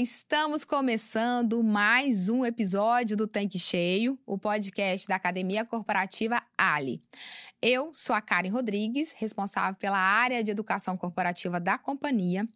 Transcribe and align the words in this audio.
estamos 0.00 0.64
começando 0.64 1.62
mais 1.62 2.30
um 2.30 2.46
episódio 2.46 3.18
do 3.18 3.28
Tanque 3.28 3.58
Cheio, 3.58 4.18
o 4.24 4.38
podcast 4.38 5.06
da 5.06 5.16
Academia 5.16 5.62
Corporativa 5.62 6.42
Ali. 6.56 7.02
Eu 7.60 7.92
sou 7.92 8.16
a 8.16 8.22
Karen 8.22 8.48
Rodrigues, 8.48 9.12
responsável 9.12 9.78
pela 9.78 9.98
área 9.98 10.42
de 10.42 10.50
educação 10.50 10.96
corporativa 10.96 11.60
da 11.60 11.76
companhia, 11.76 12.48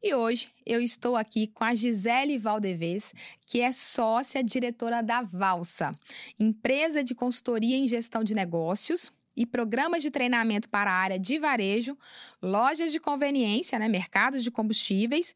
e 0.00 0.14
hoje 0.14 0.48
eu 0.64 0.80
estou 0.80 1.16
aqui 1.16 1.48
com 1.48 1.64
a 1.64 1.74
Gisele 1.74 2.38
Valdevez, 2.38 3.12
que 3.46 3.60
é 3.60 3.72
sócia 3.72 4.40
diretora 4.40 5.02
da 5.02 5.22
Valsa, 5.22 5.92
empresa 6.38 7.02
de 7.02 7.16
consultoria 7.16 7.76
em 7.76 7.88
gestão 7.88 8.22
de 8.22 8.32
negócios 8.32 9.12
e 9.36 9.46
programas 9.46 10.02
de 10.02 10.10
treinamento 10.10 10.68
para 10.68 10.90
a 10.90 10.94
área 10.94 11.18
de 11.18 11.38
varejo, 11.38 11.96
lojas 12.42 12.92
de 12.92 13.00
conveniência, 13.00 13.78
né, 13.78 13.88
mercados 13.88 14.42
de 14.42 14.50
combustíveis 14.50 15.34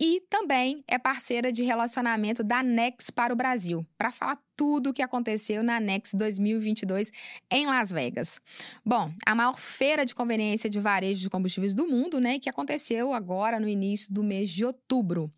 e 0.00 0.22
também 0.30 0.84
é 0.86 0.96
parceira 0.96 1.50
de 1.50 1.64
relacionamento 1.64 2.44
da 2.44 2.62
Nex 2.62 3.10
para 3.10 3.32
o 3.32 3.36
Brasil, 3.36 3.84
para 3.96 4.12
falar 4.12 4.38
tudo 4.56 4.90
o 4.90 4.92
que 4.92 5.02
aconteceu 5.02 5.62
na 5.62 5.80
Nex 5.80 6.14
2022 6.14 7.10
em 7.50 7.66
Las 7.66 7.90
Vegas. 7.90 8.40
Bom, 8.84 9.12
a 9.26 9.34
maior 9.34 9.58
feira 9.58 10.04
de 10.04 10.14
conveniência 10.14 10.70
de 10.70 10.78
varejo 10.78 11.20
de 11.20 11.30
combustíveis 11.30 11.74
do 11.74 11.86
mundo, 11.86 12.20
né, 12.20 12.38
que 12.38 12.48
aconteceu 12.48 13.12
agora 13.12 13.58
no 13.58 13.68
início 13.68 14.12
do 14.12 14.22
mês 14.22 14.50
de 14.50 14.64
outubro. 14.64 15.32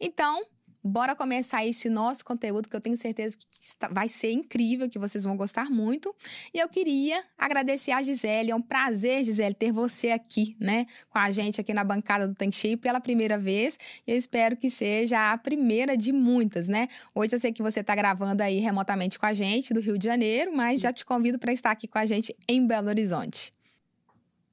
Então, 0.00 0.44
Bora 0.86 1.16
começar 1.16 1.64
esse 1.64 1.88
nosso 1.88 2.22
conteúdo 2.22 2.68
que 2.68 2.76
eu 2.76 2.80
tenho 2.80 2.94
certeza 2.94 3.38
que 3.38 3.46
vai 3.90 4.06
ser 4.06 4.32
incrível, 4.32 4.86
que 4.86 4.98
vocês 4.98 5.24
vão 5.24 5.34
gostar 5.34 5.70
muito. 5.70 6.14
E 6.52 6.58
eu 6.58 6.68
queria 6.68 7.24
agradecer 7.38 7.90
a 7.90 8.02
Gisele. 8.02 8.50
É 8.50 8.54
um 8.54 8.60
prazer, 8.60 9.24
Gisele, 9.24 9.54
ter 9.54 9.72
você 9.72 10.10
aqui, 10.10 10.54
né, 10.60 10.84
com 11.08 11.18
a 11.18 11.30
gente 11.30 11.58
aqui 11.58 11.72
na 11.72 11.82
bancada 11.82 12.28
do 12.28 12.34
Tank 12.34 12.54
Cheio 12.54 12.76
pela 12.76 13.00
primeira 13.00 13.38
vez. 13.38 13.78
E 14.06 14.12
eu 14.12 14.16
espero 14.18 14.58
que 14.58 14.68
seja 14.68 15.32
a 15.32 15.38
primeira 15.38 15.96
de 15.96 16.12
muitas, 16.12 16.68
né? 16.68 16.88
Hoje 17.14 17.34
eu 17.34 17.40
sei 17.40 17.50
que 17.50 17.62
você 17.62 17.80
está 17.80 17.94
gravando 17.94 18.42
aí 18.42 18.58
remotamente 18.58 19.18
com 19.18 19.24
a 19.24 19.32
gente 19.32 19.72
do 19.72 19.80
Rio 19.80 19.96
de 19.96 20.04
Janeiro, 20.04 20.54
mas 20.54 20.82
já 20.82 20.92
te 20.92 21.02
convido 21.02 21.38
para 21.38 21.50
estar 21.50 21.70
aqui 21.70 21.88
com 21.88 21.96
a 21.96 22.04
gente 22.04 22.36
em 22.46 22.66
Belo 22.66 22.88
Horizonte. 22.88 23.54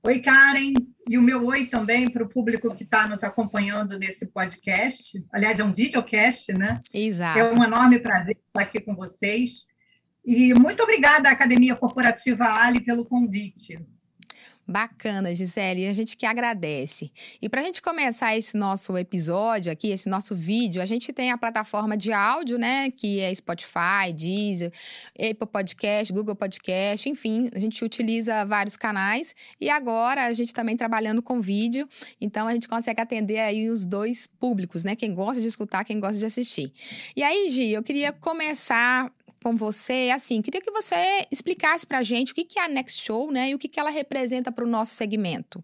Oi, 0.04 0.20
Karen, 0.20 0.74
e 1.08 1.16
o 1.16 1.22
meu 1.22 1.46
oi 1.46 1.68
também 1.68 2.10
para 2.10 2.24
o 2.24 2.28
público 2.28 2.74
que 2.74 2.84
está 2.84 3.08
nos 3.08 3.24
acompanhando 3.24 4.00
nesse 4.00 4.26
podcast. 4.26 5.24
Aliás, 5.32 5.60
é 5.60 5.64
um 5.64 5.72
videocast, 5.72 6.52
né? 6.58 6.80
Exato. 6.92 7.38
É 7.38 7.44
um 7.44 7.64
enorme 7.64 8.00
prazer 8.00 8.36
estar 8.48 8.64
aqui 8.64 8.82
com 8.82 8.96
vocês. 8.96 9.68
E 10.26 10.56
muito 10.56 10.82
obrigada 10.82 11.30
à 11.30 11.32
Academia 11.32 11.76
Corporativa 11.76 12.46
Ali 12.46 12.84
pelo 12.84 13.06
convite. 13.06 13.80
Bacana, 14.72 15.36
Gisele, 15.36 15.88
a 15.88 15.94
gente 15.94 16.16
que 16.16 16.26
agradece. 16.26 17.12
E 17.42 17.50
para 17.50 17.62
a 17.62 17.64
gente 17.64 17.82
começar 17.82 18.36
esse 18.38 18.56
nosso 18.56 18.98
episódio 18.98 19.72
aqui, 19.72 19.92
esse 19.92 20.10
nosso 20.10 20.34
vídeo, 20.34 20.82
a 20.82 20.86
gente 20.86 21.12
tem 21.12 21.32
a 21.32 21.38
plataforma 21.38 21.98
de 21.98 22.14
áudio, 22.14 22.58
né, 22.58 22.90
que 22.90 23.20
é 23.20 23.34
Spotify, 23.36 24.14
Deezer, 24.16 24.72
Apple 25.16 25.48
Podcast, 25.48 26.14
Google 26.14 26.36
Podcast, 26.36 27.10
enfim, 27.10 27.50
a 27.54 27.60
gente 27.60 27.84
utiliza 27.84 28.46
vários 28.46 28.78
canais 28.78 29.36
e 29.60 29.70
agora 29.70 30.26
a 30.26 30.34
gente 30.34 30.54
também 30.54 30.78
trabalhando 30.78 31.22
com 31.22 31.42
vídeo, 31.42 31.88
então 32.20 32.48
a 32.48 32.54
gente 32.54 32.68
consegue 32.68 33.02
atender 33.02 33.40
aí 33.40 33.70
os 33.70 33.86
dois 33.86 34.26
públicos, 34.26 34.84
né, 34.84 34.96
quem 34.96 35.14
gosta 35.14 35.42
de 35.42 35.48
escutar, 35.48 35.84
quem 35.84 36.00
gosta 36.00 36.18
de 36.18 36.26
assistir. 36.26 36.72
E 37.16 37.24
aí, 37.24 37.50
Gi, 37.50 37.72
eu 37.72 37.84
queria 37.84 38.12
começar 38.14 39.12
com 39.44 39.58
você, 39.58 40.12
assim, 40.14 40.42
queria 40.42 40.62
que 40.62 40.72
você 40.72 40.96
explicasse 41.32 41.86
para 41.86 42.00
a 42.00 42.04
gente 42.04 42.32
o 42.32 42.36
que, 42.36 42.60
é 42.60 42.64
a 42.64 42.68
Next 42.68 43.02
Show, 43.02 43.32
né, 43.32 43.50
e 43.50 43.56
o 43.56 43.60
que, 43.60 43.80
ela 43.80 43.90
representa 43.90 44.52
para 44.52 44.66
o 44.66 44.70
nosso 44.70 44.94
segmento. 44.94 45.64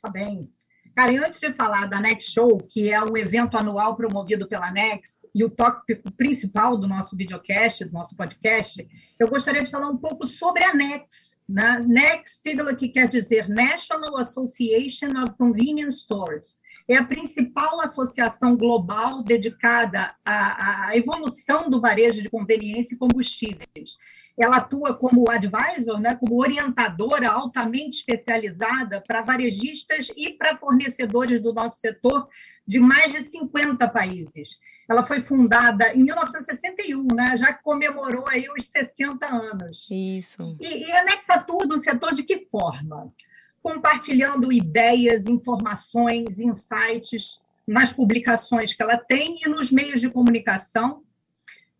Tá 0.00 0.10
bem. 0.10 0.50
Cara, 0.96 1.12
antes 1.26 1.40
de 1.40 1.52
falar 1.54 1.86
da 1.86 2.00
Next 2.00 2.32
Show, 2.32 2.58
que 2.68 2.92
é 2.92 3.02
um 3.02 3.16
evento 3.16 3.56
anual 3.56 3.96
promovido 3.96 4.46
pela 4.46 4.70
Next 4.70 5.26
e 5.34 5.42
o 5.44 5.50
tópico 5.50 6.12
principal 6.12 6.76
do 6.76 6.86
nosso 6.86 7.16
videocast, 7.16 7.84
do 7.84 7.92
nosso 7.92 8.14
podcast, 8.16 8.86
eu 9.18 9.28
gostaria 9.28 9.62
de 9.62 9.70
falar 9.70 9.88
um 9.88 9.96
pouco 9.96 10.28
sobre 10.28 10.64
a 10.64 10.74
Next. 10.74 11.32
Né? 11.48 11.78
Next, 11.86 12.42
sigla 12.42 12.74
que 12.74 12.88
quer 12.88 13.08
dizer 13.08 13.48
National 13.48 14.18
Association 14.18 15.08
of 15.22 15.32
Convenience 15.38 16.00
Stores 16.00 16.58
é 16.88 16.96
a 16.96 17.04
principal 17.04 17.80
associação 17.80 18.56
global 18.56 19.22
dedicada 19.22 20.14
à, 20.24 20.88
à, 20.88 20.96
evolução 20.96 21.70
do 21.70 21.80
varejo 21.80 22.22
de 22.22 22.30
conveniência 22.30 22.94
e 22.94 22.98
combustíveis. 22.98 23.96
Ela 24.38 24.56
atua 24.56 24.94
como 24.94 25.30
advisor, 25.30 26.00
né, 26.00 26.16
como 26.16 26.40
orientadora 26.40 27.30
altamente 27.30 27.98
especializada 27.98 29.02
para 29.06 29.22
varejistas 29.22 30.10
e 30.16 30.30
para 30.30 30.56
fornecedores 30.56 31.40
do 31.42 31.52
nosso 31.52 31.78
setor 31.78 32.28
de 32.66 32.80
mais 32.80 33.12
de 33.12 33.22
50 33.28 33.88
países. 33.88 34.58
Ela 34.88 35.04
foi 35.04 35.22
fundada 35.22 35.94
em 35.94 36.02
1961, 36.04 37.06
né? 37.14 37.36
já 37.36 37.54
comemorou 37.54 38.24
aí 38.28 38.46
os 38.56 38.66
60 38.66 39.26
anos. 39.26 39.88
Isso. 39.90 40.56
E, 40.60 40.88
e 40.88 40.92
anexa 40.92 41.42
tudo 41.46 41.76
no 41.76 41.82
setor 41.82 42.12
de 42.12 42.22
que 42.22 42.46
forma? 42.50 43.12
Compartilhando 43.62 44.52
ideias, 44.52 45.22
informações, 45.26 46.40
insights 46.40 47.40
nas 47.66 47.92
publicações 47.92 48.74
que 48.74 48.82
ela 48.82 48.98
tem 48.98 49.38
e 49.40 49.48
nos 49.48 49.70
meios 49.70 50.00
de 50.00 50.10
comunicação, 50.10 51.02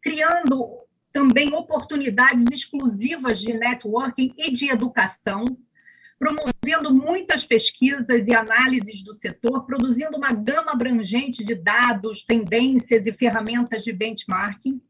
criando 0.00 0.78
também 1.12 1.53
oportunidades 1.53 2.47
exclusivas 2.47 3.41
de 3.41 3.53
networking 3.53 4.32
e 4.38 4.53
de 4.53 4.70
educação, 4.70 5.44
promovendo 6.19 6.94
muitas 6.94 7.44
pesquisas 7.44 8.26
e 8.26 8.34
análises 8.34 9.03
do 9.03 9.12
setor, 9.12 9.66
produzindo 9.66 10.16
uma 10.16 10.32
gama 10.32 10.72
abrangente 10.72 11.44
de 11.44 11.54
dados, 11.54 12.22
tendências 12.22 13.04
e 13.04 13.12
ferramentas 13.12 13.82
de 13.82 13.93
benchmarking 13.93 14.81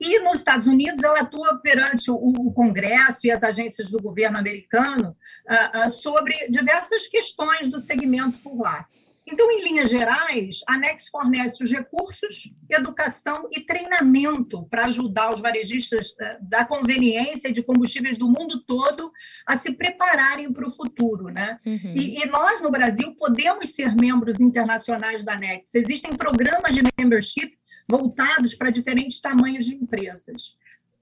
e 0.00 0.18
nos 0.20 0.36
Estados 0.36 0.66
Unidos, 0.66 1.02
ela 1.04 1.20
atua 1.20 1.58
perante 1.58 2.10
o, 2.10 2.16
o 2.16 2.52
Congresso 2.52 3.20
e 3.24 3.30
as 3.30 3.42
agências 3.42 3.90
do 3.90 4.00
governo 4.00 4.38
americano 4.38 5.16
uh, 5.48 5.86
uh, 5.86 5.90
sobre 5.90 6.34
diversas 6.48 7.06
questões 7.06 7.68
do 7.68 7.78
segmento 7.80 8.38
por 8.40 8.60
lá. 8.60 8.86
Então, 9.26 9.50
em 9.50 9.62
linhas 9.62 9.88
gerais, 9.88 10.60
a 10.68 10.76
Nex 10.76 11.08
fornece 11.08 11.64
os 11.64 11.72
recursos, 11.72 12.50
educação 12.68 13.48
e 13.50 13.62
treinamento 13.62 14.66
para 14.68 14.84
ajudar 14.86 15.32
os 15.32 15.40
varejistas 15.40 16.10
uh, 16.10 16.36
da 16.42 16.64
conveniência 16.64 17.50
de 17.50 17.62
combustíveis 17.62 18.18
do 18.18 18.26
mundo 18.26 18.62
todo 18.66 19.10
a 19.46 19.56
se 19.56 19.72
prepararem 19.72 20.52
para 20.52 20.68
o 20.68 20.74
futuro. 20.74 21.26
Né? 21.28 21.58
Uhum. 21.64 21.94
E, 21.96 22.22
e, 22.22 22.26
nós, 22.26 22.60
no 22.60 22.70
Brasil, 22.70 23.14
podemos 23.14 23.74
ser 23.74 23.94
membros 23.94 24.40
internacionais 24.40 25.24
da 25.24 25.36
Nex. 25.36 25.74
Existem 25.74 26.12
programas 26.12 26.74
de 26.74 26.82
membership 26.98 27.56
voltados 27.88 28.54
para 28.54 28.70
diferentes 28.70 29.20
tamanhos 29.20 29.66
de 29.66 29.74
empresas. 29.74 30.56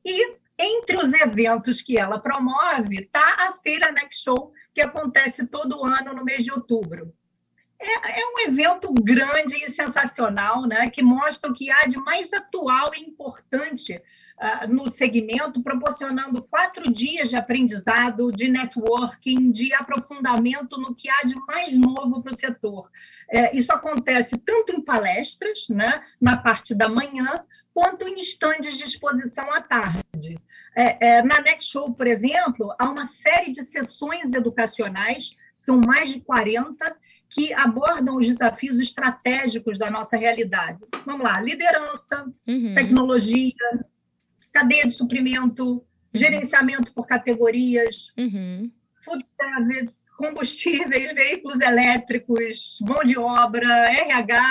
E 0.05 0.37
entre 0.59 0.97
os 0.97 1.13
eventos 1.13 1.81
que 1.81 1.99
ela 1.99 2.21
promove 2.21 2.97
está 2.97 3.49
a 3.49 3.53
Feira 3.53 3.91
Next 3.93 4.23
Show, 4.23 4.53
que 4.75 4.81
acontece 4.81 5.47
todo 5.47 5.85
ano 5.85 6.15
no 6.15 6.25
mês 6.25 6.45
de 6.45 6.53
outubro. 6.53 7.13
É, 7.85 8.21
é, 8.21 8.25
um 8.27 8.49
evento 8.49 8.95
grande 8.95 9.57
e 9.57 9.71
sensacional, 9.71 10.63
né, 10.67 10.89
que 10.89 11.03
mostra 11.03 11.51
o 11.51 11.55
que 11.55 11.69
há 11.69 11.85
de 11.89 11.99
mais 11.99 12.33
atual 12.33 12.93
e 12.95 13.01
importante 13.01 14.01
uh, 14.39 14.73
no 14.73 14.89
segmento, 14.89 15.61
proporcionando 15.61 16.45
quatro 16.45 16.85
dias 16.93 17.31
de 17.31 17.37
aprendizado, 17.37 18.31
de 18.31 18.49
networking, 18.49 19.51
de 19.51 19.75
aprofundamento 19.75 20.81
no 20.81 20.95
que 20.95 21.11
há 21.11 21.25
de 21.25 21.35
mais 21.47 21.73
novo 21.73 22.23
para 22.23 22.33
o 22.33 22.37
setor. 22.37 22.89
É, 23.29 23.57
isso 23.57 23.73
acontece 23.73 24.39
tanto 24.39 24.77
em 24.77 24.81
palestras, 24.81 25.67
né, 25.69 26.05
na 26.21 26.37
parte 26.37 26.77
da 26.77 26.89
manhã, 26.89 27.35
quanto 27.75 28.07
em 28.07 28.15
estandes 28.17 28.79
de 28.79 28.85
exposição 28.85 29.53
à 29.53 29.61
tarde. 29.61 30.39
É, 30.77 31.17
é, 31.17 31.23
na 31.23 31.41
Next 31.41 31.69
Show, 31.69 31.93
por 31.93 32.07
exemplo, 32.07 32.73
há 32.79 32.89
uma 32.89 33.07
série 33.07 33.51
de 33.51 33.65
sessões 33.65 34.33
educacionais, 34.35 35.33
são 35.65 35.81
mais 35.85 36.11
de 36.11 36.21
40, 36.21 36.97
que 37.33 37.53
abordam 37.55 38.17
os 38.17 38.27
desafios 38.27 38.79
estratégicos 38.79 39.79
da 39.79 39.91
nossa 39.91 40.17
realidade. 40.17 40.79
Vamos 41.07 41.25
lá, 41.25 41.41
liderança, 41.41 42.27
uhum. 42.47 42.75
tecnologia, 42.75 43.55
cadeia 44.53 44.87
de 44.87 44.93
suprimento, 44.93 45.65
uhum. 45.73 45.83
gerenciamento 46.13 46.93
por 46.93 47.07
categorias, 47.07 48.13
uhum. 48.19 48.71
food 49.03 49.25
service, 49.27 50.11
combustíveis, 50.19 51.13
veículos 51.17 51.59
elétricos, 51.61 52.79
mão 52.83 53.03
de 53.03 53.19
obra, 53.19 53.67
RH, 53.67 54.43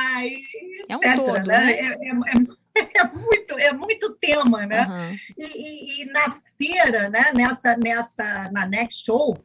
é 0.89 0.98
um 0.98 1.16
Todo, 1.16 1.45
né? 1.45 1.66
né? 1.66 1.72
É, 1.74 1.86
é, 1.86 2.10
é, 2.10 2.62
é, 3.00 3.04
muito, 3.13 3.60
é 3.60 3.74
muito 3.74 4.10
tema, 4.16 4.66
né? 4.66 4.88
Uhum. 4.88 5.18
E, 5.38 5.45
e, 5.45 6.01
e, 6.01 6.06
na 6.06 6.36
feira, 6.57 7.10
né, 7.10 7.31
nessa, 7.36 7.77
nessa, 7.77 8.50
na 8.51 8.66
Next 8.66 9.06
Show, 9.06 9.38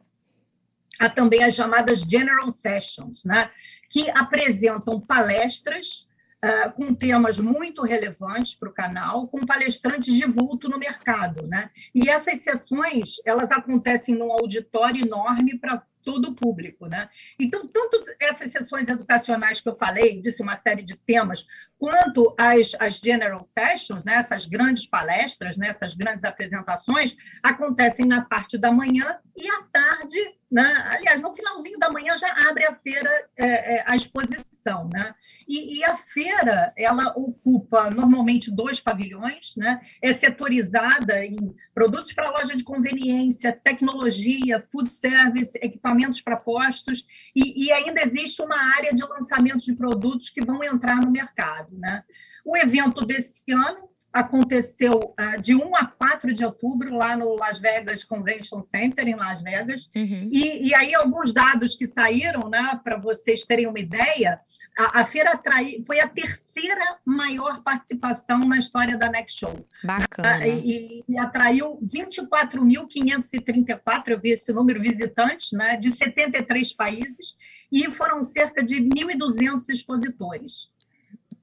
há 0.99 1.09
também 1.09 1.43
as 1.43 1.55
chamadas 1.55 1.99
General 2.01 2.51
Sessions, 2.51 3.23
né, 3.23 3.49
que 3.89 4.09
apresentam 4.11 4.99
palestras 4.99 6.07
uh, 6.43 6.71
com 6.73 6.93
temas 6.93 7.39
muito 7.39 7.83
relevantes 7.83 8.55
para 8.55 8.69
o 8.69 8.73
canal, 8.73 9.27
com 9.27 9.39
palestrantes 9.39 10.13
de 10.13 10.25
vulto 10.25 10.69
no 10.69 10.77
mercado. 10.77 11.47
Né? 11.47 11.69
E 11.93 12.09
essas 12.09 12.41
sessões 12.41 13.15
elas 13.25 13.51
acontecem 13.51 14.15
num 14.15 14.31
auditório 14.31 15.05
enorme 15.05 15.57
para 15.57 15.83
todo 16.03 16.26
público. 16.39 16.87
Né? 16.87 17.09
Então, 17.39 17.67
tanto 17.67 18.01
essas 18.19 18.51
sessões 18.51 18.87
educacionais 18.87 19.61
que 19.61 19.69
eu 19.69 19.75
falei, 19.75 20.21
disse 20.21 20.41
uma 20.41 20.55
série 20.55 20.83
de 20.83 20.95
temas, 20.95 21.45
quanto 21.77 22.35
as, 22.37 22.71
as 22.79 22.97
general 22.97 23.45
sessions, 23.45 24.03
né, 24.03 24.15
essas 24.15 24.45
grandes 24.45 24.87
palestras, 24.87 25.57
né, 25.57 25.69
essas 25.69 25.95
grandes 25.95 26.23
apresentações, 26.23 27.15
acontecem 27.43 28.05
na 28.05 28.21
parte 28.25 28.57
da 28.57 28.71
manhã 28.71 29.17
e 29.35 29.49
à 29.49 29.63
tarde, 29.71 30.17
né, 30.51 30.89
aliás, 30.93 31.21
no 31.21 31.35
finalzinho 31.35 31.77
da 31.77 31.91
manhã 31.91 32.15
já 32.17 32.33
abre 32.49 32.65
a 32.65 32.75
feira, 32.75 33.29
é, 33.37 33.75
é, 33.75 33.83
a 33.85 33.95
exposição. 33.95 34.57
Né? 34.93 35.15
E, 35.47 35.77
e, 35.77 35.85
a 35.85 35.95
feira, 35.95 36.73
ela 36.75 37.13
ocupa 37.15 37.89
normalmente 37.89 38.51
dois 38.51 38.81
pavilhões, 38.81 39.55
né? 39.55 39.79
é 40.01 40.11
setorizada 40.11 41.25
em 41.25 41.37
produtos 41.73 42.11
para 42.11 42.31
loja 42.31 42.53
de 42.53 42.65
conveniência, 42.65 43.57
tecnologia, 43.63 44.67
food 44.69 44.91
service, 44.91 45.57
equipamentos 45.61 46.19
para 46.27 46.35
postos, 46.35 47.05
e, 47.33 47.65
e 47.65 47.71
ainda 47.71 48.01
existe 48.01 48.41
uma 48.41 48.59
área 48.75 48.93
de 48.93 49.01
lançamento 49.01 49.63
de 49.63 49.73
produtos 49.73 50.29
que 50.29 50.43
vão 50.43 50.61
entrar 50.61 50.97
no 50.97 51.09
mercado. 51.09 51.69
Né? 51.77 52.03
O 52.43 52.57
evento 52.57 53.05
desse 53.05 53.43
ano 53.49 53.87
aconteceu 54.11 54.91
uh, 54.91 55.41
de 55.41 55.55
1 55.55 55.75
a 55.75 55.85
4 55.85 56.33
de 56.33 56.43
outubro 56.43 56.93
lá 56.95 57.15
no 57.15 57.33
Las 57.35 57.59
Vegas 57.59 58.03
Convention 58.03 58.61
Center, 58.61 59.07
em 59.07 59.15
Las 59.15 59.41
Vegas. 59.41 59.89
Uhum. 59.95 60.29
E, 60.29 60.67
e, 60.67 60.75
aí, 60.75 60.93
alguns 60.95 61.33
dados 61.33 61.75
que 61.75 61.87
saíram, 61.87 62.49
né, 62.49 62.77
para 62.83 62.97
vocês 62.97 63.45
terem 63.45 63.67
uma 63.67 63.79
ideia, 63.79 64.39
a, 64.77 65.01
a 65.01 65.05
feira 65.05 65.31
atrai, 65.31 65.83
foi 65.85 65.99
a 65.99 66.07
terceira 66.07 66.97
maior 67.03 67.61
participação 67.63 68.39
na 68.39 68.57
história 68.57 68.97
da 68.97 69.09
Next 69.09 69.37
Show. 69.39 69.65
Bacana. 69.83 70.45
Uh, 70.45 70.47
e, 70.47 71.03
e, 71.07 71.17
atraiu 71.17 71.79
24.534, 71.83 74.09
eu 74.09 74.19
vi 74.19 74.29
esse 74.31 74.53
número, 74.53 74.79
visitantes, 74.79 75.51
né, 75.51 75.75
de 75.77 75.91
73 75.91 76.73
países, 76.73 77.35
e 77.71 77.89
foram 77.91 78.23
cerca 78.23 78.63
de 78.63 78.75
1.200 78.75 79.67
expositores. 79.69 80.69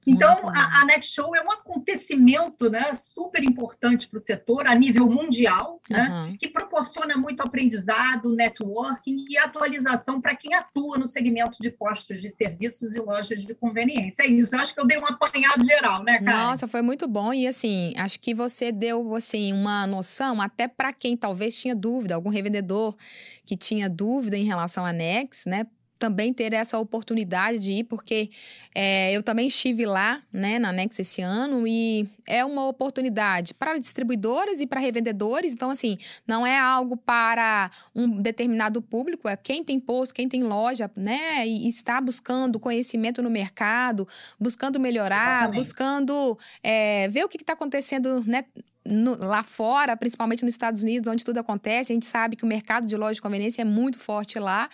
Então, 0.05 0.35
a, 0.49 0.81
a, 0.81 0.85
Next 0.85 1.13
Show 1.13 1.35
é 1.35 1.41
um 1.41 1.51
acontecimento 1.51 2.69
né, 2.69 2.93
super 2.93 3.43
importante 3.43 4.07
para 4.07 4.17
o 4.17 4.21
setor 4.21 4.67
a 4.67 4.75
nível 4.75 5.07
mundial, 5.07 5.81
né, 5.89 6.07
uhum. 6.09 6.37
que 6.37 6.47
proporciona 6.47 7.17
muito 7.17 7.41
aprendizado, 7.41 8.35
networking 8.35 9.25
e 9.29 9.37
atualização 9.37 10.21
para 10.21 10.35
quem 10.35 10.53
atua 10.53 10.97
no 10.97 11.07
segmento 11.07 11.57
de 11.59 11.71
postos 11.71 12.21
de 12.21 12.29
serviços 12.35 12.95
e 12.95 12.99
lojas 12.99 13.43
de 13.43 13.55
conveniência. 13.55 14.23
É 14.23 14.27
isso, 14.27 14.55
eu 14.55 14.59
acho 14.59 14.73
que 14.73 14.79
eu 14.79 14.85
dei 14.85 14.97
um 14.97 15.05
apanhado 15.05 15.65
geral, 15.65 16.03
né, 16.03 16.19
cara? 16.19 16.49
Nossa, 16.49 16.67
foi 16.67 16.81
muito 16.81 17.07
bom 17.07 17.33
e, 17.33 17.47
assim, 17.47 17.93
acho 17.97 18.19
que 18.19 18.33
você 18.35 18.71
deu, 18.71 19.15
assim, 19.15 19.51
uma 19.53 19.87
noção 19.87 20.39
até 20.39 20.67
para 20.67 20.93
quem 20.93 21.17
talvez 21.17 21.59
tinha 21.59 21.75
dúvida, 21.75 22.13
algum 22.13 22.29
revendedor 22.29 22.95
que 23.43 23.57
tinha 23.57 23.89
dúvida 23.89 24.37
em 24.37 24.43
relação 24.43 24.85
à 24.85 24.93
Next, 24.93 25.49
né? 25.49 25.65
Também 25.97 26.33
ter 26.33 26.53
essa 26.53 26.77
oportunidade 26.77 27.59
de 27.59 27.71
ir, 27.71 27.83
porque 27.85 28.29
é, 28.73 29.15
eu 29.15 29.23
também 29.23 29.47
estive 29.47 29.85
lá, 29.85 30.21
né, 30.31 30.59
na 30.59 30.71
Nex 30.71 30.99
esse 30.99 31.21
ano, 31.21 31.67
e 31.67 32.07
é 32.27 32.43
uma 32.43 32.67
oportunidade 32.67 33.53
para 33.53 33.77
distribuidores 33.77 34.61
e 34.61 34.67
para 34.67 34.79
revendedores. 34.79 35.53
Então, 35.53 35.69
assim, 35.69 35.97
não 36.27 36.45
é 36.45 36.57
algo 36.59 36.97
para 36.97 37.71
um 37.95 38.21
determinado 38.21 38.81
público, 38.81 39.27
é 39.27 39.37
quem 39.37 39.63
tem 39.63 39.79
posto, 39.79 40.13
quem 40.13 40.27
tem 40.27 40.43
loja, 40.43 40.91
né, 40.95 41.47
e 41.47 41.67
está 41.69 41.99
buscando 42.01 42.59
conhecimento 42.59 43.21
no 43.21 43.29
mercado, 43.29 44.07
buscando 44.39 44.79
melhorar, 44.79 45.43
Exatamente. 45.43 45.57
buscando 45.57 46.37
é, 46.61 47.07
ver 47.09 47.23
o 47.23 47.29
que 47.29 47.37
está 47.37 47.53
acontecendo, 47.53 48.23
né, 48.25 48.43
no, 48.85 49.17
lá 49.17 49.41
fora, 49.41 49.97
principalmente 49.97 50.43
nos 50.43 50.53
Estados 50.53 50.83
Unidos, 50.83 51.07
onde 51.11 51.25
tudo 51.25 51.39
acontece, 51.39 51.91
a 51.91 51.95
gente 51.95 52.05
sabe 52.05 52.35
que 52.35 52.43
o 52.43 52.47
mercado 52.47 52.85
de 52.85 52.95
loja 52.95 53.15
de 53.15 53.21
conveniência 53.21 53.61
é 53.61 53.65
muito 53.65 53.97
forte 53.97 54.37
lá. 54.37 54.69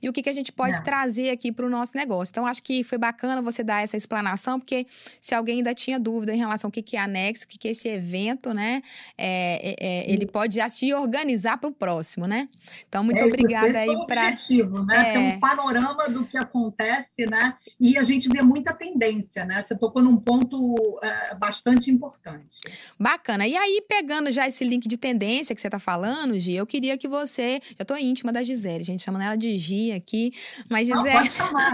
E 0.00 0.08
o 0.08 0.12
que, 0.12 0.22
que 0.22 0.28
a 0.28 0.32
gente 0.32 0.52
pode 0.52 0.82
trazer 0.82 1.30
aqui 1.30 1.50
para 1.50 1.66
o 1.66 1.68
nosso 1.70 1.96
negócio. 1.96 2.30
Então, 2.30 2.46
acho 2.46 2.62
que 2.62 2.84
foi 2.84 2.98
bacana 2.98 3.42
você 3.42 3.64
dar 3.64 3.82
essa 3.82 3.96
explanação, 3.96 4.60
porque 4.60 4.86
se 5.20 5.34
alguém 5.34 5.56
ainda 5.56 5.74
tinha 5.74 5.98
dúvida 5.98 6.32
em 6.32 6.38
relação 6.38 6.68
ao 6.68 6.72
que, 6.72 6.82
que 6.82 6.96
é 6.96 7.00
anexo, 7.00 7.44
o 7.44 7.48
que, 7.48 7.58
que 7.58 7.68
é 7.68 7.70
esse 7.72 7.88
evento, 7.88 8.54
né? 8.54 8.82
É, 9.18 9.70
é, 9.70 9.76
é 9.78 10.10
ele 10.12 10.26
pode 10.26 10.56
já 10.56 10.68
se 10.68 10.94
organizar 10.94 11.58
para 11.58 11.68
o 11.68 11.72
próximo, 11.72 12.26
né? 12.26 12.48
Então, 12.88 13.02
muito 13.02 13.20
é, 13.20 13.26
obrigada 13.26 13.78
aí 13.78 14.06
para. 14.06 14.36
né? 14.84 15.12
Ter 15.12 15.18
um 15.18 15.28
é. 15.28 15.38
panorama 15.38 16.08
do 16.08 16.24
que 16.24 16.36
acontece, 16.36 17.26
né? 17.28 17.54
E 17.80 17.98
a 17.98 18.02
gente 18.02 18.28
vê 18.28 18.42
muita 18.42 18.72
tendência, 18.72 19.44
né? 19.44 19.62
Você 19.62 19.74
tocou 19.74 20.02
num 20.02 20.16
ponto 20.16 21.00
é, 21.02 21.34
bastante 21.34 21.90
importante. 21.90 22.58
Bacana. 22.98 23.46
E 23.46 23.55
e 23.56 23.58
aí, 23.58 23.82
pegando 23.88 24.30
já 24.30 24.46
esse 24.46 24.62
link 24.64 24.86
de 24.86 24.98
tendência 24.98 25.54
que 25.54 25.60
você 25.62 25.70
tá 25.70 25.78
falando, 25.78 26.38
Gi, 26.38 26.52
eu 26.52 26.66
queria 26.66 26.98
que 26.98 27.08
você. 27.08 27.58
Eu 27.78 27.86
tô 27.86 27.96
íntima 27.96 28.30
da 28.30 28.42
Gisele, 28.42 28.84
gente, 28.84 29.02
chamando 29.02 29.22
ela 29.22 29.34
de 29.34 29.56
Gi 29.56 29.92
aqui. 29.92 30.30
Mas, 30.68 30.86
Gisele. 30.86 31.30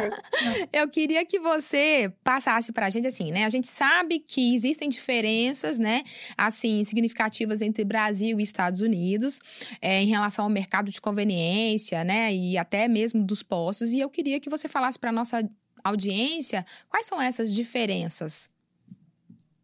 eu 0.72 0.88
queria 0.88 1.26
que 1.26 1.40
você 1.40 2.14
passasse 2.22 2.70
pra 2.70 2.88
gente 2.88 3.08
assim, 3.08 3.32
né? 3.32 3.44
A 3.44 3.48
gente 3.48 3.66
sabe 3.66 4.20
que 4.20 4.54
existem 4.54 4.88
diferenças, 4.88 5.76
né? 5.76 6.04
Assim, 6.38 6.84
significativas 6.84 7.60
entre 7.60 7.84
Brasil 7.84 8.38
e 8.38 8.44
Estados 8.44 8.80
Unidos 8.80 9.40
é, 9.80 10.02
em 10.02 10.06
relação 10.06 10.44
ao 10.44 10.50
mercado 10.52 10.88
de 10.88 11.00
conveniência, 11.00 12.04
né? 12.04 12.32
E 12.32 12.56
até 12.56 12.86
mesmo 12.86 13.24
dos 13.24 13.42
postos. 13.42 13.90
E 13.90 13.98
eu 13.98 14.08
queria 14.08 14.38
que 14.38 14.48
você 14.48 14.68
falasse 14.68 15.00
para 15.00 15.10
nossa 15.10 15.42
audiência 15.82 16.64
quais 16.88 17.06
são 17.06 17.20
essas 17.20 17.52
diferenças. 17.52 18.48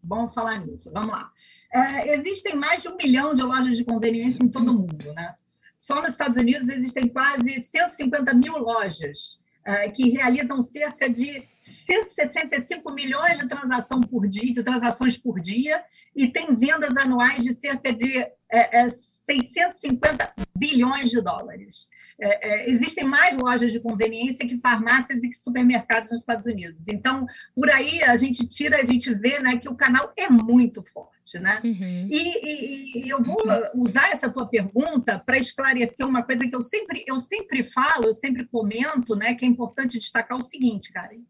Bom 0.03 0.29
falar 0.31 0.67
nisso. 0.67 0.91
Vamos 0.93 1.11
lá. 1.11 1.31
É, 1.73 2.15
existem 2.15 2.55
mais 2.55 2.83
de 2.83 2.89
um 2.89 2.97
milhão 2.97 3.35
de 3.35 3.43
lojas 3.43 3.77
de 3.77 3.85
conveniência 3.85 4.43
em 4.43 4.49
todo 4.49 4.71
o 4.71 4.75
mundo. 4.75 5.13
Né? 5.15 5.35
Só 5.79 5.97
nos 6.01 6.11
Estados 6.11 6.37
Unidos 6.37 6.69
existem 6.69 7.09
quase 7.09 7.63
150 7.63 8.35
mil 8.35 8.57
lojas 8.59 9.39
é, 9.65 9.91
que 9.91 10.11
realizam 10.11 10.63
cerca 10.63 11.11
de 11.11 11.47
165 11.61 12.91
milhões 12.93 13.39
de, 13.39 13.49
transação 13.49 14.01
por 14.01 14.27
dia, 14.27 14.53
de 14.53 14.63
transações 14.63 15.19
por 15.19 15.41
dia 15.41 15.85
e 16.17 16.29
tem 16.29 16.57
vendas 16.57 16.97
anuais 16.97 17.43
de 17.45 17.53
cerca 17.55 17.93
de 17.93 18.27
é, 18.51 18.89
650 19.29 20.25
é, 20.25 20.33
bilhões 20.59 21.11
de 21.11 21.21
dólares. 21.21 21.89
É, 22.21 22.49
é, 22.49 22.71
existem 22.71 23.05
mais 23.05 23.37
lojas 23.37 23.71
de 23.71 23.79
conveniência 23.79 24.47
que 24.47 24.59
farmácias 24.59 25.23
e 25.23 25.29
que 25.29 25.37
supermercados 25.37 26.11
nos 26.11 26.23
Estados 26.23 26.47
Unidos. 26.47 26.89
Então, 26.89 27.27
por 27.55 27.71
aí 27.71 28.03
a 28.03 28.17
gente 28.17 28.45
tira, 28.47 28.81
a 28.81 28.85
gente 28.85 29.15
vê 29.15 29.39
né, 29.39 29.57
que 29.57 29.69
o 29.69 29.77
canal 29.77 30.13
é 30.17 30.29
muito 30.29 30.83
forte. 30.93 31.19
Né? 31.35 31.61
Uhum. 31.63 32.09
E, 32.11 32.17
e, 32.17 33.05
e, 33.05 33.09
eu 33.11 33.23
vou 33.23 33.37
usar 33.75 34.11
essa 34.11 34.31
tua 34.31 34.47
pergunta 34.47 35.19
para 35.19 35.37
esclarecer 35.37 36.07
uma 36.07 36.23
coisa 36.23 36.49
que 36.49 36.57
eu 36.57 36.63
sempre, 36.63 37.05
eu 37.07 37.21
sempre 37.21 37.71
falo, 37.71 38.07
eu 38.07 38.15
sempre 38.15 38.47
comento, 38.47 39.15
né, 39.15 39.35
que 39.35 39.45
é 39.45 39.49
importante 39.49 39.99
destacar 39.99 40.39
o 40.39 40.43
seguinte, 40.43 40.91
Karen. 40.91 41.21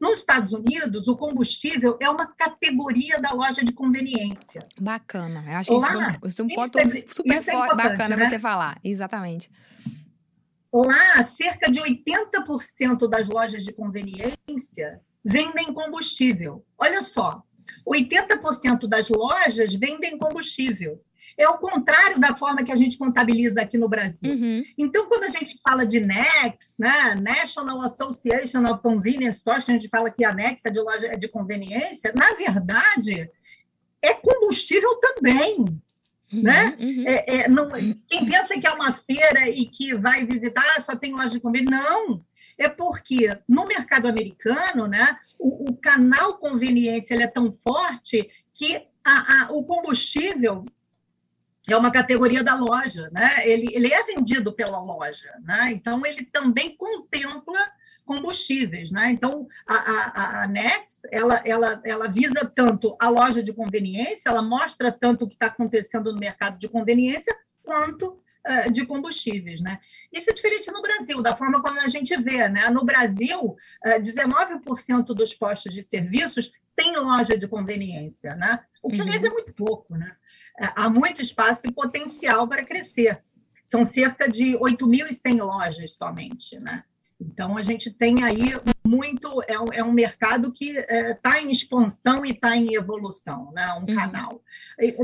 Nos 0.00 0.18
Estados 0.18 0.52
Unidos, 0.52 1.08
o 1.08 1.16
combustível 1.16 1.96
é 2.00 2.08
uma 2.08 2.26
categoria 2.26 3.18
da 3.18 3.30
loja 3.30 3.64
de 3.64 3.72
conveniência. 3.72 4.66
Bacana. 4.78 5.42
Eu 5.46 5.56
acho 5.56 5.76
Lá, 5.76 5.88
isso, 5.88 6.28
isso 6.28 6.42
é 6.42 6.44
um 6.44 6.48
ponto 6.48 6.78
é, 6.78 6.84
super 6.84 7.42
forte, 7.42 7.72
é 7.72 7.76
bacana 7.76 8.16
né? 8.16 8.28
você 8.28 8.38
falar. 8.38 8.78
Exatamente. 8.84 9.50
Lá, 10.72 11.24
cerca 11.24 11.70
de 11.70 11.80
80% 11.80 13.08
das 13.08 13.26
lojas 13.28 13.64
de 13.64 13.72
conveniência 13.72 15.00
vendem 15.24 15.72
combustível. 15.72 16.62
Olha 16.76 17.00
só, 17.00 17.42
80% 17.88 18.86
das 18.86 19.08
lojas 19.08 19.74
vendem 19.74 20.18
combustível. 20.18 21.00
É 21.38 21.48
o 21.48 21.58
contrário 21.58 22.18
da 22.18 22.34
forma 22.34 22.64
que 22.64 22.72
a 22.72 22.76
gente 22.76 22.96
contabiliza 22.96 23.60
aqui 23.60 23.76
no 23.76 23.88
Brasil. 23.88 24.32
Uhum. 24.32 24.64
Então, 24.78 25.06
quando 25.06 25.24
a 25.24 25.28
gente 25.28 25.58
fala 25.62 25.84
de 25.84 26.00
NEX, 26.00 26.76
né, 26.78 27.14
National 27.20 27.82
Association 27.82 28.64
of 28.64 28.82
Convenience 28.82 29.40
Stores, 29.40 29.64
que 29.64 29.70
a 29.70 29.74
gente 29.74 29.88
fala 29.88 30.10
que 30.10 30.24
a 30.24 30.32
NEX 30.32 30.64
é 30.64 30.70
de 30.70 30.80
loja 30.80 31.06
é 31.06 31.16
de 31.16 31.28
conveniência, 31.28 32.12
na 32.16 32.34
verdade, 32.36 33.30
é 34.00 34.14
combustível 34.14 34.96
também. 34.96 35.58
Uhum, 36.32 36.42
né? 36.42 36.76
Uhum. 36.80 37.04
É, 37.06 37.36
é, 37.36 37.48
não, 37.48 37.68
quem 38.08 38.26
pensa 38.26 38.58
que 38.58 38.66
é 38.66 38.70
uma 38.70 38.92
feira 38.92 39.48
e 39.48 39.66
que 39.66 39.94
vai 39.94 40.24
visitar, 40.24 40.80
só 40.80 40.96
tem 40.96 41.12
loja 41.12 41.30
de 41.30 41.40
comer, 41.40 41.62
não. 41.62 42.24
É 42.58 42.68
porque 42.68 43.28
no 43.46 43.66
mercado 43.66 44.08
americano, 44.08 44.86
né, 44.86 45.16
o, 45.38 45.70
o 45.70 45.76
canal 45.76 46.38
conveniência 46.38 47.14
é 47.14 47.26
tão 47.26 47.56
forte 47.62 48.28
que 48.54 48.82
a, 49.04 49.44
a, 49.44 49.52
o 49.52 49.62
combustível 49.62 50.64
é 51.72 51.76
uma 51.76 51.90
categoria 51.90 52.44
da 52.44 52.54
loja, 52.54 53.10
né? 53.12 53.48
Ele, 53.48 53.66
ele 53.72 53.92
é 53.92 54.02
vendido 54.04 54.52
pela 54.52 54.78
loja, 54.78 55.32
né? 55.42 55.70
Então 55.72 56.04
ele 56.06 56.24
também 56.24 56.76
contempla 56.76 57.58
combustíveis, 58.04 58.90
né? 58.90 59.10
Então 59.10 59.48
a, 59.66 59.74
a, 59.74 60.42
a 60.42 60.46
Nex 60.46 61.02
ela, 61.10 61.42
ela, 61.44 61.80
ela 61.84 62.08
visa 62.08 62.50
tanto 62.54 62.96
a 63.00 63.08
loja 63.08 63.42
de 63.42 63.52
conveniência, 63.52 64.28
ela 64.28 64.42
mostra 64.42 64.92
tanto 64.92 65.24
o 65.24 65.28
que 65.28 65.34
está 65.34 65.46
acontecendo 65.46 66.12
no 66.12 66.18
mercado 66.18 66.56
de 66.58 66.68
conveniência 66.68 67.36
quanto 67.64 68.22
uh, 68.46 68.72
de 68.72 68.86
combustíveis, 68.86 69.60
né? 69.60 69.80
Isso 70.12 70.30
é 70.30 70.32
diferente 70.32 70.70
no 70.70 70.80
Brasil, 70.80 71.20
da 71.20 71.36
forma 71.36 71.60
como 71.60 71.80
a 71.80 71.88
gente 71.88 72.16
vê, 72.16 72.48
né? 72.48 72.70
No 72.70 72.84
Brasil, 72.84 73.40
uh, 73.40 73.56
eh, 73.84 73.98
19% 73.98 75.06
dos 75.06 75.34
postos 75.34 75.74
de 75.74 75.82
serviços 75.82 76.52
têm 76.76 76.96
loja 76.96 77.36
de 77.36 77.48
conveniência, 77.48 78.36
né? 78.36 78.60
O 78.82 78.88
que, 78.88 79.00
aliás, 79.00 79.22
uhum. 79.22 79.30
é 79.30 79.32
muito 79.32 79.52
pouco, 79.52 79.96
né? 79.96 80.14
Há 80.58 80.88
muito 80.88 81.20
espaço 81.20 81.66
e 81.66 81.72
potencial 81.72 82.46
para 82.48 82.64
crescer. 82.64 83.22
são 83.62 83.84
cerca 83.84 84.28
de 84.28 84.56
8.100 84.56 85.42
lojas 85.42 85.94
somente, 85.94 86.58
né? 86.60 86.84
Então, 87.20 87.56
a 87.56 87.62
gente 87.62 87.90
tem 87.90 88.22
aí 88.22 88.52
muito, 88.86 89.42
é 89.48 89.58
um, 89.58 89.72
é 89.72 89.82
um 89.82 89.92
mercado 89.92 90.52
que 90.52 90.76
está 90.78 91.38
é, 91.38 91.42
em 91.42 91.50
expansão 91.50 92.24
e 92.24 92.30
está 92.30 92.56
em 92.56 92.74
evolução, 92.74 93.50
né? 93.52 93.66
um 93.72 93.80
uhum. 93.80 93.86
canal. 93.86 94.42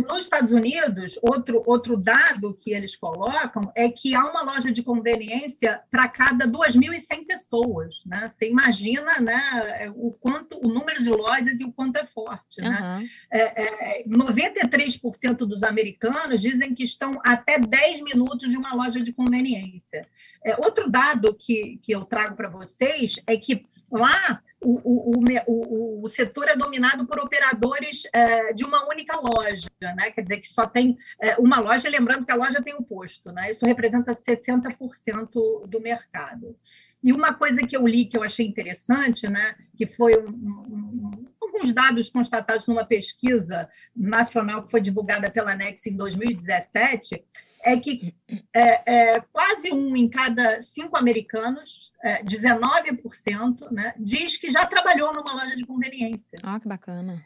Nos 0.09 0.25
Estados 0.25 0.53
Unidos, 0.53 1.19
outro, 1.23 1.63
outro 1.67 1.97
dado 1.97 2.55
que 2.55 2.73
eles 2.73 2.95
colocam 2.95 3.73
é 3.75 3.89
que 3.89 4.15
há 4.15 4.25
uma 4.25 4.43
loja 4.43 4.71
de 4.71 4.83
conveniência 4.83 5.81
para 5.91 6.07
cada 6.09 6.47
2.100 6.47 7.27
pessoas. 7.27 8.03
Né? 8.07 8.31
Você 8.31 8.49
imagina 8.49 9.19
né, 9.21 9.91
o 9.97 10.13
quanto 10.13 10.59
o 10.65 10.69
número 10.69 11.03
de 11.03 11.11
lojas 11.11 11.59
e 11.59 11.65
o 11.65 11.73
quanto 11.73 11.97
é 11.97 12.07
forte. 12.07 12.61
Uhum. 12.63 12.71
Né? 12.71 13.09
É, 13.31 14.01
é, 14.01 14.05
93% 14.07 15.37
dos 15.39 15.63
americanos 15.63 16.43
dizem 16.43 16.75
que 16.75 16.85
estão 16.85 17.19
até 17.25 17.59
10 17.59 18.03
minutos 18.03 18.51
de 18.51 18.57
uma 18.59 18.75
loja 18.75 19.01
de 19.01 19.13
conveniência. 19.13 20.03
É, 20.45 20.57
outro 20.57 20.91
dado 20.91 21.35
que, 21.35 21.79
que 21.83 21.93
eu 21.93 22.05
trago 22.05 22.35
para 22.35 22.49
vocês 22.49 23.15
é 23.27 23.37
que 23.37 23.65
lá 23.91 24.43
o, 24.61 24.81
o, 24.85 25.25
o, 25.47 26.05
o, 26.05 26.09
setor 26.09 26.49
é 26.49 26.57
dominado 26.57 27.07
por 27.07 27.19
operadores 27.19 28.03
é, 28.13 28.53
de 28.53 28.65
uma 28.65 28.89
única 28.89 29.19
loja, 29.21 29.69
né? 29.81 30.11
quer 30.11 30.23
dizer 30.23 30.39
que 30.39 30.49
só 30.49 30.67
tem 30.67 30.97
é, 31.21 31.37
uma 31.37 31.61
loja, 31.61 31.89
lembrando 31.89 32.25
que 32.25 32.33
a 32.33 32.37
loja 32.37 32.63
tem 32.63 32.75
um 32.75 32.83
posto, 32.83 33.31
né? 33.31 33.51
isso 33.51 33.65
representa 33.65 34.15
60% 34.15 35.67
do 35.67 35.81
mercado. 35.81 36.57
E 37.03 37.13
uma 37.13 37.35
coisa 37.35 37.61
que 37.63 37.77
eu 37.77 37.87
li 37.87 38.05
que 38.05 38.17
eu 38.17 38.23
achei 38.23 38.47
interessante, 38.47 39.29
né, 39.29 39.57
que 39.77 39.87
foi 39.87 40.17
um, 40.17 40.29
um, 40.29 41.11
alguns 41.41 41.75
dados 41.75 42.09
constatados 42.09 42.67
numa 42.69 42.85
pesquisa 42.85 43.69
nacional 43.95 44.63
que 44.63 44.71
foi 44.71 44.81
divulgada 44.81 45.29
pela 45.29 45.55
Nex 45.55 45.85
em 45.87 45.97
2017, 45.97 47.25
é 47.63 47.79
que 47.79 48.15
é, 48.55 49.15
é, 49.15 49.21
quase 49.33 49.73
um 49.73 49.97
em 49.97 50.09
cada 50.09 50.61
cinco 50.63 50.97
americanos, 50.97 51.91
é, 52.03 52.23
19%, 52.23 53.71
né, 53.71 53.95
diz 53.99 54.37
que 54.37 54.51
já 54.51 54.67
trabalhou 54.67 55.13
numa 55.13 55.33
loja 55.33 55.57
de 55.57 55.65
conveniência. 55.65 56.39
Ah, 56.43 56.59
que 56.59 56.69
bacana. 56.69 57.25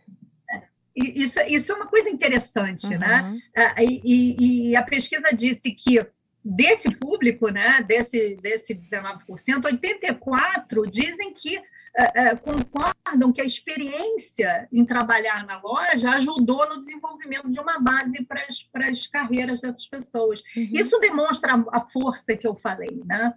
É, 0.51 0.63
isso, 0.95 1.41
isso 1.49 1.73
é 1.73 1.75
uma 1.75 1.87
coisa 1.87 2.11
interessante, 2.11 2.87
uhum. 2.87 2.99
né? 2.99 3.39
É, 3.55 3.85
e, 3.85 4.71
e, 4.71 4.77
a 4.77 4.83
pesquisa 4.83 5.31
disse 5.35 5.71
que 5.71 5.99
desse 6.45 6.95
público, 6.95 7.49
né, 7.49 7.83
desse, 7.83 8.37
desse 8.37 8.75
19%, 8.75 9.21
84% 9.63 10.91
dizem 10.91 11.35
que 11.35 11.61
é, 11.99 12.29
é, 12.29 12.37
concordam 12.37 13.33
que 13.33 13.41
a 13.41 13.45
experiência 13.45 14.69
em 14.71 14.85
trabalhar 14.85 15.47
na 15.47 15.59
loja 15.59 16.11
ajudou 16.11 16.69
no 16.69 16.79
desenvolvimento 16.79 17.51
de 17.51 17.59
uma 17.59 17.79
base 17.79 18.23
para 18.25 18.89
as 18.89 19.07
carreiras 19.07 19.63
dessas 19.63 19.87
pessoas. 19.87 20.41
Uhum. 20.55 20.71
Isso 20.75 20.99
demonstra 20.99 21.55
a, 21.55 21.79
a, 21.79 21.81
força 21.89 22.37
que 22.37 22.47
eu 22.47 22.55
falei, 22.55 23.03
né? 23.07 23.33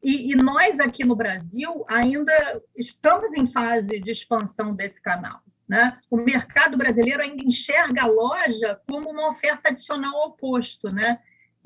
E, 0.00 0.32
e, 0.32 0.36
nós 0.36 0.78
aqui 0.78 1.04
no 1.04 1.16
Brasil 1.16 1.84
ainda 1.88 2.32
estamos 2.76 3.34
em 3.34 3.48
fase 3.48 3.98
de 3.98 4.10
expansão 4.12 4.72
desse 4.72 5.02
canal. 5.02 5.40
Né? 5.68 5.98
O 6.08 6.16
mercado 6.16 6.78
brasileiro 6.78 7.20
ainda 7.20 7.42
enxerga 7.42 8.04
a 8.04 8.06
loja 8.06 8.80
como 8.88 9.10
uma 9.10 9.28
oferta 9.28 9.70
adicional 9.70 10.14
ao 10.22 10.32
posto, 10.32 10.90
né? 10.90 11.18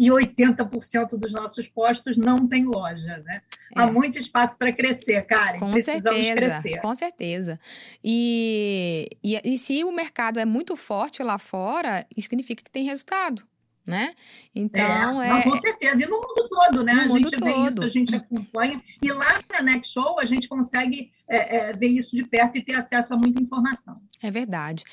E 0.02 0.08
80% 0.10 1.10
dos 1.10 1.32
nossos 1.32 1.68
postos 1.68 2.16
não 2.16 2.48
tem 2.48 2.64
loja, 2.64 3.18
né? 3.18 3.40
É. 3.76 3.80
Há 3.80 3.86
muito 3.86 4.18
espaço 4.18 4.58
para 4.58 4.72
crescer, 4.72 5.24
Karen. 5.24 5.60
Com 5.60 5.72
certeza, 5.80 6.34
crescer. 6.34 6.80
com 6.80 6.94
certeza. 6.96 7.60
E, 8.02 9.08
e, 9.22 9.40
e 9.44 9.56
se 9.56 9.84
o 9.84 9.92
mercado 9.92 10.40
é 10.40 10.44
muito 10.44 10.76
forte 10.76 11.22
lá 11.22 11.38
fora, 11.38 12.04
isso 12.16 12.28
significa 12.28 12.64
que 12.64 12.70
tem 12.70 12.84
resultado 12.84 13.46
né? 13.86 14.14
Então 14.54 15.22
é, 15.22 15.40
é... 15.40 15.42
com 15.42 15.56
certeza 15.56 16.02
e 16.02 16.06
no 16.06 16.16
mundo 16.16 16.48
todo, 16.48 16.84
né? 16.84 17.06
No 17.06 17.14
a 17.14 17.18
gente 17.18 17.30
vê 17.30 17.52
todo. 17.52 17.70
isso, 17.70 17.84
a 17.84 17.88
gente 17.88 18.14
acompanha 18.14 18.80
e 19.02 19.10
lá 19.10 19.40
na 19.50 19.62
Next 19.62 19.92
Show 19.92 20.20
a 20.20 20.24
gente 20.24 20.48
consegue 20.48 21.10
é, 21.28 21.70
é, 21.70 21.72
ver 21.72 21.88
isso 21.88 22.14
de 22.14 22.24
perto 22.24 22.58
e 22.58 22.62
ter 22.62 22.76
acesso 22.76 23.14
a 23.14 23.16
muita 23.16 23.42
informação. 23.42 24.00
É 24.22 24.30
verdade. 24.30 24.84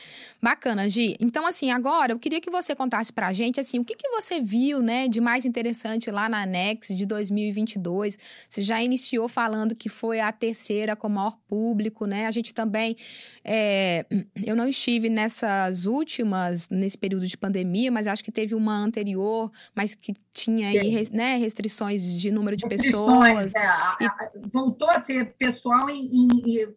Bacana, 0.42 0.90
Gi. 0.90 1.18
Então, 1.20 1.46
assim, 1.46 1.70
agora 1.70 2.14
eu 2.14 2.20
queria 2.20 2.40
que 2.40 2.50
você 2.50 2.74
contasse 2.74 3.12
pra 3.12 3.34
gente, 3.34 3.60
assim, 3.60 3.78
o 3.80 3.84
que, 3.84 3.96
que 3.96 4.10
você 4.10 4.40
viu, 4.40 4.82
né, 4.82 5.10
de 5.10 5.20
mais 5.20 5.46
interessante 5.46 6.10
lá 6.10 6.30
na 6.30 6.44
Anex 6.44 6.88
de 6.96 7.06
2022. 7.06 8.18
Você 8.48 8.62
já 8.62 8.82
iniciou 8.82 9.28
falando 9.28 9.76
que 9.76 9.90
foi 9.90 10.22
a 10.22 10.32
terceira 10.32 10.96
com 10.96 11.10
maior 11.10 11.38
público, 11.48 12.06
né? 12.06 12.26
A 12.26 12.32
gente 12.32 12.54
também, 12.54 12.96
é, 13.44 14.06
eu 14.46 14.56
não 14.56 14.68
estive 14.68 15.10
nessas 15.10 15.86
últimas, 15.86 16.70
nesse 16.70 16.98
período 16.98 17.28
de 17.28 17.38
pandemia, 17.38 17.92
mas 17.92 18.08
acho 18.08 18.24
que 18.24 18.32
teve 18.32 18.56
uma 18.56 18.79
anterior, 18.80 19.52
mas 19.76 19.96
que 19.96 20.14
tinha 20.32 20.70
aí, 20.70 21.10
né, 21.12 21.38
restrições 21.38 22.20
de 22.20 22.32
número 22.32 22.56
de 22.56 22.68
pessoas. 22.68 23.54
É, 23.54 24.06
e... 24.06 24.50
Voltou 24.52 24.90
a 24.90 25.00
ter 25.00 25.34
pessoal 25.38 25.90
em 25.90 26.20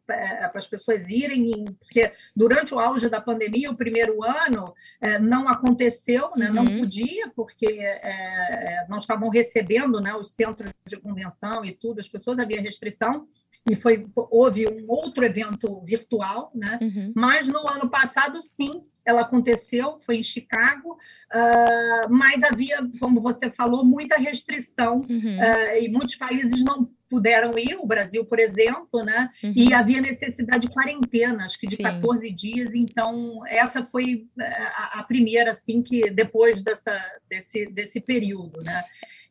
é, 0.09 0.49
para 0.49 0.59
as 0.59 0.67
pessoas 0.67 1.09
irem, 1.09 1.51
em, 1.51 1.65
porque 1.65 2.13
durante 2.35 2.75
o 2.75 2.79
auge 2.79 3.09
da 3.09 3.21
pandemia, 3.21 3.71
o 3.71 3.77
primeiro 3.77 4.23
ano, 4.23 4.75
é, 5.01 5.19
não 5.19 5.49
aconteceu, 5.49 6.31
né? 6.37 6.49
Uhum. 6.49 6.55
não 6.55 6.65
podia, 6.65 7.31
porque 7.35 7.67
é, 7.81 8.87
não 8.89 8.99
estavam 8.99 9.29
recebendo 9.29 10.01
né, 10.01 10.15
os 10.15 10.31
centros 10.31 10.73
de 10.87 10.97
convenção 10.97 11.65
e 11.65 11.73
tudo, 11.73 12.01
as 12.01 12.09
pessoas 12.09 12.39
havia 12.39 12.61
restrição, 12.61 13.27
e 13.69 13.77
foi, 13.77 14.07
houve 14.15 14.67
um 14.67 14.85
outro 14.89 15.25
evento 15.25 15.81
virtual, 15.85 16.51
né? 16.55 16.79
Uhum. 16.83 17.13
mas 17.15 17.49
no 17.49 17.61
ano 17.71 17.89
passado, 17.89 18.41
sim, 18.43 18.83
ela 19.05 19.23
aconteceu, 19.23 20.01
foi 20.05 20.17
em 20.17 20.23
Chicago, 20.23 20.93
uh, 20.93 22.11
mas 22.11 22.43
havia, 22.43 22.79
como 23.01 23.21
você 23.21 23.51
falou, 23.51 23.85
muita 23.85 24.17
restrição 24.17 25.05
uhum. 25.09 25.39
uh, 25.39 25.81
e 25.81 25.89
muitos 25.89 26.15
países 26.17 26.63
não 26.65 26.89
puderam 27.13 27.53
ir, 27.59 27.77
o 27.79 27.87
Brasil, 27.87 28.25
por 28.25 28.39
exemplo, 28.39 29.05
né? 29.05 29.29
Uhum. 29.45 29.53
E 29.55 29.75
havia 29.75 30.01
necessidade 30.01 30.67
de 30.67 30.73
quarentena, 30.73 31.45
acho 31.45 31.59
que 31.59 31.67
de 31.67 31.77
Sim. 31.77 31.83
14 31.83 32.31
dias. 32.31 32.75
Então, 32.75 33.47
essa 33.47 33.85
foi 33.85 34.27
eh, 34.41 34.63
a, 34.75 35.01
a 35.01 35.03
primeira, 35.03 35.51
assim, 35.51 35.83
que 35.83 36.09
depois 36.11 36.63
dessa, 36.63 36.99
desse, 37.29 37.67
desse 37.67 38.01
período, 38.01 38.63
né? 38.63 38.83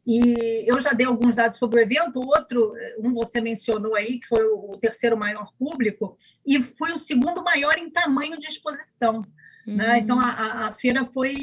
E 0.05 0.65
eu 0.67 0.79
já 0.81 0.93
dei 0.93 1.05
alguns 1.05 1.35
dados 1.35 1.59
sobre 1.59 1.79
o 1.79 1.83
evento, 1.83 2.19
outro, 2.19 2.73
um 2.97 3.13
você 3.13 3.39
mencionou 3.39 3.95
aí, 3.95 4.19
que 4.19 4.27
foi 4.27 4.43
o 4.43 4.77
terceiro 4.81 5.15
maior 5.15 5.53
público, 5.59 6.17
e 6.45 6.61
foi 6.61 6.91
o 6.91 6.97
segundo 6.97 7.43
maior 7.43 7.77
em 7.77 7.89
tamanho 7.89 8.39
de 8.39 8.47
exposição. 8.47 9.21
Uhum. 9.67 9.75
Né? 9.75 9.99
Então, 9.99 10.19
a, 10.19 10.67
a, 10.67 10.73
feira 10.73 11.05
foi, 11.05 11.35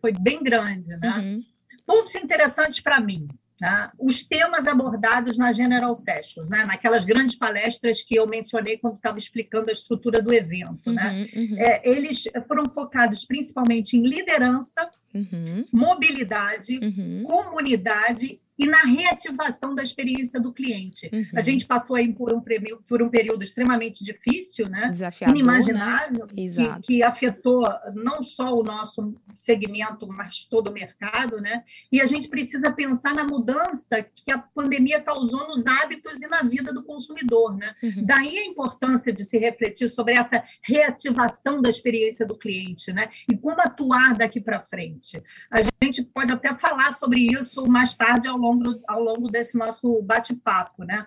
foi 0.00 0.12
bem 0.12 0.42
grande. 0.42 0.88
Né? 0.88 1.14
Uhum. 1.18 1.44
Pontos 1.86 2.14
interessantes 2.16 2.80
para 2.80 2.98
mim. 2.98 3.28
Tá? 3.56 3.92
Os 3.98 4.22
temas 4.22 4.66
abordados 4.66 5.38
na 5.38 5.52
General 5.52 5.94
Sessions, 5.94 6.50
né? 6.50 6.64
naquelas 6.64 7.04
grandes 7.04 7.36
palestras 7.36 8.02
que 8.02 8.16
eu 8.16 8.26
mencionei 8.26 8.78
quando 8.78 8.96
estava 8.96 9.16
explicando 9.16 9.70
a 9.70 9.72
estrutura 9.72 10.20
do 10.20 10.34
evento. 10.34 10.90
Né? 10.92 11.28
Uhum, 11.34 11.42
uhum. 11.42 11.58
É, 11.58 11.80
eles 11.84 12.24
foram 12.48 12.64
focados 12.72 13.24
principalmente 13.24 13.96
em 13.96 14.02
liderança, 14.02 14.90
uhum. 15.14 15.64
mobilidade, 15.72 16.80
uhum. 16.82 17.22
comunidade 17.24 18.40
e 18.58 18.66
na 18.66 18.82
reativação 18.82 19.74
da 19.74 19.82
experiência 19.82 20.40
do 20.40 20.52
cliente. 20.52 21.10
Uhum. 21.12 21.24
A 21.34 21.40
gente 21.40 21.66
passou 21.66 21.96
aí 21.96 22.12
por 22.12 22.32
um, 22.32 22.42
por 22.88 23.02
um 23.02 23.08
período 23.08 23.42
extremamente 23.42 24.04
difícil, 24.04 24.68
né? 24.68 24.90
Desafiador, 24.90 25.36
inimaginável, 25.36 26.26
né? 26.26 26.78
que, 26.80 26.80
que, 26.82 27.04
afetou 27.04 27.64
não 27.94 28.22
só 28.22 28.54
o 28.54 28.62
nosso 28.62 29.14
segmento, 29.34 30.06
mas 30.06 30.46
todo 30.46 30.68
o 30.68 30.72
mercado, 30.72 31.40
né? 31.40 31.64
E 31.90 32.00
a 32.00 32.06
gente 32.06 32.28
precisa 32.28 32.70
pensar 32.70 33.14
na 33.14 33.24
mudança 33.24 34.02
que 34.14 34.30
a 34.30 34.38
pandemia 34.38 35.00
causou 35.00 35.48
nos 35.48 35.66
hábitos 35.66 36.22
e 36.22 36.28
na 36.28 36.42
vida 36.42 36.72
do 36.72 36.84
consumidor, 36.84 37.56
né? 37.56 37.74
Uhum. 37.82 38.04
Daí 38.04 38.38
a 38.38 38.46
importância 38.46 39.12
de 39.12 39.24
se 39.24 39.36
refletir 39.36 39.88
sobre 39.88 40.14
essa 40.14 40.42
reativação 40.62 41.60
da 41.60 41.68
experiência 41.68 42.24
do 42.24 42.38
cliente, 42.38 42.92
né? 42.92 43.08
E 43.30 43.36
como 43.36 43.60
atuar 43.60 44.14
daqui 44.14 44.40
para 44.40 44.60
frente. 44.60 45.20
A 45.50 45.60
gente 45.82 46.02
pode 46.02 46.32
até 46.32 46.54
falar 46.54 46.92
sobre 46.92 47.20
isso 47.20 47.66
mais 47.66 47.94
tarde 47.94 48.28
ao 48.28 48.43
longo, 48.44 48.80
ao 48.86 49.02
longo 49.02 49.28
desse 49.28 49.56
nosso 49.56 50.02
bate-papo, 50.02 50.84
né? 50.84 51.06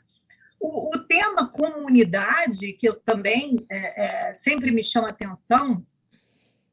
O, 0.59 0.95
o, 0.95 0.99
tema 0.99 1.47
comunidade, 1.47 2.73
que 2.73 2.89
eu 2.89 2.95
também 2.95 3.63
é, 3.69 4.29
é, 4.29 4.33
sempre 4.33 4.71
me 4.71 4.83
chama 4.83 5.09
atenção, 5.09 5.85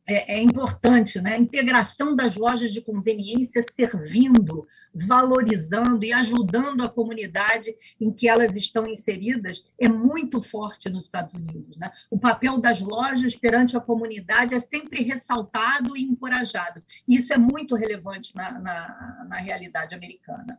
é, 0.07 0.37
é, 0.37 0.43
importante, 0.43 1.21
né? 1.21 1.35
A 1.35 1.39
integração 1.39 2.15
das 2.15 2.35
lojas 2.37 2.73
de 2.73 2.81
conveniência 2.81 3.63
servindo, 3.63 4.67
valorizando 4.95 6.05
e 6.05 6.13
ajudando 6.13 6.83
a 6.83 6.89
comunidade 6.89 7.75
em 8.01 8.13
que 8.13 8.29
elas 8.29 8.57
estão 8.57 8.85
inseridas 8.87 9.65
é 9.79 9.89
muito 9.89 10.43
forte 10.43 10.89
nos 10.89 11.07
Estados 11.07 11.35
Unidos. 11.35 11.77
Né? 11.77 11.91
O 12.11 12.19
papel 12.19 12.59
das 12.59 12.81
lojas 12.81 13.35
perante 13.35 13.77
a 13.77 13.81
comunidade 13.81 14.55
é 14.55 14.61
sempre 14.61 15.03
ressaltado 15.03 15.97
e 15.97 16.03
encorajado. 16.03 16.83
Isso 17.09 17.33
é 17.33 17.39
muito 17.39 17.75
relevante 17.75 18.35
na, 18.37 18.53
na, 18.53 19.27
na 19.29 19.37
realidade 19.37 19.95
americana. 19.95 20.59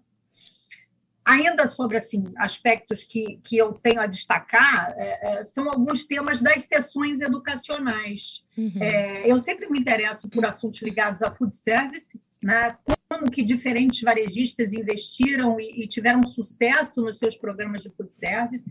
Ainda 1.25 1.67
sobre 1.67 1.98
assim, 1.98 2.24
aspectos 2.38 3.03
que, 3.03 3.39
que 3.44 3.58
eu 3.58 3.74
tenho 3.74 4.00
a 4.00 4.05
destacar, 4.05 4.94
é, 4.96 5.39
é, 5.39 5.44
são 5.44 5.67
alguns 5.67 6.05
temas 6.05 6.39
das 6.39 6.63
sessões 6.63 7.20
educacionais. 7.20 8.44
Uhum. 8.55 8.72
É, 8.79 9.29
eu 9.29 9.39
sempre 9.39 9.67
me 9.67 9.79
interesso 9.79 10.29
por 10.29 10.46
assuntos 10.46 10.82
ligados 10.84 11.24
a 11.24 11.32
food 11.32 11.55
service, 11.55 12.22
né, 12.44 12.77
como 13.10 13.32
que 13.32 13.44
diferentes 13.44 14.01
varejistas 14.01 14.74
investiram 14.74 15.60
e, 15.60 15.84
e 15.84 15.88
tiveram 15.88 16.22
sucesso 16.22 17.01
nos 17.01 17.17
seus 17.17 17.36
programas 17.36 17.82
de 17.82 17.89
food 17.89 18.13
service, 18.13 18.65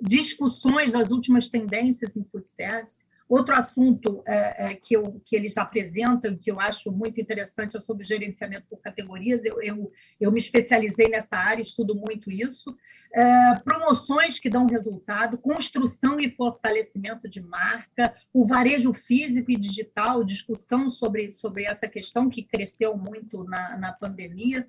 discussões 0.00 0.92
das 0.92 1.10
últimas 1.10 1.48
tendências 1.48 2.16
em 2.16 2.24
food 2.24 2.48
service, 2.48 3.02
Outro 3.28 3.56
assunto 3.56 4.22
é, 4.26 4.72
é, 4.72 4.74
que, 4.74 4.94
eu, 4.94 5.20
que 5.24 5.34
eles 5.34 5.56
apresentam, 5.56 6.36
que 6.36 6.50
eu 6.50 6.60
acho 6.60 6.92
muito 6.92 7.18
interessante, 7.20 7.76
é 7.76 7.80
sobre 7.80 8.04
gerenciamento 8.04 8.66
por 8.68 8.80
categorias. 8.80 9.42
Eu, 9.44 9.62
eu, 9.62 9.92
eu 10.20 10.30
me 10.30 10.38
especializei 10.38 11.08
nessa 11.08 11.36
área, 11.36 11.62
estudo 11.62 11.94
muito 11.94 12.30
isso. 12.30 12.76
É, 13.12 13.54
promoções 13.64 14.38
que 14.38 14.50
dão 14.50 14.66
resultado, 14.66 15.38
construção 15.38 16.20
e 16.20 16.30
fortalecimento 16.30 17.26
de 17.28 17.40
marca, 17.40 18.14
o 18.32 18.46
varejo 18.46 18.92
físico 18.92 19.50
e 19.50 19.56
digital, 19.56 20.22
discussão 20.22 20.90
sobre, 20.90 21.32
sobre 21.32 21.64
essa 21.64 21.88
questão 21.88 22.28
que 22.28 22.42
cresceu 22.42 22.96
muito 22.96 23.42
na, 23.44 23.76
na 23.78 23.92
pandemia. 23.92 24.68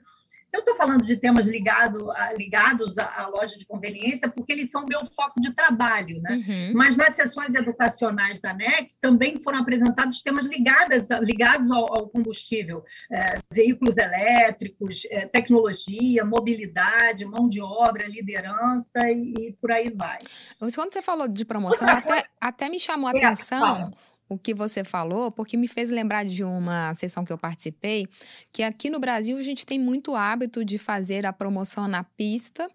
Eu 0.55 0.59
estou 0.59 0.75
falando 0.75 1.03
de 1.03 1.17
temas 1.17 1.45
ligado 1.45 2.09
a, 2.11 2.33
ligados 2.33 2.97
à, 2.97 3.27
loja 3.27 3.57
de 3.57 3.65
conveniência, 3.65 4.29
porque 4.29 4.53
eles 4.53 4.71
são 4.71 4.85
meu 4.87 5.01
foco 5.13 5.41
de 5.41 5.53
trabalho, 5.53 6.21
né? 6.21 6.35
Uhum. 6.35 6.73
Mas 6.73 6.95
nas 6.95 7.13
sessões 7.13 7.53
educacionais 7.55 8.39
da 8.39 8.53
NEX 8.53 8.95
também 9.01 9.37
foram 9.41 9.59
apresentados 9.59 10.21
temas 10.21 10.45
ligados, 10.45 11.07
ligados 11.21 11.69
ao, 11.69 11.81
ao 11.81 12.07
combustível, 12.07 12.85
é, 13.11 13.37
veículos 13.51 13.97
elétricos, 13.97 15.03
é, 15.09 15.27
tecnologia, 15.27 16.23
mobilidade, 16.23 17.25
mão 17.25 17.49
de 17.49 17.59
obra, 17.59 18.07
liderança 18.07 19.11
e, 19.11 19.33
e, 19.37 19.53
por 19.59 19.73
aí 19.73 19.91
vai. 19.93 20.19
Quando 20.57 20.93
você 20.93 21.01
falou 21.01 21.27
de 21.27 21.43
promoção, 21.43 21.85
até, 21.89 22.23
até 22.39 22.69
me 22.69 22.79
chamou 22.79 23.09
a 23.09 23.11
atenção. 23.11 23.91
O 24.27 24.37
que 24.37 24.53
você 24.53 24.83
falou, 24.83 25.31
porque 25.31 25.55
me 25.55 25.67
fez 25.67 25.91
lembrar 25.91 26.25
de 26.25 26.43
uma 26.43 26.93
sessão 26.95 27.23
que 27.23 27.31
eu 27.31 27.37
participei, 27.37 28.07
que 28.51 28.63
aqui 28.63 28.89
no 28.89 28.99
Brasil 28.99 29.37
a 29.37 29.43
gente 29.43 29.65
tem 29.65 29.79
muito 29.79 30.15
hábito 30.15 30.65
de 30.65 30.77
fazer 30.77 31.25
a 31.25 31.33
promoção 31.33 31.87
na 31.87 32.03
pista, 32.03 32.67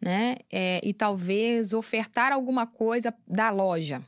né? 0.00 0.36
É, 0.50 0.80
e 0.82 0.92
talvez 0.92 1.72
ofertar 1.72 2.32
alguma 2.32 2.66
coisa 2.66 3.14
da 3.26 3.50
loja. 3.50 4.02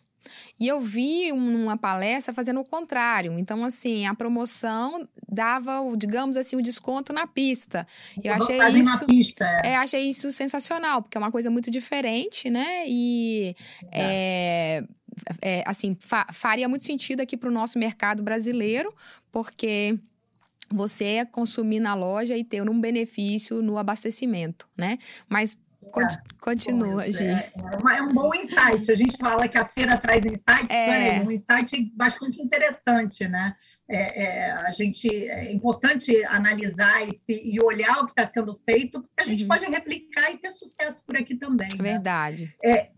E 0.59 0.67
eu 0.67 0.81
vi 0.81 1.33
uma 1.33 1.77
palestra 1.77 2.35
fazendo 2.35 2.61
o 2.61 2.65
contrário. 2.65 3.39
Então, 3.39 3.65
assim, 3.65 4.07
a 4.07 4.15
promoção 4.15 5.09
dava, 5.29 5.81
digamos 5.97 6.37
assim, 6.37 6.57
o 6.57 6.63
desconto 6.63 7.13
na 7.13 7.27
pista. 7.27 7.87
Eu 8.23 8.35
achei 8.35 8.59
isso, 8.59 9.07
pista, 9.07 9.45
é. 9.63 9.71
É, 9.71 9.77
achei 9.77 10.11
isso 10.11 10.31
sensacional, 10.31 11.03
porque 11.03 11.17
é 11.17 11.21
uma 11.21 11.31
coisa 11.31 11.51
muito 11.51 11.71
diferente, 11.71 12.51
né? 12.51 12.85
E 12.87 13.55
é. 13.93 14.83
É, 14.83 14.85
é, 15.41 15.63
assim, 15.67 15.97
fa 15.99 16.27
faria 16.33 16.69
muito 16.69 16.85
sentido 16.85 17.21
aqui 17.21 17.37
para 17.37 17.49
o 17.49 17.53
nosso 17.53 17.79
mercado 17.79 18.23
brasileiro, 18.23 18.95
porque 19.31 19.99
você 20.71 21.25
consumir 21.27 21.81
na 21.81 21.95
loja 21.95 22.37
e 22.37 22.45
ter 22.45 22.69
um 22.69 22.81
benefício 22.81 23.63
no 23.63 23.79
abastecimento, 23.79 24.69
né? 24.77 24.99
Mas 25.29 25.57
é, 25.97 26.35
continua, 26.41 27.11
Gi. 27.11 27.25
É, 27.25 27.31
é, 27.31 27.99
é, 27.99 28.03
um 28.03 28.09
bom 28.09 28.35
insight. 28.35 28.91
A 28.91 28.95
gente 28.95 29.17
fala 29.17 29.49
que 29.49 29.57
a 29.57 29.65
feira 29.65 29.97
traz 29.97 30.25
insights, 30.25 30.71
é, 30.71 31.17
é 31.17 31.23
um 31.23 31.31
insight 31.31 31.93
bastante 31.95 32.43
interessante, 32.43 33.27
né? 33.27 33.55
É, 33.89 34.25
é, 34.25 34.53
a 34.53 34.71
gente, 34.71 35.09
é 35.09 35.51
importante 35.53 36.25
analisar 36.27 37.07
e, 37.07 37.19
e 37.29 37.63
olhar 37.63 38.03
o 38.03 38.07
que 38.07 38.13
está 38.13 38.27
sendo 38.27 38.61
feito, 38.69 39.01
porque 39.01 39.23
a 39.23 39.25
gente 39.25 39.43
uhum. 39.43 39.49
pode 39.49 39.67
replicar 39.67 40.31
e 40.31 40.39
ter 40.39 40.51
sucesso 40.51 41.03
por 41.07 41.17
aqui 41.17 41.37
também. 41.37 41.69
Né? 41.69 41.83
Verdade. 41.83 42.55
É, 42.63 42.91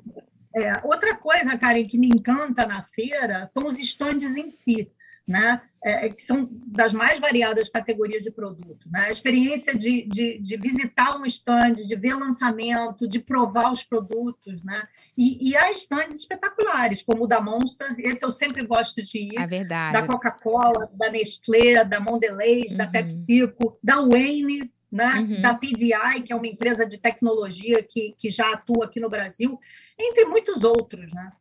é, 0.55 0.73
outra 0.85 1.17
coisa, 1.17 1.57
Karen, 1.57 1.87
que 1.87 1.99
me 1.99 2.09
encanta 2.09 2.67
na 2.67 2.83
feira 2.83 3.47
são 3.47 3.67
os 3.67 3.79
estandes 3.79 4.37
em 4.37 4.51
si, 4.51 4.91
né? 5.27 5.63
É, 5.83 6.07
é, 6.07 6.09
que 6.11 6.23
são 6.23 6.47
das 6.67 6.93
mais 6.93 7.19
variadas 7.19 7.71
categorias 7.71 8.23
de 8.23 8.31
produto. 8.31 8.87
Né? 8.91 9.07
A 9.07 9.11
experiência 9.11 9.75
de, 9.75 10.03
de, 10.03 10.39
de 10.39 10.57
visitar 10.59 11.17
um 11.17 11.25
estande, 11.25 11.87
de 11.87 11.97
ver 11.97 12.15
lançamento, 12.15 13.09
de 13.09 13.19
provar 13.19 13.73
os 13.73 13.83
produtos. 13.83 14.63
Né? 14.63 14.83
E, 15.17 15.49
e 15.51 15.57
há 15.57 15.73
estandes 15.73 16.19
espetaculares, 16.19 17.03
como 17.03 17.25
o 17.25 17.27
da 17.27 17.41
Monster, 17.41 17.95
esse 17.99 18.23
eu 18.23 18.31
sempre 18.31 18.67
gosto 18.67 19.03
de 19.03 19.19
ir. 19.19 19.39
É 19.39 19.47
verdade. 19.47 19.95
Da 19.95 20.07
Coca-Cola, 20.07 20.91
da 20.93 21.11
Nestlé, 21.11 21.83
da 21.83 21.99
Mondelez, 21.99 22.73
uhum. 22.73 22.77
da 22.77 22.87
PepsiCo, 22.87 23.79
da 23.83 24.03
Wayne, 24.03 24.71
né? 24.91 25.15
Uhum. 25.21 25.43
da 25.43 25.55
PDI, 25.55 26.23
que 26.25 26.33
é 26.33 26.37
uma 26.37 26.47
empresa 26.47 26.87
de 26.87 26.99
tecnologia 26.99 27.83
que, 27.83 28.15
que 28.19 28.29
já 28.29 28.53
atua 28.53 28.87
aqui 28.87 28.99
no 28.99 29.09
Brasil, 29.09 29.59
entre 29.99 30.25
muitos 30.25 30.65
outros. 30.65 31.13
Né? 31.13 31.33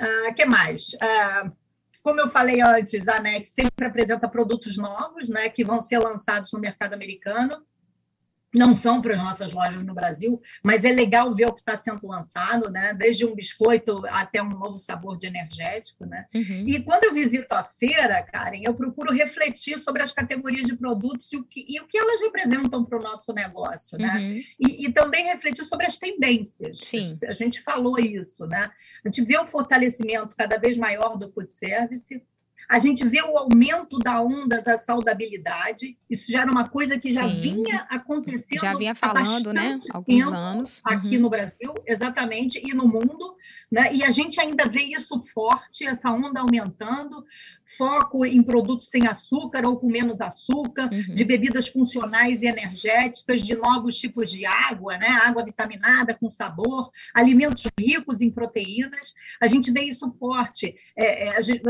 Uh, 0.00 0.34
que 0.34 0.46
mais? 0.46 0.88
Uh, 0.94 1.52
como 2.02 2.20
eu 2.20 2.28
falei 2.28 2.62
antes, 2.62 3.06
a 3.06 3.20
NEC 3.20 3.48
sempre 3.48 3.86
apresenta 3.86 4.28
produtos 4.28 4.76
novos 4.78 5.28
né, 5.28 5.48
que 5.48 5.62
vão 5.62 5.82
ser 5.82 5.98
lançados 5.98 6.52
no 6.52 6.58
mercado 6.58 6.94
americano 6.94 7.62
não 8.52 8.74
são 8.74 9.00
para 9.00 9.14
as 9.14 9.18
nossas 9.18 9.52
lojas 9.52 9.82
no 9.84 9.94
Brasil, 9.94 10.40
mas 10.62 10.84
é 10.84 10.92
legal 10.92 11.32
ver 11.34 11.46
o 11.46 11.52
que 11.52 11.60
está 11.60 11.78
sendo 11.78 12.06
lançado, 12.06 12.68
né? 12.70 12.92
Desde 12.94 13.24
um 13.24 13.34
biscoito 13.34 14.02
até 14.08 14.42
um 14.42 14.48
novo 14.48 14.76
sabor 14.76 15.18
de 15.18 15.26
energético, 15.26 16.04
né? 16.04 16.26
Uhum. 16.34 16.64
E 16.66 16.82
quando 16.82 17.04
eu 17.04 17.14
visito 17.14 17.52
a 17.54 17.64
feira, 17.64 18.22
Karen, 18.22 18.62
eu 18.64 18.74
procuro 18.74 19.12
refletir 19.12 19.78
sobre 19.78 20.02
as 20.02 20.12
categorias 20.12 20.66
de 20.66 20.76
produtos 20.76 21.32
e 21.32 21.36
o 21.36 21.44
que, 21.44 21.64
e 21.68 21.80
o 21.80 21.86
que 21.86 21.96
elas 21.96 22.20
representam 22.20 22.84
para 22.84 22.98
o 22.98 23.02
nosso 23.02 23.32
negócio, 23.32 23.96
né? 23.98 24.16
Uhum. 24.18 24.42
E, 24.68 24.86
e, 24.86 24.92
também 24.92 25.26
refletir 25.26 25.64
sobre 25.64 25.86
as 25.86 25.96
tendências. 25.96 26.80
Sim. 26.80 27.18
A 27.28 27.34
gente 27.34 27.62
falou 27.62 27.98
isso, 27.98 28.46
né? 28.46 28.70
A 29.04 29.08
gente 29.08 29.22
vê 29.22 29.38
um 29.40 29.46
fortalecimento 29.46 30.36
cada 30.36 30.58
vez 30.58 30.76
maior 30.76 31.16
do 31.16 31.30
food 31.30 31.50
service, 31.50 32.20
a 32.70 32.78
gente 32.78 33.04
vê 33.04 33.20
o 33.20 33.36
aumento 33.36 33.98
da 33.98 34.22
onda 34.22 34.62
da 34.62 34.76
saudabilidade. 34.76 35.98
Isso 36.08 36.30
já 36.30 36.42
era 36.42 36.50
uma 36.52 36.68
coisa 36.68 36.96
que 36.96 37.10
já 37.10 37.28
Sim. 37.28 37.40
vinha 37.40 37.84
acontecendo. 37.90 38.60
Já 38.60 38.76
vinha 38.76 38.94
falando, 38.94 39.52
né? 39.52 39.80
Alguns 39.90 40.26
anos. 40.28 40.80
Aqui 40.84 41.16
uhum. 41.16 41.22
no 41.22 41.30
Brasil, 41.30 41.74
exatamente, 41.84 42.62
e 42.64 42.72
no 42.72 42.86
mundo. 42.86 43.34
Né? 43.72 43.92
E 43.92 44.04
a 44.04 44.10
gente 44.10 44.40
ainda 44.40 44.66
vê 44.66 44.82
isso 44.82 45.20
forte, 45.34 45.84
essa 45.84 46.12
onda 46.12 46.40
aumentando. 46.40 47.24
Foco 47.76 48.24
em 48.24 48.40
produtos 48.40 48.86
sem 48.86 49.06
açúcar 49.06 49.66
ou 49.66 49.76
com 49.76 49.88
menos 49.88 50.20
açúcar, 50.20 50.90
uhum. 50.92 51.14
de 51.14 51.24
bebidas 51.24 51.66
funcionais 51.66 52.40
e 52.42 52.46
energéticas, 52.46 53.42
de 53.42 53.56
novos 53.56 53.96
tipos 53.96 54.30
de 54.30 54.46
água, 54.46 54.96
né? 54.96 55.08
Água 55.08 55.44
vitaminada 55.44 56.14
com 56.14 56.30
sabor, 56.30 56.90
alimentos 57.12 57.64
ricos 57.78 58.20
em 58.20 58.30
proteínas. 58.30 59.12
A 59.40 59.48
gente 59.48 59.72
vê 59.72 59.82
isso 59.82 60.08
forte. 60.20 60.76
É, 60.96 61.28
é, 61.28 61.36
a 61.36 61.40
gente, 61.40 61.62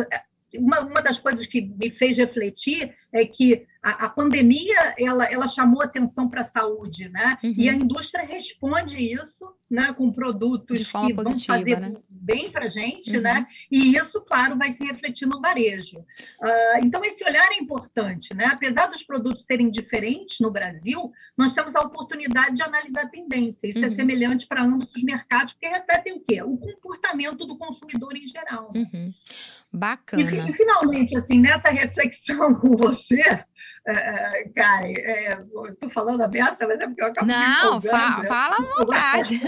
uma, 0.55 0.81
uma 0.81 1.03
das 1.03 1.19
coisas 1.19 1.47
que 1.47 1.61
me 1.61 1.91
fez 1.91 2.17
refletir 2.19 2.95
é 3.13 3.25
que 3.25 3.67
a, 3.83 4.07
a 4.07 4.11
pandemia 4.11 4.95
ela, 4.99 5.25
ela 5.25 5.47
chamou 5.47 5.83
atenção 5.83 6.29
para 6.29 6.43
a 6.43 6.45
saúde, 6.45 7.09
né? 7.09 7.39
Uhum. 7.43 7.55
E 7.57 7.69
a 7.69 7.75
indústria 7.75 8.25
responde 8.27 8.97
isso, 8.97 9.47
né? 9.71 9.93
Com 9.95 10.13
produtos 10.13 10.79
que 10.79 10.93
positiva, 10.93 11.23
vão 11.23 11.41
fazer 11.41 11.81
né? 11.81 11.95
bem 12.09 12.53
para 12.53 12.67
a 12.67 12.69
gente, 12.69 13.17
uhum. 13.17 13.23
né? 13.23 13.47
E 13.71 13.97
isso, 13.97 14.21
claro, 14.21 14.59
vai 14.59 14.71
se 14.71 14.85
refletir 14.85 15.27
no 15.27 15.41
varejo. 15.41 15.99
Uh, 15.99 16.85
então 16.85 17.03
esse 17.05 17.25
olhar 17.25 17.49
é 17.51 17.57
importante, 17.57 18.35
né? 18.35 18.47
Apesar 18.47 18.87
dos 18.87 19.03
produtos 19.03 19.45
serem 19.45 19.71
diferentes 19.71 20.41
no 20.41 20.51
Brasil, 20.51 21.11
nós 21.37 21.55
temos 21.55 21.75
a 21.75 21.81
oportunidade 21.81 22.57
de 22.57 22.63
analisar 22.63 23.05
a 23.05 23.09
tendência. 23.09 23.67
Isso 23.67 23.79
é 23.79 23.87
uhum. 23.87 23.93
é 23.93 23.97
semelhante 23.97 24.47
para 24.47 24.63
ambos 24.63 24.95
os 24.95 25.03
mercados, 25.03 25.55
porque 25.55 25.69
refletem 25.69 26.15
o 26.15 26.21
quê? 26.21 26.43
O 26.43 26.59
comportamento 26.59 27.47
do 27.47 27.57
consumidor 27.57 28.15
em 28.15 28.27
geral. 28.27 28.73
Uhum. 28.77 29.13
Bacana. 29.73 30.23
E, 30.23 30.51
e, 30.51 30.53
finalmente, 30.53 31.17
assim, 31.17 31.39
nessa 31.39 31.71
reflexão 31.71 32.55
com 32.59 32.77
você, 32.77 33.23
é, 33.87 34.43
é 34.43 34.49
cara, 34.49 34.87
é, 34.87 35.39
estou 35.71 35.91
falando 35.91 36.23
a 36.23 36.29
beça, 36.29 36.57
mas 36.61 36.81
é 36.81 36.87
porque 36.87 37.03
eu 37.03 37.07
acabo 37.07 37.27
Não, 37.27 37.83
fa 37.83 38.25
fala 38.25 38.57
à 38.57 38.63
vontade. 38.79 39.41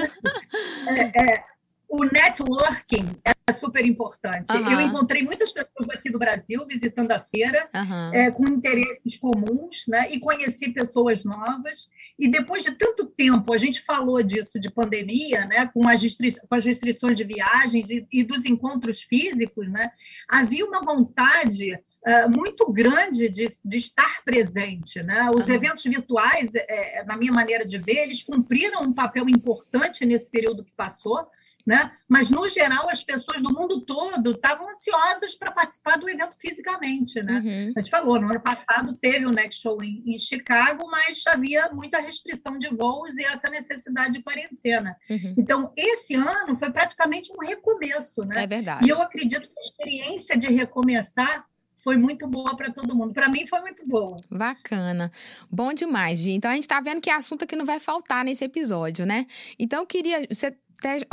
É, 0.88 1.35
é, 1.35 1.45
o 1.92 2.05
networking 2.05 3.21
é 3.23 3.53
super 3.53 3.85
importante. 3.85 4.51
Uhum. 4.51 4.71
Eu 4.71 4.81
encontrei 4.81 5.23
muitas 5.23 5.53
pessoas 5.53 5.90
aqui 5.90 6.11
do 6.11 6.18
Brasil 6.18 6.64
visitando 6.66 7.12
a 7.12 7.21
feira 7.21 7.68
uhum. 7.75 8.14
é, 8.14 8.31
com 8.31 8.49
interesses 8.49 9.18
comuns, 9.18 9.85
né? 9.87 10.11
E 10.11 10.18
conheci 10.18 10.71
pessoas 10.71 11.23
novas. 11.23 11.90
E 12.18 12.29
depois 12.29 12.62
de 12.62 12.71
tanto 12.73 13.05
tempo, 13.05 13.53
a 13.53 13.59
gente 13.59 13.83
falou 13.83 14.23
disso 14.23 14.59
de 14.59 14.71
pandemia, 14.71 15.45
né? 15.45 15.66
Com 15.66 15.87
as, 15.87 16.01
com 16.49 16.55
as 16.55 16.64
restrições 16.64 17.14
de 17.14 17.25
viagens 17.25 17.90
e, 17.90 18.07
e 18.11 18.25
dos 18.25 18.47
encontros 18.47 19.03
físicos, 19.03 19.71
né? 19.71 19.90
Havia 20.27 20.64
uma 20.64 20.81
vontade 20.81 21.79
Uh, 22.05 22.29
muito 22.37 22.71
grande 22.73 23.29
de, 23.29 23.57
de, 23.65 23.77
estar 23.77 24.25
presente. 24.25 25.01
Né? 25.03 25.31
Os 25.33 25.47
uhum. 25.47 25.55
eventos 25.55 25.85
virtuais, 25.85 26.51
é, 26.53 27.05
na 27.05 27.17
minha 27.17 27.33
maneira 27.33 27.65
de 27.65 27.79
ver, 27.79 27.99
eles 27.99 28.25
cumpriram 28.25 28.81
um 28.83 28.93
papel 28.93 29.29
importante 29.29 30.05
nesse 30.05 30.29
período 30.29 30.65
que 30.65 30.73
passou, 30.73 31.29
né? 31.67 31.93
Mas, 32.09 32.31
no 32.31 32.49
geral, 32.49 32.88
as 32.91 33.03
pessoas 33.03 33.41
do 33.41 33.53
mundo 33.55 33.81
todo 33.83 34.33
estavam 34.33 34.69
ansiosas 34.69 35.35
para 35.35 35.53
participar 35.53 35.97
do 35.97 36.09
evento 36.09 36.37
fisicamente. 36.38 37.23
Né? 37.23 37.35
Uhum. 37.35 37.73
A 37.77 37.81
gente 37.81 37.91
falou, 37.91 38.21
no 38.21 38.31
ano 38.31 38.41
passado 38.41 38.97
teve 38.97 39.25
o 39.25 39.31
Next 39.31 39.62
Show 39.62 39.83
em, 39.83 40.03
em, 40.07 40.19
Chicago, 40.19 40.87
mas 40.91 41.23
havia 41.27 41.71
muita 41.73 42.01
restrição 42.01 42.59
de 42.59 42.69
voos 42.69 43.17
e 43.17 43.25
essa 43.25 43.49
necessidade 43.49 44.15
de 44.15 44.23
quarentena. 44.23 44.97
Uhum. 45.09 45.35
Então, 45.38 45.73
esse 45.77 46.15
ano 46.15 46.57
foi 46.59 46.71
praticamente 46.71 47.33
um 47.33 47.47
recomeço. 47.47 48.23
Né? 48.23 48.45
É 48.45 48.47
verdade. 48.47 48.87
E 48.87 48.91
eu 48.91 49.01
acredito 49.01 49.49
que 49.49 49.59
a 49.59 49.62
experiência 49.62 50.37
de 50.37 50.49
recomeçar 50.49 51.47
foi 51.83 51.97
muito 51.97 52.27
boa 52.27 52.57
para 52.57 52.73
todo 52.73 52.95
mundo. 52.95 53.12
Para 53.12 53.29
mim 53.29 53.47
foi 53.47 53.61
muito 53.61 53.87
boa. 53.87 54.16
Bacana. 54.31 55.11
Bom 55.51 55.73
demais, 55.75 56.21
Gi. 56.21 56.33
Então 56.33 56.51
a 56.51 56.55
gente 56.55 56.64
está 56.64 56.81
vendo 56.81 57.01
que 57.01 57.11
é 57.11 57.14
assunto 57.14 57.47
que 57.47 57.57
não 57.57 57.66
vai 57.66 57.81
faltar 57.81 58.25
nesse 58.25 58.45
episódio, 58.45 59.05
né? 59.05 59.27
Então 59.59 59.85
queria. 59.85 60.27
Você, 60.29 60.57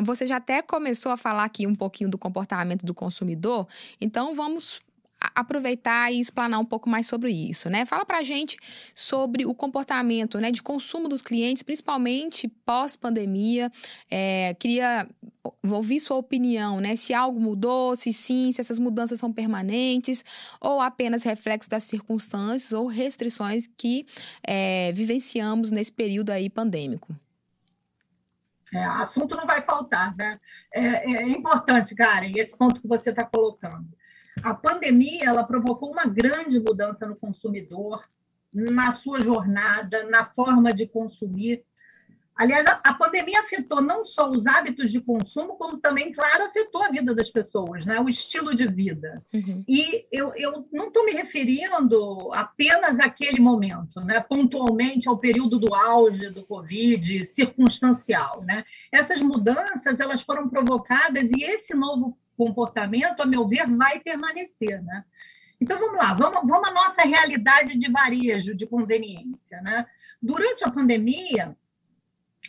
você 0.02 0.28
já 0.28 0.38
até 0.38 0.62
começou 0.62 1.12
a 1.12 1.18
falar 1.18 1.44
aqui 1.44 1.66
um 1.66 1.76
pouquinho 1.76 2.10
do 2.10 2.18
comportamento 2.18 2.86
do 2.86 2.94
consumidor. 2.94 3.68
Então 4.00 4.36
vamos 4.36 4.82
aproveitar 5.40 6.12
e 6.12 6.20
explanar 6.20 6.60
um 6.60 6.66
pouco 6.66 6.90
mais 6.90 7.08
sobre 7.08 7.32
isso, 7.32 7.70
né? 7.70 7.86
Fala 7.86 8.06
pra 8.06 8.22
gente 8.22 8.58
sobre 8.94 9.46
o 9.46 9.54
comportamento 9.54 10.40
né, 10.40 10.52
de 10.52 10.62
consumo 10.62 11.08
dos 11.08 11.22
clientes, 11.22 11.64
principalmente 11.64 12.48
pós-pandemia. 12.66 13.72
É, 14.10 14.56
queria 14.60 15.08
ouvir 15.64 16.00
sua 16.00 16.18
opinião, 16.18 16.80
né? 16.80 16.96
Se 16.96 17.14
algo 17.14 17.40
mudou, 17.40 17.96
se 17.96 18.12
sim, 18.12 18.52
se 18.52 18.62
essas 18.62 18.80
mudanças 18.80 19.20
são 19.20 19.32
permanentes 19.32 20.24
ou 20.60 20.82
apenas 20.82 21.24
reflexo 21.24 21.70
das 21.70 21.84
circunstâncias 21.84 22.74
ou 22.74 22.88
restrições 22.88 23.68
que 23.68 24.06
é, 24.46 24.92
vivenciamos 24.94 25.72
nesse 25.72 25.92
período 25.92 26.32
aí 26.32 26.50
pandêmico. 26.50 27.16
É, 28.74 28.84
assunto 28.84 29.36
não 29.36 29.48
vai 29.48 29.64
faltar, 29.64 30.16
né? 30.16 30.40
É, 30.72 31.12
é 31.12 31.30
importante, 31.30 31.96
Karen, 31.96 32.32
esse 32.36 32.56
ponto 32.56 32.80
que 32.80 32.88
você 32.88 33.10
está 33.10 33.24
colocando 33.26 33.88
a 34.44 34.54
pandemia 34.54 35.26
ela 35.26 35.44
provocou 35.44 35.92
uma 35.92 36.06
grande 36.06 36.60
mudança 36.60 37.06
no 37.06 37.16
consumidor, 37.16 38.04
na 38.54 38.92
sua 38.92 39.20
jornada, 39.20 40.04
na 40.06 40.26
forma 40.26 40.74
de 40.74 40.88
consumir. 40.88 41.64
Aliás, 42.36 42.66
a, 42.66 42.80
a, 42.86 42.94
pandemia 42.94 43.42
afetou 43.42 43.82
não 43.82 44.02
só 44.02 44.30
os 44.30 44.48
hábitos 44.48 44.94
de 44.94 45.02
consumo, 45.02 45.58
como 45.58 45.78
também, 45.78 46.14
claro, 46.14 46.46
afetou 46.46 46.82
a 46.82 46.90
vida 46.90 47.14
das 47.14 47.30
pessoas, 47.30 47.86
né? 47.86 48.00
o 48.00 48.08
estilo 48.08 48.56
de 48.56 48.66
vida. 48.66 49.22
Uhum. 49.34 49.62
E 49.68 50.06
eu, 50.10 50.32
eu 50.38 50.66
não 50.72 50.88
estou 50.88 51.04
me 51.04 51.12
referindo 51.12 52.32
apenas 52.34 52.98
àquele 52.98 53.42
momento, 53.42 54.00
né? 54.00 54.22
pontualmente 54.22 55.10
ao 55.10 55.18
período 55.18 55.60
do 55.60 55.76
auge 55.76 56.30
do 56.30 56.46
Covid, 56.46 57.26
circunstancial. 57.26 58.42
Né? 58.46 58.64
Essas 58.90 59.20
mudanças 59.22 60.00
elas 60.00 60.22
foram 60.22 60.48
provocadas 60.48 61.30
e 61.30 61.44
esse 61.44 61.74
novo 61.74 62.18
comportamento, 62.40 63.22
a 63.22 63.26
meu 63.26 63.46
ver, 63.46 63.70
vai 63.70 64.00
permanecer. 64.00 64.82
Né? 64.82 65.04
Então, 65.60 65.78
vamos 65.78 65.98
lá, 65.98 66.14
vamos, 66.14 66.50
vamos 66.50 66.70
à 66.70 66.72
nossa 66.74 67.02
realidade 67.02 67.78
de 67.78 67.92
varejo, 67.92 68.56
de 68.56 68.66
conveniência. 68.66 69.62
Né? 69.62 69.86
Durante 70.22 70.64
a 70.64 70.72
pandemia, 70.72 71.54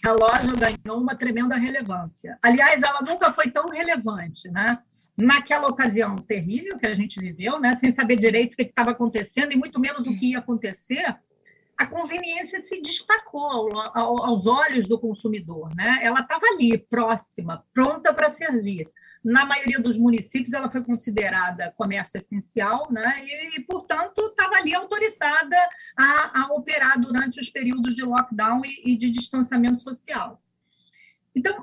a 0.05 0.13
loja 0.13 0.53
ganhou 0.55 1.01
uma 1.01 1.17
tremenda 1.17 1.57
relevância. 1.57 2.39
Aliás, 2.41 2.81
ela 2.83 3.03
nunca 3.03 3.33
foi 3.33 3.51
tão 3.51 3.67
relevante, 3.67 4.49
né? 4.49 4.79
Naquela 5.19 5.67
ocasião 5.67 6.17
terrível 6.17 6.79
que 6.79 6.87
a 6.87 6.95
gente 6.95 7.21
viveu, 7.21 7.61
né? 7.61 7.77
Sem 7.77 7.91
saber 7.93 8.17
direito 8.17 8.55
o 8.55 8.57
que 8.57 8.63
estava 8.63 8.93
acontecendo 8.93 9.53
e 9.53 9.57
muito 9.57 9.79
menos 9.79 10.07
o 10.07 10.17
que 10.17 10.31
ia 10.31 10.39
acontecer, 10.39 11.05
a 11.77 11.87
conveniência 11.87 12.63
se 12.63 12.81
destacou 12.81 13.71
aos 13.95 14.47
olhos 14.47 14.89
do 14.89 14.99
consumidor, 14.99 15.75
né? 15.75 15.99
Ela 16.03 16.21
estava 16.21 16.47
ali, 16.47 16.79
próxima, 16.79 17.65
pronta 17.75 18.15
para 18.15 18.31
servir. 18.31 18.89
Na 19.23 19.45
maioria 19.45 19.79
dos 19.79 19.99
municípios, 19.99 20.55
ela 20.55 20.71
foi 20.71 20.83
considerada 20.83 21.75
comércio 21.77 22.19
essencial, 22.19 22.91
né? 22.91 23.23
E, 23.23 23.57
e 23.57 23.61
portanto, 23.61 24.19
estava 24.29 24.57
ali 24.57 24.75
autorizada 24.75 25.57
a, 25.97 26.43
a, 26.43 26.55
operar 26.55 26.99
durante 26.99 27.39
os 27.39 27.51
períodos 27.51 27.95
de 27.95 28.03
lockdown 28.03 28.63
e, 28.65 28.93
e 28.93 28.97
de 28.97 29.11
distanciamento 29.11 29.77
social. 29.77 30.43
Então, 31.35 31.63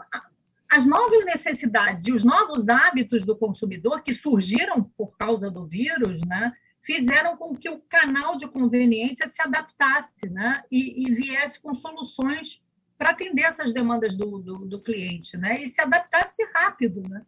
as 0.69 0.85
novas 0.85 1.25
necessidades 1.25 2.05
e 2.05 2.11
os 2.11 2.23
novos 2.23 2.69
hábitos 2.69 3.23
do 3.23 3.35
consumidor 3.35 4.03
que 4.03 4.13
surgiram 4.13 4.83
por 4.83 5.17
causa 5.17 5.49
do 5.49 5.65
vírus, 5.65 6.21
né? 6.27 6.53
fizeram 6.81 7.35
com 7.35 7.55
que 7.55 7.69
o 7.69 7.81
canal 7.81 8.37
de 8.37 8.47
conveniência 8.47 9.27
se 9.27 9.41
adaptasse 9.41 10.29
né? 10.29 10.61
e, 10.71 11.05
e 11.05 11.13
viesse 11.13 11.61
com 11.61 11.73
soluções 11.73 12.61
para 12.97 13.11
atender 13.11 13.43
essas 13.43 13.73
demandas 13.73 14.15
do, 14.15 14.39
do, 14.39 14.65
do, 14.65 14.81
cliente, 14.81 15.37
né? 15.37 15.61
E 15.61 15.67
se 15.67 15.79
adaptasse 15.79 16.43
rápido, 16.53 17.01
né? 17.07 17.21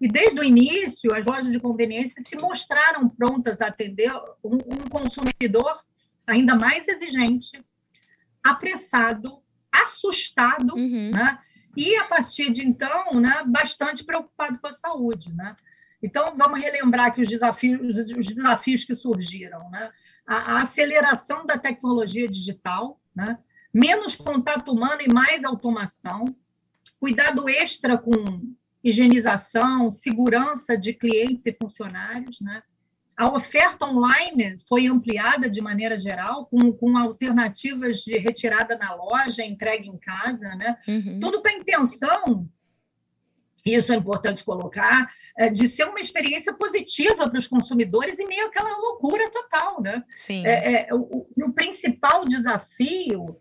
E 0.00 0.08
desde 0.08 0.38
o 0.40 0.44
início, 0.44 1.14
as 1.14 1.24
lojas 1.24 1.50
de 1.50 1.60
conveniência 1.60 2.22
se 2.24 2.36
mostraram 2.36 3.08
prontas 3.08 3.60
a 3.60 3.66
atender 3.66 4.12
um, 4.42 4.54
um 4.54 4.88
consumidor 4.90 5.80
ainda 6.26 6.54
mais 6.54 6.86
exigente, 6.88 7.50
apressado, 8.42 9.42
assustado, 9.70 10.74
uhum. 10.74 11.10
né? 11.12 11.38
E 11.76 11.96
a 11.96 12.04
partir 12.04 12.50
de 12.50 12.66
então, 12.66 13.12
né, 13.14 13.42
bastante 13.46 14.04
preocupado 14.04 14.58
com 14.58 14.66
a 14.66 14.72
saúde, 14.72 15.32
né? 15.32 15.56
Então, 16.02 16.34
vamos 16.36 16.60
relembrar 16.60 17.06
aqui 17.06 17.22
os 17.22 17.28
desafios, 17.28 17.96
os 17.96 18.26
desafios 18.26 18.84
que 18.84 18.94
surgiram, 18.96 19.70
né? 19.70 19.90
A, 20.26 20.36
a 20.36 20.62
aceleração 20.62 21.46
da 21.46 21.56
tecnologia 21.56 22.28
digital, 22.28 23.00
né? 23.14 23.38
Menos 23.72 24.16
contato 24.16 24.72
humano 24.72 25.00
e 25.00 25.12
mais 25.12 25.44
automação, 25.44 26.24
cuidado 27.00 27.48
extra 27.48 27.96
com 27.96 28.12
higienização, 28.84 29.90
segurança 29.90 30.76
de 30.76 30.92
clientes 30.92 31.46
e 31.46 31.52
funcionários, 31.52 32.40
né? 32.40 32.62
A 33.16 33.30
oferta 33.30 33.86
online 33.86 34.58
foi 34.68 34.86
ampliada 34.86 35.48
de 35.48 35.60
maneira 35.60 35.98
geral, 35.98 36.46
com, 36.46 36.72
com 36.72 36.96
alternativas 36.96 37.98
de 37.98 38.18
retirada 38.18 38.76
na 38.76 38.94
loja, 38.94 39.44
entrega 39.44 39.86
em 39.86 39.98
casa, 39.98 40.54
né? 40.56 40.76
Uhum. 40.88 41.20
Tudo 41.20 41.40
com 41.40 41.48
a 41.48 41.52
intenção, 41.52 42.48
isso 43.64 43.92
é 43.92 43.96
importante 43.96 44.42
colocar, 44.42 45.08
é, 45.36 45.48
de 45.48 45.68
ser 45.68 45.84
uma 45.84 46.00
experiência 46.00 46.52
positiva 46.54 47.28
para 47.28 47.38
os 47.38 47.46
consumidores 47.46 48.18
em 48.18 48.26
meio 48.26 48.46
àquela 48.46 48.76
loucura 48.76 49.30
total, 49.30 49.80
né? 49.80 50.02
Sim. 50.18 50.44
É, 50.44 50.88
é, 50.88 50.94
o, 50.94 51.26
o 51.36 51.52
principal 51.52 52.24
desafio 52.24 53.36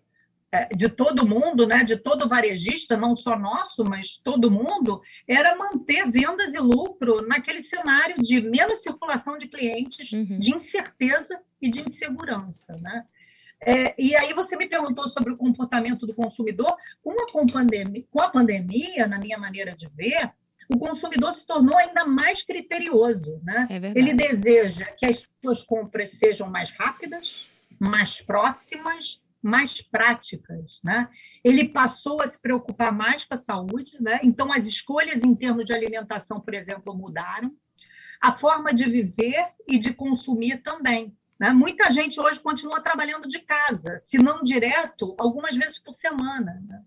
de 0.76 0.90
todo 0.90 1.28
mundo, 1.28 1.66
né, 1.66 1.84
de 1.84 1.96
todo 1.96 2.28
varejista, 2.28 2.98
não 2.98 3.16
só 3.16 3.40
nosso, 3.40 3.84
mas 3.86 4.18
todo 4.18 4.52
mundo, 4.52 5.02
era 5.26 5.56
manter 5.56 6.10
vendas 6.12 6.54
e 6.54 6.60
lucro 6.60 7.26
naquele 7.26 7.62
cenário 7.62 8.16
de 8.18 8.42
menos 8.42 8.82
circulação 8.82 9.38
de 9.38 9.48
clientes, 9.48 10.12
uhum. 10.12 10.40
de 10.40 10.54
incerteza 10.54 11.40
e 11.62 11.70
de 11.70 11.82
insegurança. 11.82 12.78
Né? 12.82 13.06
É, 13.66 13.96
e 13.98 14.14
aí 14.16 14.34
você 14.34 14.58
me 14.58 14.68
perguntou 14.68 15.08
sobre 15.08 15.32
o 15.32 15.38
comportamento 15.38 16.06
do 16.06 16.14
consumidor. 16.14 16.76
Com 17.02 17.12
a, 17.12 17.46
pandemia, 17.48 18.06
com 18.12 18.22
a 18.22 18.30
pandemia, 18.30 19.08
na 19.08 19.20
minha 19.20 19.38
maneira 19.38 19.74
de 19.74 19.88
ver, 19.88 20.34
o 20.68 20.78
consumidor 20.78 21.34
se 21.34 21.46
tornou 21.46 21.78
ainda 21.78 22.04
mais 22.04 22.44
criterioso. 22.44 23.40
Né? 23.42 23.68
É 23.70 23.76
Ele 23.98 24.14
deseja 24.14 24.86
que 24.86 25.06
as 25.06 25.30
suas 25.42 25.64
compras 25.64 26.12
sejam 26.12 26.50
mais 26.50 26.72
rápidas, 26.72 27.48
mais 27.80 28.22
próximas, 28.22 29.22
mais 29.42 29.82
práticas, 29.82 30.80
né? 30.84 31.10
Ele 31.44 31.70
passou 31.70 32.22
a 32.22 32.28
se 32.28 32.40
preocupar 32.40 32.92
mais 32.92 33.26
com 33.26 33.34
a 33.34 33.42
saúde, 33.42 33.98
né? 34.00 34.20
Então 34.24 34.52
as 34.52 34.68
escolhas 34.68 35.24
em 35.24 35.34
termos 35.34 35.66
de 35.66 35.74
alimentação, 35.74 36.40
por 36.40 36.54
exemplo, 36.54 36.96
mudaram. 36.96 37.52
A 38.22 38.38
forma 38.38 38.72
de 38.72 38.86
viver 38.86 39.48
e 39.68 39.80
de 39.80 39.94
consumir 39.96 40.62
também. 40.62 41.18
Né? 41.40 41.52
Muita 41.52 41.90
gente 41.92 42.20
hoje 42.20 42.40
continua 42.40 42.84
trabalhando 42.84 43.28
de 43.28 43.40
casa, 43.40 43.98
se 43.98 44.20
não 44.20 44.44
direto, 44.44 45.16
algumas 45.18 45.58
vezes 45.58 45.80
por 45.80 45.92
semana. 45.92 46.64
Né? 46.68 46.84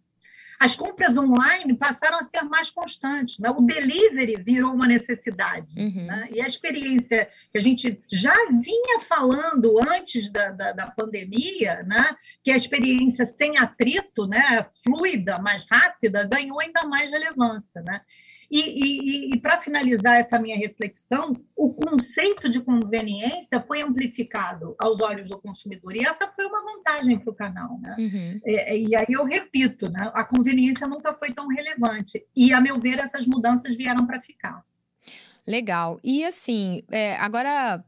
As 0.59 0.77
compras 0.77 1.17
online 1.17 1.77
passaram 1.77 2.19
a 2.19 2.25
ser 2.25 2.43
mais 2.43 2.71
constantes. 2.71 3.39
Né? 3.39 3.51
O 3.51 3.61
delivery 3.61 4.37
virou 4.43 4.73
uma 4.73 4.87
necessidade. 4.87 5.73
Uhum. 5.77 6.07
Né? 6.07 6.29
E 6.33 6.41
a 6.41 6.47
experiência 6.47 7.29
que 7.51 7.59
a 7.59 7.61
gente 7.61 8.01
já 8.11 8.35
vinha 8.51 9.01
falando 9.01 9.79
antes 9.91 10.31
da, 10.31 10.51
da, 10.51 10.73
da, 10.73 10.91
pandemia, 10.91 11.83
né? 11.83 12.17
que 12.43 12.51
a 12.51 12.57
experiência 12.57 13.27
sem 13.27 13.59
atrito, 13.59 14.27
né? 14.27 14.67
fluida, 14.87 15.39
mais 15.39 15.67
rápida, 15.71 16.25
ganhou 16.25 16.61
ainda 16.61 16.83
mais 16.87 17.11
relevância. 17.11 17.83
Né? 17.83 18.01
E, 18.55 18.61
e, 18.61 19.31
e 19.35 19.39
para 19.41 19.59
finalizar 19.59 20.17
essa 20.17 20.39
minha 20.39 20.57
reflexão, 20.57 21.37
o 21.57 21.75
conceito 21.75 22.49
de 22.49 22.61
conveniência 22.61 23.61
foi 23.61 23.83
amplificado 23.83 24.77
aos 24.79 25.03
olhos 25.03 25.29
do 25.29 25.41
consumidor. 25.41 25.97
E 25.97 26.07
essa 26.07 26.29
foi 26.29 26.47
uma 26.47 26.63
vantagem 26.63 27.19
para 27.19 27.33
o 27.33 27.35
canal. 27.35 27.81
Né? 27.81 27.97
Uhum. 27.99 28.41
E, 28.47 28.55
é, 28.55 28.79
e, 28.79 28.95
aí 28.95 29.07
eu 29.09 29.25
repito, 29.25 29.91
né? 29.91 30.09
a 30.15 30.23
conveniência 30.23 30.87
nunca 30.87 31.13
foi 31.15 31.33
tão 31.33 31.49
relevante. 31.49 32.25
E, 32.37 32.53
a 32.53 32.61
meu 32.61 32.79
ver, 32.79 33.01
essas 33.01 33.27
mudanças 33.27 33.77
vieram 33.77 34.07
para 34.07 34.21
ficar. 34.21 34.63
Legal. 35.45 35.99
E 36.05 36.25
assim, 36.25 36.85
é, 36.93 37.17
agora 37.17 37.85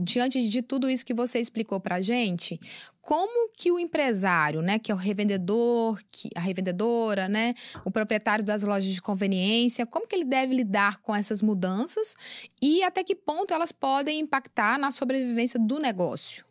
diante 0.00 0.48
de 0.48 0.62
tudo 0.62 0.88
isso 0.88 1.04
que 1.04 1.12
você 1.12 1.40
explicou 1.40 1.80
para 1.80 1.96
a 1.96 2.00
gente, 2.00 2.60
como 3.00 3.50
que 3.56 3.70
o 3.72 3.78
empresário, 3.78 4.62
né, 4.62 4.78
que 4.78 4.92
é 4.92 4.94
o 4.94 4.98
revendedor, 4.98 6.00
que, 6.10 6.30
a 6.34 6.40
revendedora, 6.40 7.28
né, 7.28 7.54
o 7.84 7.90
proprietário 7.90 8.44
das 8.44 8.62
lojas 8.62 8.92
de 8.92 9.02
conveniência, 9.02 9.86
como 9.86 10.06
que 10.06 10.14
ele 10.14 10.24
deve 10.24 10.54
lidar 10.54 11.00
com 11.00 11.14
essas 11.14 11.42
mudanças 11.42 12.14
e 12.62 12.82
até 12.82 13.02
que 13.02 13.14
ponto 13.14 13.52
elas 13.52 13.72
podem 13.72 14.20
impactar 14.20 14.78
na 14.78 14.90
sobrevivência 14.90 15.58
do 15.58 15.78
negócio? 15.78 16.46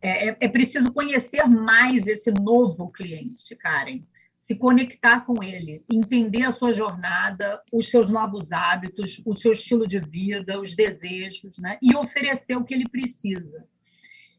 É, 0.00 0.28
é, 0.28 0.36
é 0.40 0.48
preciso 0.48 0.92
conhecer 0.92 1.44
mais 1.46 2.06
esse 2.06 2.30
novo 2.30 2.88
cliente, 2.88 3.54
Karen 3.56 4.00
se 4.48 4.54
conectar 4.54 5.26
com 5.26 5.42
ele, 5.44 5.84
entender 5.92 6.42
a 6.44 6.52
sua 6.52 6.72
jornada, 6.72 7.60
os 7.70 7.90
seus 7.90 8.10
novos 8.10 8.50
hábitos, 8.50 9.20
o 9.26 9.36
seu 9.36 9.52
estilo 9.52 9.86
de 9.86 10.00
vida, 10.00 10.58
os 10.58 10.74
desejos, 10.74 11.58
né? 11.58 11.76
e 11.82 11.94
oferecer 11.94 12.56
o 12.56 12.64
que 12.64 12.72
ele 12.72 12.88
precisa. 12.88 13.66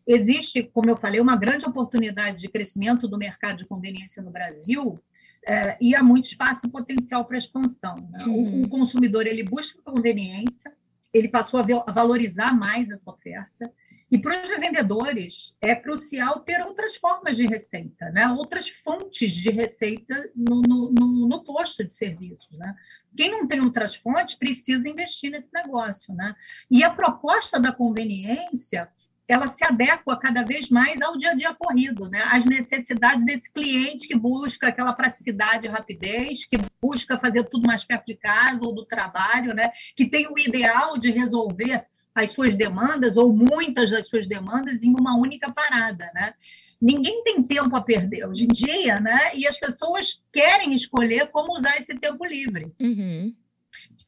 Existe, 0.08 0.64
como 0.64 0.90
eu 0.90 0.98
falei, 0.98 1.22
uma 1.22 1.38
grande 1.38 1.64
oportunidade 1.68 2.42
de 2.42 2.50
crescimento 2.50 3.08
do 3.08 3.20
mercado 3.20 3.58
de 3.58 3.66
conveniência 3.68 4.24
no 4.24 4.32
Brasil 4.32 5.00
é, 5.48 5.78
e 5.80 5.96
há 5.96 6.02
muito 6.02 6.26
espaço 6.26 6.66
e 6.66 6.72
potencial 6.72 7.24
para 7.26 7.38
expansão. 7.38 7.96
Né? 8.10 8.26
Uhum. 8.26 8.62
O, 8.62 8.64
o, 8.64 8.68
consumidor 8.68 9.28
ele 9.28 9.44
busca 9.44 9.80
conveniência, 9.84 10.74
ele 11.14 11.30
passou 11.30 11.60
a, 11.60 11.64
a 11.86 11.92
valorizar 11.92 12.52
mais 12.52 12.90
essa 12.90 13.12
oferta, 13.12 13.72
e 14.12 14.18
para 14.18 14.42
os 14.42 14.50
revendedores 14.50 15.56
é 15.62 15.76
crucial 15.76 16.40
ter 16.40 16.66
outras 16.66 16.96
formas 16.96 17.38
de 17.38 17.46
receita, 17.46 18.10
né? 18.10 18.28
outras 18.30 18.70
fontes 18.70 19.34
de 19.34 19.52
receita 19.52 20.30
no, 20.36 20.62
no, 20.62 20.92
no, 20.92 21.28
no 21.28 21.44
posto 21.44 21.84
de 21.84 21.94
serviços. 21.94 22.50
Né? 22.58 22.76
Quem 23.16 23.32
não 23.32 23.48
tem 23.48 23.62
outras 23.62 23.96
fontes 23.96 24.36
precisa 24.36 24.90
investir 24.90 25.30
nesse 25.30 25.54
negócio. 25.54 26.14
Né? 26.14 26.36
E 26.72 26.84
a 26.84 26.90
proposta 26.90 27.60
da 27.60 27.72
conveniência 27.72 28.90
ela 29.28 29.46
se 29.46 29.64
adequa 29.64 30.18
cada 30.18 30.44
vez 30.44 30.72
mais 30.72 31.00
ao 31.04 31.16
dia 31.16 31.30
a 31.30 31.36
dia 31.36 31.54
corrido, 31.54 32.10
né? 32.10 32.24
às 32.32 32.46
necessidades 32.46 33.24
desse 33.24 33.54
cliente 33.54 34.08
que 34.08 34.16
busca 34.16 34.70
aquela 34.70 34.92
praticidade 34.92 35.68
e 35.68 35.70
rapidez, 35.70 36.46
que 36.46 36.58
busca 36.82 37.20
fazer 37.20 37.44
tudo 37.44 37.68
mais 37.68 37.84
perto 37.84 38.08
de 38.08 38.16
casa 38.16 38.66
ou 38.66 38.74
do 38.74 38.86
trabalho, 38.86 39.54
né? 39.54 39.72
que 39.96 40.10
tem 40.10 40.28
o 40.28 40.40
ideal 40.40 40.98
de 40.98 41.12
resolver 41.12 41.86
as 42.22 42.32
suas 42.32 42.56
demandas, 42.56 43.16
ou 43.18 43.34
muitas 43.34 43.92
das 43.92 44.08
suas 44.08 44.28
demandas, 44.28 44.84
em 44.84 44.94
uma 45.00 45.18
única 45.18 45.52
parada, 45.52 46.10
né? 46.14 46.34
Ninguém 46.82 47.24
tem 47.24 47.44
tempo 47.44 47.76
a 47.76 47.82
perder 47.82 48.26
hoje 48.26 48.46
em 48.46 48.48
dia, 48.48 48.96
né? 49.00 49.36
E 49.36 49.46
as 49.46 49.60
pessoas 49.60 50.24
querem 50.32 50.74
escolher 50.74 51.28
como 51.28 51.58
usar 51.58 51.78
esse 51.78 51.94
tempo 51.96 52.26
livre. 52.26 52.72
Uhum. 52.82 53.36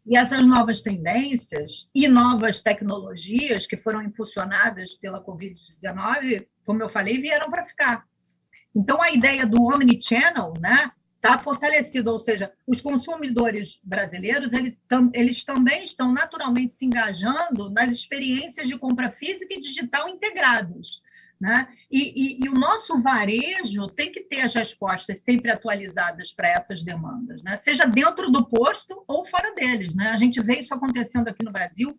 E 0.06 0.18
essas 0.18 0.46
novas 0.46 0.82
tendências 0.82 1.88
e 1.94 2.08
novas 2.08 2.62
tecnologias 2.62 3.68
que 3.68 3.78
foram 3.78 4.02
impulsionadas 4.02 4.96
pela 4.96 5.24
Covid-19, 5.24 6.48
como 6.66 6.82
eu 6.82 6.90
falei, 6.90 7.20
vieram 7.20 7.50
para 7.52 7.66
ficar. 7.66 8.06
Então, 8.76 9.02
a 9.02 9.12
ideia 9.12 9.46
do 9.46 9.62
omnichannel, 9.62 10.54
né, 10.60 10.90
está 11.22 11.38
fortalecido, 11.38 12.12
ou 12.12 12.20
seja, 12.20 12.52
os 12.66 12.82
consumidores 12.82 13.80
brasileiros 13.84 14.52
eles, 14.54 14.74
tam, 14.88 15.12
eles 15.14 15.44
também 15.44 15.86
estão 15.86 16.12
naturalmente 16.12 16.74
se 16.74 16.84
engajando 16.84 17.70
nas 17.70 17.92
experiências 17.92 18.68
de 18.68 18.76
compra 18.76 19.12
física 19.12 19.54
e 19.54 19.62
digital 19.62 20.10
integrados. 20.10 21.00
Né? 21.40 21.68
E, 21.90 22.00
e, 22.00 22.46
e, 22.46 22.50
o 22.50 22.54
nosso 22.54 23.02
varejo 23.02 23.88
tem 23.88 24.12
que 24.12 24.22
ter 24.22 24.42
as 24.42 24.54
respostas 24.54 25.20
sempre 25.20 25.50
atualizadas 25.50 26.32
para 26.32 26.50
essas 26.50 26.84
demandas, 26.84 27.42
né? 27.42 27.56
seja 27.56 27.86
dentro 27.86 28.30
do 28.30 28.46
posto 28.46 29.04
ou 29.08 29.26
fora 29.26 29.54
deles. 29.56 29.94
Né? 29.96 30.10
A 30.10 30.18
gente 30.18 30.40
vê 30.40 30.60
isso 30.60 30.74
acontecendo 30.74 31.28
aqui 31.28 31.44
no 31.44 31.52
Brasil 31.52 31.98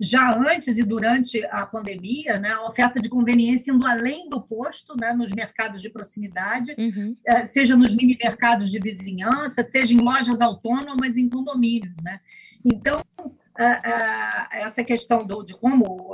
já 0.00 0.30
antes 0.36 0.78
e 0.78 0.82
durante 0.82 1.44
a 1.46 1.64
pandemia, 1.66 2.38
né, 2.38 2.50
a 2.50 2.66
oferta 2.66 3.00
de 3.00 3.08
conveniência 3.08 3.72
indo 3.72 3.86
além 3.86 4.28
do 4.28 4.42
posto, 4.42 4.94
né, 5.00 5.12
nos 5.12 5.30
mercados 5.30 5.80
de 5.80 5.88
proximidade, 5.88 6.74
uhum. 6.78 7.16
Eh, 7.26 7.44
seja 7.46 7.76
nos 7.76 7.94
mini 7.94 8.16
mercados 8.20 8.70
de 8.70 8.78
vizinhança, 8.78 9.66
seja 9.70 9.94
em 9.94 10.00
lojas 10.00 10.40
autônomas, 10.40 11.16
em 11.16 11.28
condomínios, 11.28 11.94
né? 12.02 12.20
Então, 12.64 13.00
essa 14.50 14.82
questão 14.82 15.26
do, 15.26 15.44
de 15.44 15.54
como, 15.54 16.12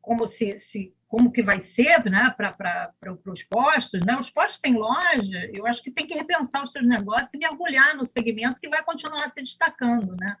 como 0.00 0.26
se, 0.26 0.58
se 0.58 0.92
como 1.06 1.30
que 1.30 1.42
vai 1.42 1.60
ser 1.60 2.04
né, 2.10 2.34
para 2.36 2.92
os 3.26 3.44
postos, 3.44 4.04
né? 4.04 4.16
Os 4.18 4.30
postos 4.30 4.60
têm 4.60 4.74
loja, 4.74 5.48
eu 5.52 5.66
acho 5.66 5.82
que 5.82 5.90
tem 5.90 6.06
que 6.06 6.14
repensar 6.14 6.62
os 6.62 6.72
seus 6.72 6.86
negócios 6.86 7.32
e 7.32 7.38
mergulhar 7.38 7.96
no 7.96 8.04
segmento 8.04 8.60
que 8.60 8.68
vai 8.68 8.82
continuar 8.82 9.28
se 9.28 9.40
destacando, 9.40 10.16
né? 10.18 10.36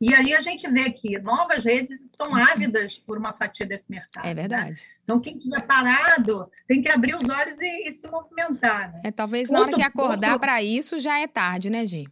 E 0.00 0.14
aí 0.14 0.32
a 0.32 0.40
gente 0.40 0.66
vê 0.70 0.90
que 0.90 1.18
novas 1.18 1.62
redes 1.62 2.00
estão 2.00 2.30
uhum. 2.30 2.36
ávidas 2.36 2.98
por 2.98 3.18
uma 3.18 3.34
fatia 3.34 3.66
desse 3.66 3.90
mercado. 3.90 4.26
É 4.26 4.32
verdade. 4.32 4.70
Né? 4.70 4.86
Então, 5.04 5.20
quem 5.20 5.36
estiver 5.36 5.60
parado 5.66 6.50
tem 6.66 6.80
que 6.80 6.88
abrir 6.88 7.14
os 7.14 7.28
olhos 7.28 7.60
e, 7.60 7.88
e 7.88 7.92
se 7.92 8.08
movimentar. 8.08 8.92
Né? 8.92 9.02
É, 9.04 9.10
talvez 9.10 9.50
na 9.50 9.60
hora 9.60 9.72
que 9.74 9.82
acordar 9.82 10.32
outro... 10.32 10.40
para 10.40 10.62
isso 10.62 10.98
já 10.98 11.20
é 11.20 11.26
tarde, 11.26 11.68
né, 11.68 11.86
Gi? 11.86 12.08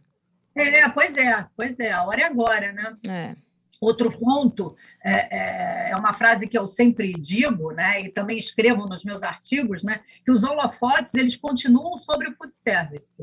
É, 0.55 0.87
pois 0.89 1.17
é, 1.17 1.45
pois 1.55 1.79
é, 1.79 1.91
a 1.91 2.03
hora 2.03 2.21
é 2.21 2.25
agora, 2.25 2.71
né? 2.71 2.95
É. 3.07 3.35
Outro 3.81 4.11
ponto 4.11 4.75
é, 5.03 5.37
é, 5.37 5.91
é, 5.91 5.95
uma 5.95 6.13
frase 6.13 6.47
que 6.47 6.57
eu 6.57 6.67
sempre 6.67 7.13
digo, 7.13 7.71
né, 7.71 8.01
e 8.01 8.09
também 8.09 8.37
escrevo 8.37 8.85
nos 8.85 9.05
meus 9.05 9.23
artigos, 9.23 9.83
né, 9.83 10.01
que 10.25 10.31
os 10.31 10.43
holofotes 10.43 11.13
eles 11.13 11.37
continuam 11.37 11.95
sobre 11.95 12.27
o 12.27 12.35
food 12.35 12.53
service 12.53 13.15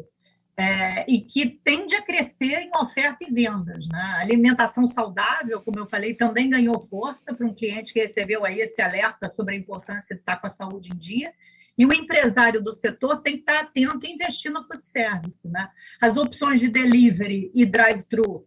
é, 0.57 1.05
e 1.07 1.21
que 1.21 1.61
tende 1.63 1.95
a 1.95 2.03
crescer 2.03 2.63
em 2.63 2.71
oferta 2.77 3.19
e 3.29 3.31
vendas. 3.31 3.87
Né? 3.89 4.01
A 4.01 4.21
alimentação 4.21 4.89
saudável, 4.89 5.61
como 5.61 5.79
eu 5.79 5.87
falei, 5.87 6.15
também 6.15 6.49
ganhou 6.49 6.87
força 6.87 7.35
para 7.35 7.47
um 7.47 7.55
cliente 7.55 7.93
que 7.93 8.01
recebeu 8.01 8.45
aí 8.45 8.61
esse 8.61 8.81
alerta 8.81 9.29
sobre 9.29 9.55
a 9.55 9.59
importância 9.59 10.15
de 10.15 10.21
estar 10.21 10.37
com 10.37 10.47
a 10.47 10.51
saúde 10.51 10.91
em 10.93 10.97
dia. 10.97 11.33
E 11.77 11.85
o 11.85 11.93
empresário 11.93 12.63
do 12.63 12.75
setor 12.75 13.21
tem 13.21 13.35
que 13.35 13.41
estar 13.41 13.61
atento 13.61 14.07
e 14.07 14.13
investir 14.13 14.51
no 14.51 14.67
food 14.67 14.85
service. 14.85 15.47
Né? 15.47 15.69
As 16.01 16.17
opções 16.17 16.59
de 16.59 16.69
delivery 16.69 17.51
e 17.55 17.67
drive-thru, 17.67 18.47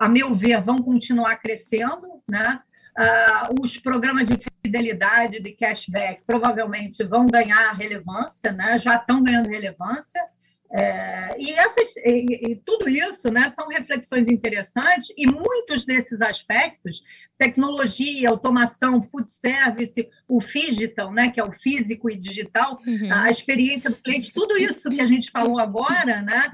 a 0.00 0.08
meu 0.08 0.32
ver, 0.32 0.62
vão 0.62 0.78
continuar 0.78 1.36
crescendo. 1.38 2.22
Né? 2.28 2.60
Uh, 2.96 3.60
os 3.60 3.76
programas 3.78 4.28
de 4.28 4.38
fidelidade, 4.64 5.40
de 5.40 5.50
cashback, 5.52 6.22
provavelmente 6.24 7.02
vão 7.02 7.26
ganhar 7.26 7.72
relevância, 7.72 8.52
né? 8.52 8.78
já 8.78 8.94
estão 8.94 9.24
ganhando 9.24 9.48
relevância. 9.48 10.22
É, 10.72 11.36
e, 11.36 11.50
essas, 11.52 11.96
e, 11.96 12.52
e, 12.52 12.56
tudo 12.64 12.88
isso 12.88 13.32
né, 13.32 13.52
são 13.56 13.66
reflexões 13.66 14.30
interessantes, 14.30 15.12
e 15.16 15.26
muitos 15.26 15.84
desses 15.84 16.22
aspectos, 16.22 17.02
tecnologia, 17.36 18.28
automação, 18.28 19.02
food 19.02 19.30
service, 19.30 20.08
o 20.28 20.38
digital, 20.40 21.12
né, 21.12 21.30
que 21.30 21.40
é 21.40 21.44
o 21.44 21.52
físico 21.52 22.08
e 22.08 22.16
digital, 22.16 22.78
uhum. 22.86 23.12
a 23.12 23.28
experiência 23.28 23.90
do 23.90 23.96
cliente, 23.96 24.32
tudo 24.32 24.56
isso 24.56 24.88
que 24.90 25.00
a 25.00 25.06
gente 25.06 25.30
falou 25.32 25.58
agora, 25.58 26.22
né, 26.22 26.44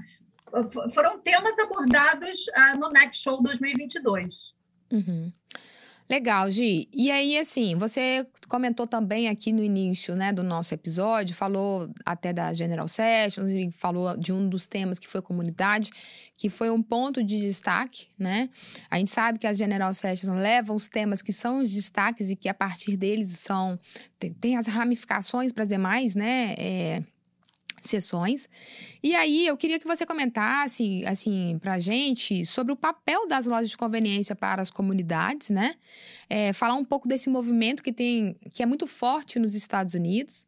foram 0.94 1.18
temas 1.20 1.58
abordados 1.58 2.46
uh, 2.48 2.78
no 2.78 2.90
Next 2.90 3.22
Show 3.22 3.42
2022. 3.42 4.54
Uhum. 4.92 5.32
Legal, 6.08 6.48
Gi. 6.52 6.88
E 6.92 7.10
aí, 7.10 7.36
assim, 7.36 7.74
você 7.74 8.24
comentou 8.48 8.86
também 8.86 9.28
aqui 9.28 9.52
no 9.52 9.64
início, 9.64 10.14
né, 10.14 10.32
do 10.32 10.42
nosso 10.42 10.72
episódio, 10.72 11.34
falou 11.34 11.90
até 12.04 12.32
da 12.32 12.54
General 12.54 12.86
Sessions 12.86 13.50
e 13.50 13.72
falou 13.72 14.16
de 14.16 14.32
um 14.32 14.48
dos 14.48 14.68
temas 14.68 15.00
que 15.00 15.08
foi 15.08 15.20
comunidade, 15.20 15.90
que 16.36 16.48
foi 16.48 16.70
um 16.70 16.80
ponto 16.80 17.24
de 17.24 17.40
destaque, 17.40 18.06
né? 18.16 18.48
A 18.88 18.98
gente 18.98 19.10
sabe 19.10 19.38
que 19.38 19.48
as 19.48 19.58
General 19.58 19.92
Sessions 19.92 20.38
levam 20.38 20.76
os 20.76 20.86
temas 20.86 21.22
que 21.22 21.32
são 21.32 21.60
os 21.60 21.72
destaques 21.72 22.30
e 22.30 22.36
que 22.36 22.48
a 22.48 22.54
partir 22.54 22.96
deles 22.96 23.30
são 23.40 23.78
tem, 24.16 24.32
tem 24.32 24.56
as 24.56 24.68
ramificações 24.68 25.50
para 25.50 25.64
as 25.64 25.68
demais, 25.68 26.14
né? 26.14 26.54
É, 26.56 27.02
sessões. 27.86 28.48
E 29.02 29.14
aí 29.14 29.46
eu 29.46 29.56
queria 29.56 29.78
que 29.78 29.86
você 29.86 30.04
comentasse 30.04 31.04
assim 31.06 31.58
para 31.60 31.74
a 31.74 31.78
gente 31.78 32.44
sobre 32.44 32.72
o 32.72 32.76
papel 32.76 33.26
das 33.26 33.46
lojas 33.46 33.70
de 33.70 33.76
conveniência 33.76 34.34
para 34.34 34.60
as 34.60 34.70
comunidades, 34.70 35.50
né? 35.50 35.76
É, 36.28 36.52
falar 36.52 36.74
um 36.74 36.84
pouco 36.84 37.06
desse 37.06 37.30
movimento 37.30 37.82
que 37.82 37.92
tem 37.92 38.36
que 38.52 38.62
é 38.62 38.66
muito 38.66 38.86
forte 38.86 39.38
nos 39.38 39.54
Estados 39.54 39.94
Unidos 39.94 40.46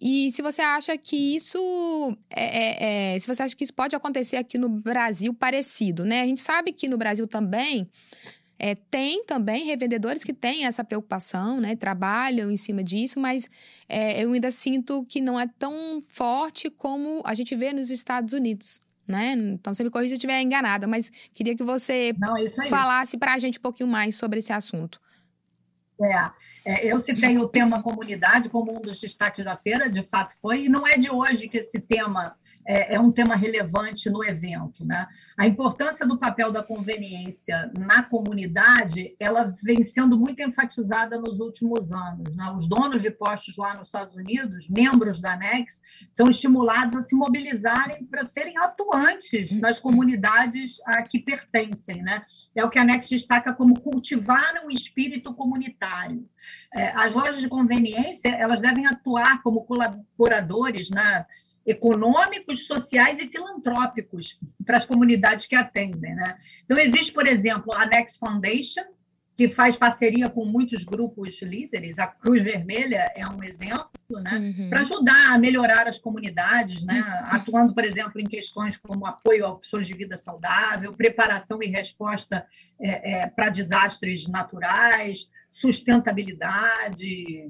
e 0.00 0.30
se 0.30 0.40
você 0.42 0.62
acha 0.62 0.96
que 0.96 1.34
isso 1.34 1.58
é, 2.30 3.12
é, 3.12 3.14
é, 3.14 3.18
se 3.18 3.26
você 3.26 3.42
acha 3.42 3.56
que 3.56 3.64
isso 3.64 3.74
pode 3.74 3.96
acontecer 3.96 4.36
aqui 4.36 4.56
no 4.56 4.68
Brasil 4.68 5.34
parecido, 5.34 6.04
né? 6.04 6.20
A 6.20 6.26
gente 6.26 6.40
sabe 6.40 6.72
que 6.72 6.88
no 6.88 6.96
Brasil 6.96 7.26
também 7.26 7.88
é, 8.58 8.74
tem 8.74 9.24
também 9.24 9.64
revendedores 9.64 10.24
que 10.24 10.32
têm 10.32 10.66
essa 10.66 10.82
preocupação, 10.82 11.60
né? 11.60 11.76
Trabalham 11.76 12.50
em 12.50 12.56
cima 12.56 12.82
disso, 12.82 13.20
mas 13.20 13.48
é, 13.88 14.24
eu 14.24 14.32
ainda 14.32 14.50
sinto 14.50 15.04
que 15.04 15.20
não 15.20 15.38
é 15.38 15.46
tão 15.58 16.02
forte 16.08 16.68
como 16.68 17.22
a 17.24 17.34
gente 17.34 17.54
vê 17.54 17.72
nos 17.72 17.90
Estados 17.90 18.32
Unidos. 18.32 18.80
Né? 19.06 19.32
Então, 19.32 19.72
você 19.72 19.82
me 19.82 19.90
corrija 19.90 20.10
se 20.10 20.14
eu 20.14 20.18
estiver 20.18 20.42
enganada, 20.42 20.86
mas 20.86 21.10
queria 21.32 21.56
que 21.56 21.64
você 21.64 22.14
não, 22.18 22.34
falasse 22.68 23.16
para 23.16 23.32
a 23.32 23.38
gente 23.38 23.58
um 23.58 23.62
pouquinho 23.62 23.88
mais 23.88 24.16
sobre 24.16 24.40
esse 24.40 24.52
assunto. 24.52 25.00
É, 26.00 26.30
é, 26.64 26.92
eu 26.92 26.98
citei 26.98 27.38
o 27.38 27.48
tema 27.48 27.82
comunidade 27.82 28.50
como 28.50 28.76
um 28.76 28.80
dos 28.80 29.00
destaques 29.00 29.44
da 29.44 29.56
feira, 29.56 29.88
de 29.88 30.02
fato 30.04 30.34
foi, 30.42 30.66
e 30.66 30.68
não 30.68 30.86
é 30.86 30.98
de 30.98 31.10
hoje 31.10 31.48
que 31.48 31.58
esse 31.58 31.80
tema 31.80 32.36
é, 32.66 32.94
é, 32.94 33.00
um 33.00 33.10
tema 33.10 33.34
relevante 33.34 34.10
no 34.10 34.24
evento. 34.24 34.84
Né? 34.84 35.06
A 35.36 35.46
importância 35.46 36.06
do 36.06 36.18
papel 36.18 36.52
da 36.52 36.62
conveniência 36.62 37.70
na 37.78 38.02
comunidade, 38.02 39.16
ela 39.18 39.54
vem 39.62 39.82
sendo 39.82 40.18
muito 40.18 40.42
enfatizada 40.42 41.18
nos 41.18 41.40
últimos 41.40 41.92
anos. 41.92 42.34
Né? 42.36 42.52
Os 42.56 42.68
donos 42.68 43.02
de 43.02 43.10
postos 43.10 43.56
lá 43.56 43.74
nos 43.74 43.88
Estados 43.88 44.14
Unidos, 44.14 44.68
membros 44.68 45.20
da 45.20 45.34
ANEX, 45.34 45.80
são 46.12 46.26
estimulados 46.28 46.94
a 46.94 47.02
se 47.02 47.14
mobilizarem 47.14 48.04
para 48.04 48.24
serem 48.24 48.56
atuantes 48.58 49.58
nas 49.60 49.78
comunidades 49.78 50.76
a 50.84 51.02
que 51.02 51.18
pertencem. 51.18 52.02
Né? 52.02 52.22
É 52.54 52.64
o 52.64 52.70
que 52.70 52.78
a 52.78 52.82
ANEX 52.82 53.08
destaca 53.08 53.52
como 53.52 53.80
cultivar 53.80 54.54
um 54.64 54.70
espírito 54.70 55.32
comunitário. 55.34 56.28
É, 56.74 56.88
as 56.90 57.14
lojas 57.14 57.40
de 57.40 57.48
conveniência, 57.48 58.28
elas 58.28 58.60
devem 58.60 58.86
atuar 58.86 59.42
como 59.42 59.64
colaboradores, 59.64 60.90
né? 60.90 61.24
Econômicos, 61.68 62.66
sociais 62.66 63.18
e 63.18 63.28
filantrópicos 63.28 64.38
para 64.64 64.78
as 64.78 64.86
comunidades 64.86 65.46
que 65.46 65.54
atendem. 65.54 66.14
Né? 66.14 66.38
Então, 66.64 66.78
existe, 66.78 67.12
por 67.12 67.28
exemplo, 67.28 67.74
a 67.76 67.84
Next 67.84 68.18
Foundation, 68.18 68.84
que 69.36 69.48
faz 69.48 69.76
parceria 69.76 70.28
com 70.28 70.44
muitos 70.44 70.82
grupos 70.82 71.40
líderes, 71.42 72.00
a 72.00 72.08
Cruz 72.08 72.42
Vermelha 72.42 73.06
é 73.14 73.24
um 73.28 73.44
exemplo, 73.44 73.88
né, 74.10 74.54
uhum. 74.58 74.68
para 74.68 74.80
ajudar 74.80 75.32
a 75.32 75.38
melhorar 75.38 75.86
as 75.86 75.96
comunidades, 75.96 76.84
né, 76.84 77.04
atuando, 77.26 77.72
por 77.72 77.84
exemplo, 77.84 78.20
em 78.20 78.24
questões 78.24 78.76
como 78.76 79.06
apoio 79.06 79.46
a 79.46 79.52
opções 79.52 79.86
de 79.86 79.94
vida 79.94 80.16
saudável, 80.16 80.92
preparação 80.92 81.62
e 81.62 81.68
resposta 81.68 82.44
é, 82.80 83.12
é, 83.12 83.26
para 83.28 83.48
desastres 83.48 84.26
naturais, 84.26 85.28
sustentabilidade, 85.48 87.48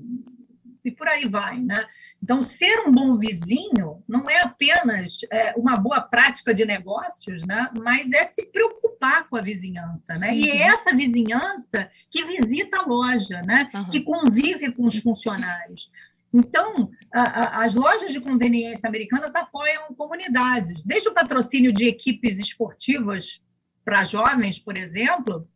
e 0.88 0.90
por 0.90 1.06
aí 1.06 1.28
vai, 1.28 1.58
né? 1.58 1.84
Então, 2.22 2.42
ser 2.42 2.80
um 2.80 2.92
bom 2.92 3.16
vizinho 3.16 4.02
não 4.08 4.28
é 4.28 4.40
apenas 4.40 5.20
é, 5.30 5.54
uma 5.56 5.76
boa 5.76 6.00
prática 6.00 6.52
de 6.52 6.64
negócios, 6.64 7.46
né? 7.46 7.70
Mas 7.80 8.10
é 8.12 8.24
se 8.24 8.44
preocupar 8.46 9.28
com 9.28 9.36
a 9.36 9.40
vizinhança, 9.40 10.16
né? 10.16 10.34
E 10.34 10.50
é 10.50 10.66
uhum. 10.66 10.72
essa 10.72 10.94
vizinhança 10.94 11.90
que 12.10 12.24
visita 12.24 12.80
a 12.80 12.86
loja, 12.86 13.40
né? 13.42 13.68
Uhum. 13.74 13.90
Que 13.90 14.00
convive 14.00 14.72
com 14.72 14.86
os 14.86 14.98
funcionários. 14.98 15.90
Então, 16.32 16.90
a, 17.12 17.22
a, 17.22 17.64
as 17.64 17.74
lojas 17.74 18.12
de 18.12 18.20
conveniência 18.20 18.88
americanas 18.88 19.34
apoiam 19.34 19.94
comunidades, 19.94 20.82
desde 20.84 21.08
o 21.08 21.14
patrocínio 21.14 21.72
de 21.72 21.86
equipes 21.86 22.38
esportivas 22.38 23.40
para 23.84 24.04
jovens, 24.04 24.58
por 24.58 24.76
exemplo, 24.76 25.48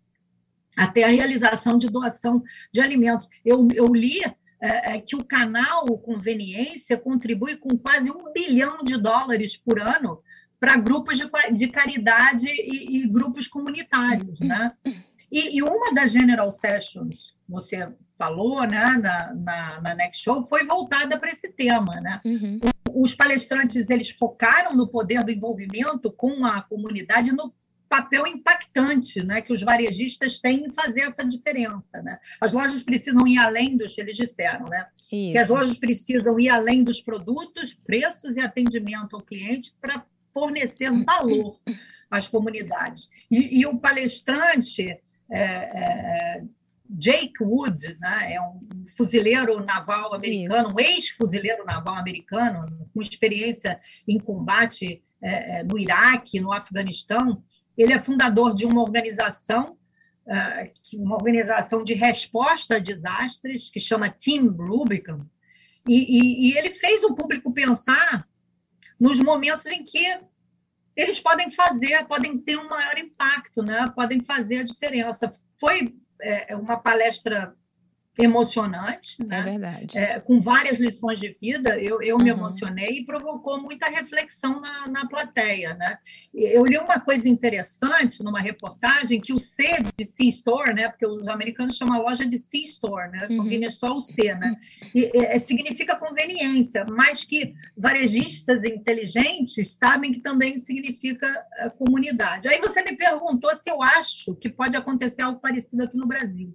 até 0.77 1.05
a 1.05 1.09
realização 1.09 1.77
de 1.77 1.89
doação 1.89 2.43
de 2.73 2.81
alimentos. 2.81 3.29
Eu, 3.45 3.69
eu 3.75 3.87
li 3.87 4.23
é, 4.63 4.95
é, 4.95 5.01
que 5.01 5.17
o 5.17 5.25
canal 5.25 5.85
Conveniência 5.99 6.97
contribui 6.97 7.57
com 7.57 7.77
quase 7.77 8.09
um 8.13 8.33
bilhão 8.33 8.85
de 8.85 8.97
dólares 8.97 9.57
por 9.57 9.81
ano 9.81 10.23
para 10.61 10.77
grupos 10.77 11.19
de, 11.19 11.29
de 11.53 11.67
caridade 11.67 12.47
e, 12.47 12.99
e, 12.99 13.09
grupos 13.09 13.49
comunitários, 13.49 14.39
né? 14.39 14.73
E, 15.29 15.59
e, 15.59 15.63
uma 15.63 15.93
das 15.93 16.13
General 16.13 16.49
Sessions, 16.53 17.35
você 17.49 17.93
falou, 18.17 18.61
né, 18.61 18.85
na, 19.03 19.35
na, 19.35 19.81
na 19.81 19.95
Next 19.97 20.23
Show, 20.23 20.47
foi 20.47 20.65
voltada 20.65 21.19
para 21.19 21.31
esse 21.31 21.49
tema, 21.49 22.01
né? 22.01 22.21
Uhum. 22.25 22.61
Os 22.95 23.17
palestrantes, 23.17 23.91
eles 23.91 24.11
focaram 24.11 24.77
no 24.77 24.87
poder 24.87 25.25
do 25.25 25.33
envolvimento 25.33 26.13
com 26.13 26.45
a 26.47 26.63
comunidade, 26.63 27.33
no 27.33 27.53
papel 27.93 28.27
impactante 28.27 29.23
né, 29.23 29.43
que 29.43 29.53
os 29.53 29.61
varejistas 29.61 30.41
têm 30.41 30.65
em 30.65 30.71
fazer 30.71 31.03
essa 31.03 31.23
diferença. 31.23 32.01
Né? 32.01 32.19
As 32.41 32.55
lojas 32.55 32.83
precisam 32.83 33.27
ir 33.27 33.37
além 33.37 33.77
dos, 33.77 33.99
eles 33.99 34.17
disseram, 34.17 34.65
né? 34.65 34.87
que 35.11 35.37
as 35.37 35.51
lojas 35.51 35.77
precisam 35.77 36.41
ir 36.41 36.49
além 36.49 36.83
dos 36.83 37.03
produtos, 37.03 37.75
preços 37.75 38.39
e 38.39 38.41
atendimento 38.41 39.15
ao 39.15 39.21
cliente 39.21 39.75
para 39.79 40.07
fornecer 40.33 40.91
valor 41.05 41.61
às 42.11 42.29
comunidades. 42.29 43.11
E, 43.31 43.61
e 43.61 43.67
o 43.67 43.77
palestrante 43.77 44.89
é, 45.31 45.39
é, 45.39 46.43
Jake 46.89 47.43
Wood, 47.43 47.99
né, 48.01 48.33
é 48.33 48.41
um 48.41 48.87
fuzileiro 48.97 49.63
naval 49.63 50.15
americano, 50.15 50.69
Isso. 50.69 50.77
um 50.77 50.81
ex-fuzileiro 50.81 51.63
naval 51.67 51.97
americano, 51.97 52.65
com 52.95 53.03
experiência 53.03 53.79
em 54.09 54.19
combate 54.19 55.03
é, 55.21 55.61
é 55.61 55.63
no 55.63 55.79
Iraque, 55.79 56.41
no 56.41 56.53
Afeganistão, 56.55 57.43
ele 57.77 57.93
é 57.93 58.03
fundador 58.03 58.55
de 58.55 58.65
uma 58.65 58.83
organização, 58.83 59.77
ah, 60.29 60.65
uma 60.95 61.17
organização 61.17 61.83
de 61.83 61.95
resposta 61.95 62.77
a 62.77 62.79
desastres, 62.79 63.71
que 63.71 63.81
chama 63.81 64.11
Team 64.11 64.49
Rubicon, 64.49 65.27
e, 65.89 65.95
e, 65.95 66.51
e 66.51 66.59
ele 66.59 66.75
fez 66.75 67.03
o 67.03 67.15
público 67.15 67.53
pensar 67.53 68.27
nos 68.99 69.19
momentos 69.19 69.67
em 69.67 69.85
que 69.85 70.21
eles 70.97 71.19
podem 71.19 71.51
fazer, 71.51 72.07
podem 72.07 72.39
ter 72.39 72.59
um 72.59 72.69
maior 72.69 72.97
impacto, 72.99 73.63
né? 73.63 73.85
podem 73.95 74.21
fazer 74.21 74.59
a 74.59 74.65
diferença. 74.65 75.33
Foi 75.59 75.95
é, 76.21 76.55
uma 76.55 76.77
palestra 76.77 77.55
emocionante, 78.19 79.17
né? 79.25 79.39
É 79.39 79.43
verdade. 79.43 79.99
É, 79.99 80.21
com 80.21 80.39
várias 80.41 80.79
lições 80.79 81.19
de 81.19 81.35
vida, 81.41 81.79
eu, 81.79 82.03
eu 82.03 82.17
uhum. 82.17 82.23
me 82.23 82.31
emocionei 82.31 82.99
e 82.99 83.05
provocou 83.05 83.61
muita 83.61 83.87
reflexão 83.89 84.61
na, 84.61 84.87
na 84.87 85.09
plateia, 85.09 85.75
né? 85.75 85.99
Eu 86.35 86.65
li 86.65 86.77
uma 86.77 87.01
coisa 87.01 87.27
interessante 87.27 88.23
numa 88.23 88.41
reportagem 88.41 89.21
que 89.21 89.33
o 89.33 89.39
C 89.39 89.65
de 89.97 90.05
C-Store, 90.05 90.75
né? 90.75 90.91
Porque 90.91 91.07
os 91.07 91.27
americanos 91.27 91.77
chamam 91.77 91.95
a 91.95 92.03
loja 92.03 92.27
de 92.27 92.37
C-Store, 92.37 93.11
né? 93.11 93.29
Uhum. 93.31 93.39
Convenience 93.39 93.79
só 93.79 93.95
o 93.95 94.01
C, 94.01 94.35
né? 94.35 94.57
E, 94.95 95.11
é, 95.25 95.39
significa 95.39 95.97
conveniência, 95.97 96.85
mas 96.91 97.25
que 97.25 97.55
varejistas 97.77 98.63
inteligentes 98.65 99.71
sabem 99.73 100.13
que 100.13 100.21
também 100.21 100.59
significa 100.59 101.27
é, 101.57 101.71
comunidade. 101.71 102.47
Aí 102.49 102.61
você 102.61 102.83
me 102.83 102.95
perguntou 102.95 103.51
se 103.55 103.71
eu 103.71 103.83
acho 103.83 104.35
que 104.35 104.51
pode 104.51 104.77
acontecer 104.77 105.23
algo 105.23 105.41
parecido 105.41 105.85
aqui 105.85 105.97
no 105.97 106.07
Brasil. 106.07 106.55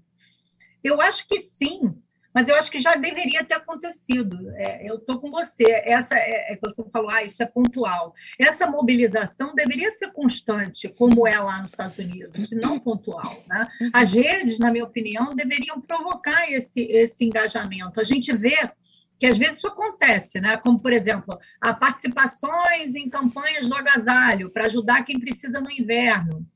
Eu 0.87 1.01
acho 1.01 1.27
que 1.27 1.39
sim, 1.39 1.93
mas 2.33 2.49
eu 2.49 2.55
acho 2.55 2.71
que 2.71 2.79
já 2.79 2.95
deveria 2.95 3.43
ter 3.43 3.55
acontecido. 3.55 4.51
É, 4.55 4.89
eu 4.89 4.95
estou 4.95 5.19
com 5.19 5.31
você. 5.31 5.63
Essa 5.83 6.15
é, 6.15 6.53
é, 6.53 6.59
você 6.61 6.83
falou, 6.91 7.09
ah, 7.09 7.23
isso 7.23 7.41
é 7.41 7.45
pontual. 7.45 8.13
Essa 8.39 8.67
mobilização 8.67 9.55
deveria 9.55 9.89
ser 9.91 10.11
constante, 10.11 10.87
como 10.87 11.27
é 11.27 11.37
lá 11.39 11.61
nos 11.61 11.71
Estados 11.71 11.97
Unidos, 11.97 12.51
não 12.51 12.79
pontual. 12.79 13.43
Né? 13.47 13.67
As 13.91 14.13
redes, 14.13 14.59
na 14.59 14.71
minha 14.71 14.85
opinião, 14.85 15.35
deveriam 15.35 15.81
provocar 15.81 16.49
esse, 16.51 16.81
esse 16.81 17.25
engajamento. 17.25 17.99
A 17.99 18.03
gente 18.03 18.31
vê 18.35 18.57
que 19.19 19.25
às 19.25 19.37
vezes 19.37 19.57
isso 19.57 19.67
acontece, 19.67 20.39
né? 20.39 20.57
Como, 20.57 20.79
por 20.79 20.93
exemplo, 20.93 21.39
a 21.59 21.73
participações 21.73 22.93
em 22.93 23.09
campanhas 23.09 23.67
do 23.67 23.75
agasalho 23.75 24.51
para 24.51 24.67
ajudar 24.67 25.03
quem 25.03 25.19
precisa 25.19 25.59
no 25.59 25.71
inverno 25.71 26.47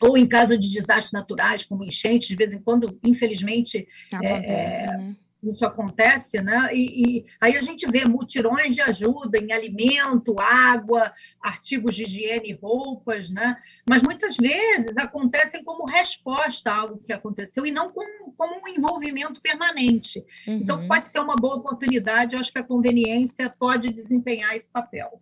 ou 0.00 0.16
em 0.16 0.26
caso 0.26 0.56
de 0.58 0.68
desastres 0.70 1.12
naturais, 1.12 1.64
como 1.64 1.84
enchentes, 1.84 2.28
de 2.28 2.36
vez 2.36 2.54
em 2.54 2.60
quando, 2.60 2.98
infelizmente, 3.04 3.86
acontece, 4.12 4.82
é, 4.82 4.86
né? 4.86 5.16
isso 5.42 5.64
acontece, 5.64 6.40
né? 6.42 6.68
E, 6.72 7.18
e, 7.18 7.26
aí 7.40 7.56
a 7.56 7.62
gente 7.62 7.86
vê 7.90 8.04
mutirões 8.04 8.74
de 8.74 8.82
ajuda 8.82 9.38
em 9.38 9.52
alimento, 9.52 10.36
água, 10.38 11.12
artigos 11.40 11.94
de 11.96 12.04
higiene 12.04 12.58
roupas, 12.60 13.30
né? 13.30 13.56
Mas 13.88 14.02
muitas 14.02 14.36
vezes 14.36 14.96
acontecem 14.96 15.64
como 15.64 15.84
resposta 15.84 16.70
a 16.70 16.76
algo 16.76 17.02
que 17.06 17.12
aconteceu 17.12 17.64
e 17.66 17.72
não 17.72 17.90
como, 17.90 18.32
como 18.36 18.60
um 18.62 18.68
envolvimento 18.68 19.40
permanente. 19.40 20.24
Então, 20.46 20.54
uhum. 20.54 20.60
Então, 20.80 20.88
pode 20.88 21.08
ser 21.08 21.20
uma 21.20 21.36
boa 21.36 21.56
oportunidade, 21.56 22.34
eu 22.34 22.40
acho 22.40 22.52
que 22.52 22.58
a 22.58 22.64
conveniência 22.64 23.52
pode 23.58 23.92
desempenhar 23.92 24.54
esse 24.54 24.70
papel. 24.70 25.20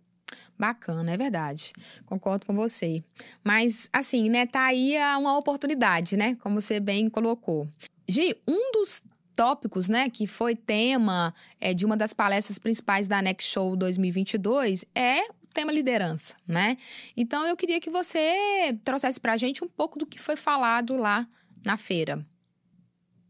Bacana, 0.59 1.13
é 1.13 1.17
verdade. 1.17 1.71
Concordo 2.05 2.45
com 2.45 2.53
você. 2.53 3.01
Mas, 3.41 3.89
assim, 3.93 4.29
né, 4.29 4.45
tá 4.45 4.65
aí 4.65 4.97
uma 5.17 5.37
oportunidade, 5.37 6.17
né? 6.17 6.35
Como 6.41 6.59
você 6.59 6.81
bem 6.81 7.09
colocou. 7.09 7.65
Gi, 8.05 8.35
um 8.45 8.73
dos 8.73 9.01
tópicos, 9.33 9.87
né, 9.87 10.09
que 10.09 10.27
foi 10.27 10.53
tema 10.53 11.33
é, 11.61 11.73
de 11.73 11.85
uma 11.85 11.95
das 11.95 12.11
palestras 12.11 12.59
principais 12.59 13.07
da 13.07 13.21
Next 13.21 13.49
Show 13.49 13.73
2022 13.77 14.83
é 14.93 15.21
o 15.29 15.47
tema 15.53 15.71
liderança, 15.71 16.35
né? 16.45 16.75
Então, 17.15 17.47
eu 17.47 17.55
queria 17.55 17.79
que 17.79 17.89
você 17.89 18.77
trouxesse 18.83 19.17
para 19.17 19.31
a 19.31 19.37
gente 19.37 19.63
um 19.63 19.67
pouco 19.67 19.97
do 19.97 20.05
que 20.05 20.19
foi 20.19 20.35
falado 20.35 20.97
lá 20.97 21.25
na 21.63 21.77
feira. 21.77 22.25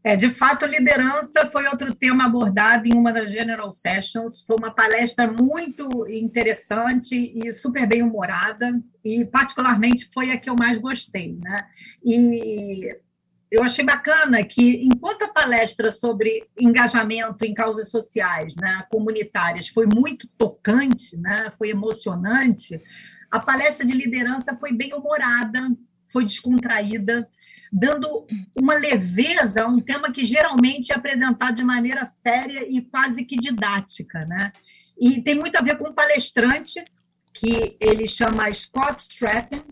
É, 0.02 0.16
de 0.16 0.30
fato, 0.30 0.64
liderança 0.64 1.50
foi 1.50 1.66
outro 1.66 1.94
tema 1.94 2.24
abordado 2.24 2.88
em 2.88 2.94
uma 2.94 3.12
das 3.12 3.30
General 3.30 3.70
Sessions. 3.70 4.40
Foi 4.46 4.56
uma 4.58 4.70
palestra 4.70 5.30
muito 5.30 6.08
interessante 6.08 7.32
e 7.34 7.52
super 7.52 7.86
bem 7.86 8.02
humorada, 8.02 8.80
e 9.04 9.26
particularmente 9.26 10.08
foi 10.12 10.30
a 10.30 10.38
que 10.38 10.48
eu 10.48 10.56
mais 10.58 10.78
gostei. 10.78 11.38
Né? 11.44 11.56
E 12.02 12.96
eu 13.50 13.62
achei 13.62 13.84
bacana 13.84 14.42
que, 14.42 14.82
enquanto 14.84 15.24
a 15.24 15.28
palestra 15.28 15.92
sobre 15.92 16.48
engajamento 16.58 17.44
em 17.44 17.52
causas 17.52 17.90
sociais, 17.90 18.54
né, 18.56 18.86
comunitárias, 18.90 19.68
foi 19.68 19.86
muito 19.92 20.28
tocante, 20.38 21.16
né, 21.16 21.52
foi 21.58 21.70
emocionante, 21.70 22.80
a 23.30 23.40
palestra 23.40 23.84
de 23.84 23.92
liderança 23.92 24.56
foi 24.56 24.72
bem 24.72 24.94
humorada, 24.94 25.68
foi 26.12 26.24
descontraída 26.24 27.28
dando 27.72 28.26
uma 28.58 28.74
leveza 28.74 29.62
a 29.62 29.66
um 29.68 29.80
tema 29.80 30.12
que 30.12 30.24
geralmente 30.24 30.92
é 30.92 30.96
apresentado 30.96 31.54
de 31.54 31.64
maneira 31.64 32.04
séria 32.04 32.66
e 32.68 32.82
quase 32.82 33.24
que 33.24 33.36
didática, 33.36 34.24
né? 34.26 34.52
E 34.98 35.22
tem 35.22 35.34
muito 35.34 35.56
a 35.56 35.62
ver 35.62 35.78
com 35.78 35.88
um 35.88 35.94
palestrante 35.94 36.84
que 37.32 37.76
ele 37.80 38.06
chama 38.06 38.52
Scott 38.52 39.00
Stratton. 39.00 39.62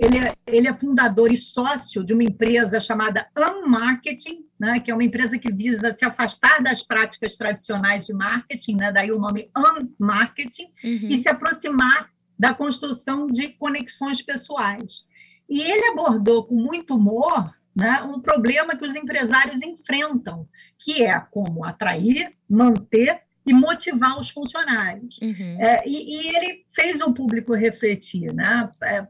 Ele 0.00 0.18
é, 0.18 0.32
ele 0.46 0.68
é 0.68 0.74
fundador 0.74 1.32
e 1.32 1.36
sócio 1.36 2.04
de 2.04 2.14
uma 2.14 2.22
empresa 2.22 2.80
chamada 2.80 3.28
Unmarketing, 3.36 4.46
né, 4.58 4.78
que 4.78 4.92
é 4.92 4.94
uma 4.94 5.02
empresa 5.02 5.36
que 5.36 5.52
visa 5.52 5.92
se 5.96 6.04
afastar 6.04 6.62
das 6.62 6.84
práticas 6.84 7.36
tradicionais 7.36 8.06
de 8.06 8.14
marketing, 8.14 8.76
né, 8.76 8.92
daí 8.92 9.10
o 9.10 9.18
nome 9.18 9.50
Unmarketing, 9.56 10.70
uhum. 10.84 11.08
e 11.10 11.20
se 11.20 11.28
aproximar 11.28 12.10
da 12.38 12.54
construção 12.54 13.26
de 13.26 13.48
conexões 13.48 14.22
pessoais. 14.22 15.02
E 15.48 15.62
ele 15.62 15.90
abordou 15.90 16.44
com 16.44 16.54
muito 16.54 16.94
humor 16.94 17.54
né, 17.78 18.02
um 18.02 18.20
problema 18.20 18.76
que 18.76 18.84
os 18.84 18.96
empresários 18.96 19.62
enfrentam, 19.62 20.48
que 20.76 21.04
é 21.04 21.18
como 21.30 21.64
atrair, 21.64 22.32
manter 22.48 23.22
e 23.46 23.52
motivar 23.52 24.18
os 24.18 24.28
funcionários. 24.30 25.18
Uhum. 25.22 25.56
É, 25.60 25.88
e, 25.88 26.16
e, 26.16 26.36
ele 26.36 26.62
fez 26.74 27.00
o 27.00 27.14
público 27.14 27.54
refletir, 27.54 28.34
né? 28.34 28.68
É, 28.82 29.06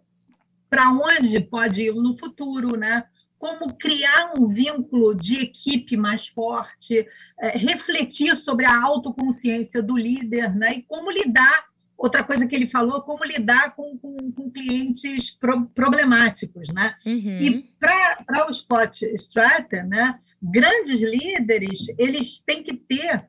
Para 0.68 0.90
onde 0.90 1.40
pode 1.40 1.82
ir 1.82 1.94
no 1.94 2.16
futuro, 2.16 2.76
né? 2.76 3.04
Como 3.38 3.74
criar 3.74 4.34
um 4.38 4.46
vínculo 4.46 5.14
de 5.14 5.40
equipe 5.40 5.96
mais 5.96 6.28
forte, 6.28 7.06
é, 7.40 7.56
refletir 7.56 8.36
sobre 8.36 8.66
a 8.66 8.82
autoconsciência 8.82 9.82
do 9.82 9.96
líder, 9.96 10.54
né? 10.54 10.74
E 10.74 10.82
como 10.82 11.10
lidar 11.10 11.64
outra 11.98 12.22
coisa 12.22 12.46
que 12.46 12.54
ele 12.54 12.68
falou, 12.68 13.02
como 13.02 13.24
lidar 13.24 13.74
com, 13.74 13.98
com, 13.98 14.16
com 14.32 14.50
clientes 14.50 15.32
pro, 15.32 15.66
problemáticos, 15.66 16.72
né? 16.72 16.94
Uhum. 17.04 17.38
E 17.40 17.72
para 17.80 18.46
o 18.46 18.50
Spot 18.50 19.02
Strater, 19.02 19.86
né, 19.86 20.20
grandes 20.40 21.02
líderes, 21.02 21.86
eles 21.98 22.38
têm 22.38 22.62
que 22.62 22.76
ter, 22.76 23.28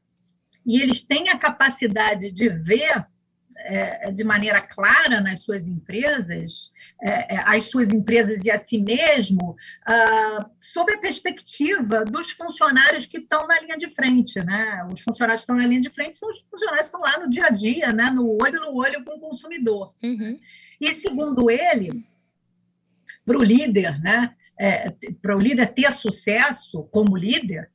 e 0.63 0.80
eles 0.82 1.01
têm 1.01 1.30
a 1.30 1.39
capacidade 1.39 2.32
de 2.32 2.47
ver 2.49 3.07
é, 3.66 4.12
de 4.12 4.24
maneira 4.24 4.62
clara 4.62 5.22
nas 5.22 5.39
suas 5.39 5.68
empresas, 5.68 6.72
é, 7.01 7.36
é, 7.36 7.43
as 7.45 7.66
suas 7.66 7.89
empresas 7.89 8.45
e 8.45 8.51
a 8.51 8.64
si 8.64 8.80
mesmo, 8.80 9.55
ah, 9.86 10.49
sob 10.60 10.93
a 10.93 10.97
perspectiva 10.97 12.03
dos 12.05 12.32
funcionários 12.32 13.05
que 13.05 13.18
estão 13.18 13.47
na 13.47 13.60
linha 13.60 13.78
de 13.78 13.89
frente. 13.89 14.43
Né? 14.43 14.88
Os 14.91 15.01
funcionários 15.01 15.41
que 15.41 15.51
estão 15.51 15.57
na 15.57 15.68
linha 15.68 15.82
de 15.82 15.89
frente 15.89 16.18
são 16.18 16.30
os 16.30 16.41
funcionários 16.49 16.89
que 16.89 16.97
estão 16.97 17.01
lá 17.01 17.20
no 17.20 17.30
dia 17.30 17.45
a 17.45 17.49
dia, 17.49 17.88
né? 17.89 18.10
no 18.12 18.38
olho 18.41 18.62
no 18.62 18.76
olho 18.76 19.03
com 19.03 19.16
o 19.16 19.20
consumidor. 19.20 19.93
Uhum. 20.03 20.39
E, 20.80 20.93
segundo 20.93 21.49
ele, 21.49 22.05
para 23.26 23.38
o 23.38 23.43
líder, 23.43 23.99
né? 24.01 24.36
É, 24.62 24.89
para 25.22 25.38
o 25.38 25.39
líder 25.39 25.68
ter 25.68 25.89
sucesso 25.93 26.84
como 26.91 27.16
líder, 27.16 27.70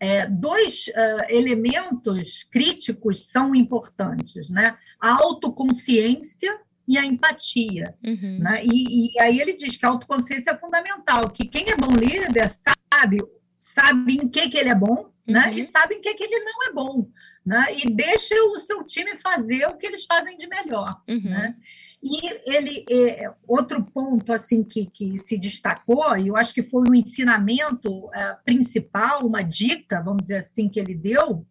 é, 0.00 0.26
dois 0.26 0.86
uh, 0.88 1.24
elementos 1.28 2.44
críticos 2.50 3.24
são 3.24 3.54
importantes, 3.54 4.48
né? 4.48 4.76
A 5.00 5.22
autoconsciência 5.22 6.60
e 6.86 6.96
a 6.96 7.04
empatia. 7.04 7.94
Uhum. 8.04 8.38
Né? 8.38 8.62
E, 8.64 9.06
e, 9.06 9.20
aí 9.20 9.38
ele 9.40 9.52
diz 9.52 9.76
que 9.76 9.84
a 9.84 9.90
autoconsciência 9.90 10.52
é 10.52 10.58
fundamental, 10.58 11.28
que 11.28 11.46
quem 11.46 11.66
é 11.68 11.76
bom 11.76 11.94
líder 11.94 12.48
sabe, 12.50 13.18
sabe 13.58 14.14
em 14.14 14.28
que, 14.28 14.48
que 14.48 14.56
ele 14.56 14.70
é 14.70 14.74
bom 14.74 15.10
né? 15.26 15.40
uhum. 15.40 15.46
né? 15.46 15.58
e 15.58 15.62
sabe 15.64 15.96
em 15.96 16.00
que, 16.00 16.14
que 16.14 16.24
ele 16.24 16.40
não 16.40 16.68
é 16.68 16.72
bom. 16.72 17.10
Né? 17.44 17.66
E 17.76 17.90
deixa 17.90 18.34
o 18.34 18.58
seu 18.58 18.82
time 18.84 19.18
fazer 19.18 19.66
o 19.66 19.76
que 19.76 19.86
eles 19.86 20.04
fazem 20.04 20.36
de 20.36 20.46
melhor. 20.46 20.88
Uhum. 21.08 21.22
Né? 21.24 21.56
E 22.02 22.54
ele, 22.54 22.84
é, 22.90 23.32
outro 23.46 23.82
ponto 23.82 24.32
assim 24.32 24.62
que, 24.62 24.86
que 24.86 25.18
se 25.18 25.36
destacou, 25.36 26.16
e 26.16 26.28
eu 26.28 26.36
acho 26.36 26.54
que 26.54 26.62
foi 26.62 26.84
um 26.88 26.94
ensinamento 26.94 28.08
é, 28.14 28.36
principal, 28.44 29.26
uma 29.26 29.42
dica, 29.42 30.00
vamos 30.00 30.22
dizer 30.22 30.38
assim, 30.38 30.68
que 30.68 30.78
ele 30.78 30.94
deu, 30.94 31.44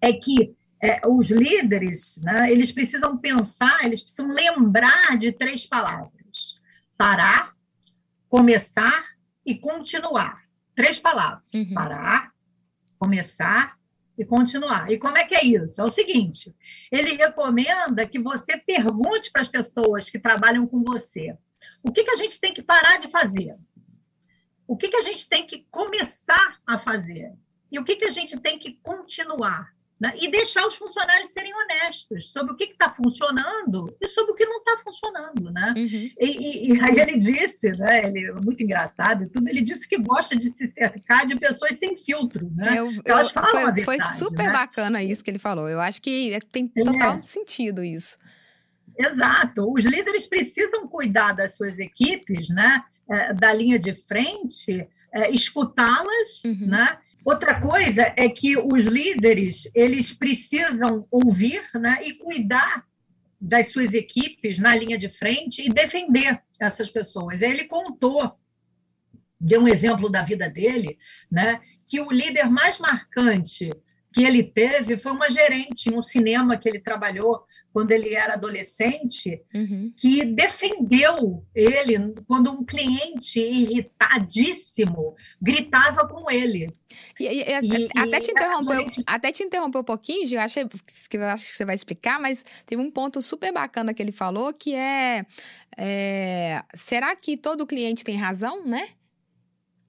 é 0.00 0.12
que 0.12 0.54
é, 0.82 1.00
os 1.08 1.30
líderes, 1.30 2.20
né, 2.22 2.52
eles 2.52 2.70
precisam 2.70 3.16
pensar, 3.16 3.84
eles 3.84 4.02
precisam 4.02 4.28
lembrar 4.28 5.16
de 5.16 5.32
três 5.32 5.64
palavras: 5.64 6.56
parar, 6.96 7.54
começar 8.28 9.06
e 9.44 9.54
continuar. 9.54 10.42
Três 10.74 10.98
palavras: 10.98 11.42
uhum. 11.54 11.72
parar, 11.72 12.32
começar 12.98 13.76
e 14.18 14.24
continuar. 14.24 14.90
E 14.90 14.98
como 14.98 15.18
é 15.18 15.24
que 15.24 15.34
é 15.34 15.44
isso? 15.44 15.80
É 15.80 15.84
o 15.84 15.90
seguinte: 15.90 16.54
ele 16.90 17.16
recomenda 17.16 18.06
que 18.06 18.18
você 18.18 18.56
pergunte 18.56 19.30
para 19.30 19.42
as 19.42 19.48
pessoas 19.48 20.10
que 20.10 20.18
trabalham 20.18 20.66
com 20.66 20.82
você 20.82 21.36
o 21.82 21.92
que, 21.92 22.04
que 22.04 22.10
a 22.10 22.16
gente 22.16 22.40
tem 22.40 22.52
que 22.52 22.62
parar 22.62 22.98
de 22.98 23.08
fazer, 23.08 23.56
o 24.66 24.76
que, 24.76 24.88
que 24.88 24.96
a 24.96 25.00
gente 25.00 25.28
tem 25.28 25.46
que 25.46 25.66
começar 25.70 26.60
a 26.66 26.76
fazer 26.76 27.32
e 27.70 27.78
o 27.78 27.84
que, 27.84 27.96
que 27.96 28.04
a 28.04 28.10
gente 28.10 28.38
tem 28.40 28.58
que 28.58 28.74
continuar. 28.82 29.74
Né? 29.98 30.12
E 30.20 30.30
deixar 30.30 30.66
os 30.66 30.76
funcionários 30.76 31.32
serem 31.32 31.52
honestos 31.54 32.28
sobre 32.28 32.52
o 32.52 32.56
que 32.56 32.64
está 32.64 32.90
funcionando 32.90 33.96
e 33.98 34.06
sobre 34.08 34.32
o 34.32 34.34
que 34.34 34.44
não 34.44 34.58
está 34.58 34.78
funcionando. 34.84 35.50
Né? 35.50 35.74
Uhum. 35.74 36.10
E, 36.20 36.26
e, 36.26 36.72
e, 36.72 36.80
aí 36.82 37.00
ele 37.00 37.16
disse, 37.16 37.72
né, 37.72 38.02
ele, 38.04 38.30
muito 38.44 38.62
engraçado 38.62 39.24
e 39.24 39.28
tudo, 39.28 39.48
ele 39.48 39.62
disse 39.62 39.88
que 39.88 39.96
gosta 39.96 40.36
de 40.36 40.50
se 40.50 40.66
cercar 40.66 41.24
de 41.24 41.34
pessoas 41.36 41.78
sem 41.78 41.96
filtro. 41.96 42.52
Né? 42.54 42.78
Eu, 42.78 42.92
Elas 43.06 43.30
falam 43.30 43.50
foi, 43.50 43.62
a 43.62 43.70
verdade, 43.70 43.84
foi 43.84 44.00
super 44.16 44.48
né? 44.48 44.52
bacana 44.52 45.02
isso 45.02 45.24
que 45.24 45.30
ele 45.30 45.38
falou. 45.38 45.66
Eu 45.66 45.80
acho 45.80 46.02
que 46.02 46.38
tem 46.52 46.70
é. 46.76 46.82
total 46.82 47.16
é. 47.16 47.22
sentido 47.22 47.82
isso. 47.82 48.18
Exato. 48.98 49.72
Os 49.72 49.84
líderes 49.84 50.26
precisam 50.26 50.86
cuidar 50.88 51.32
das 51.32 51.56
suas 51.56 51.78
equipes, 51.78 52.50
né? 52.50 52.82
É, 53.08 53.32
da 53.34 53.52
linha 53.52 53.78
de 53.78 53.94
frente, 54.08 54.86
é, 55.12 55.30
escutá-las, 55.30 56.42
uhum. 56.44 56.66
né? 56.66 56.98
Outra 57.26 57.60
coisa 57.60 58.14
é 58.16 58.28
que 58.28 58.56
os 58.56 58.84
líderes 58.84 59.68
eles 59.74 60.14
precisam 60.14 61.08
ouvir 61.10 61.60
né, 61.74 61.98
e 62.04 62.12
cuidar 62.12 62.86
das 63.40 63.72
suas 63.72 63.94
equipes 63.94 64.60
na 64.60 64.76
linha 64.76 64.96
de 64.96 65.08
frente 65.08 65.60
e 65.60 65.68
defender 65.68 66.40
essas 66.60 66.88
pessoas. 66.88 67.42
Ele 67.42 67.64
contou, 67.64 68.38
deu 69.40 69.60
um 69.60 69.66
exemplo 69.66 70.08
da 70.08 70.22
vida 70.22 70.48
dele, 70.48 71.00
né, 71.28 71.60
que 71.84 72.00
o 72.00 72.12
líder 72.12 72.48
mais 72.48 72.78
marcante 72.78 73.70
que 74.16 74.24
ele 74.24 74.42
teve 74.42 74.96
foi 74.96 75.12
uma 75.12 75.28
gerente 75.28 75.90
em 75.90 75.94
um 75.94 76.02
cinema 76.02 76.56
que 76.56 76.66
ele 76.66 76.80
trabalhou 76.80 77.44
quando 77.70 77.90
ele 77.90 78.14
era 78.14 78.32
adolescente, 78.32 79.42
uhum. 79.54 79.92
que 79.94 80.24
defendeu 80.24 81.44
ele 81.54 82.14
quando 82.26 82.50
um 82.50 82.64
cliente 82.64 83.38
irritadíssimo 83.38 85.14
gritava 85.38 86.08
com 86.08 86.30
ele. 86.30 86.74
E, 87.20 87.26
e, 87.26 87.42
e, 87.42 87.88
até, 87.94 88.20
te 88.20 88.30
interromper, 88.30 88.86
até 89.06 89.32
te 89.32 89.42
interromper 89.42 89.78
um 89.80 89.84
pouquinho, 89.84 90.26
Gil, 90.26 90.40
achei 90.40 90.64
que 90.66 91.18
acho 91.18 91.50
que 91.50 91.56
você 91.58 91.66
vai 91.66 91.74
explicar, 91.74 92.18
mas 92.18 92.42
teve 92.64 92.80
um 92.80 92.90
ponto 92.90 93.20
super 93.20 93.52
bacana 93.52 93.92
que 93.92 94.02
ele 94.02 94.12
falou 94.12 94.54
que 94.54 94.74
é, 94.74 95.26
é 95.76 96.62
será 96.74 97.14
que 97.14 97.36
todo 97.36 97.66
cliente 97.66 98.02
tem 98.02 98.16
razão, 98.16 98.64
né? 98.64 98.88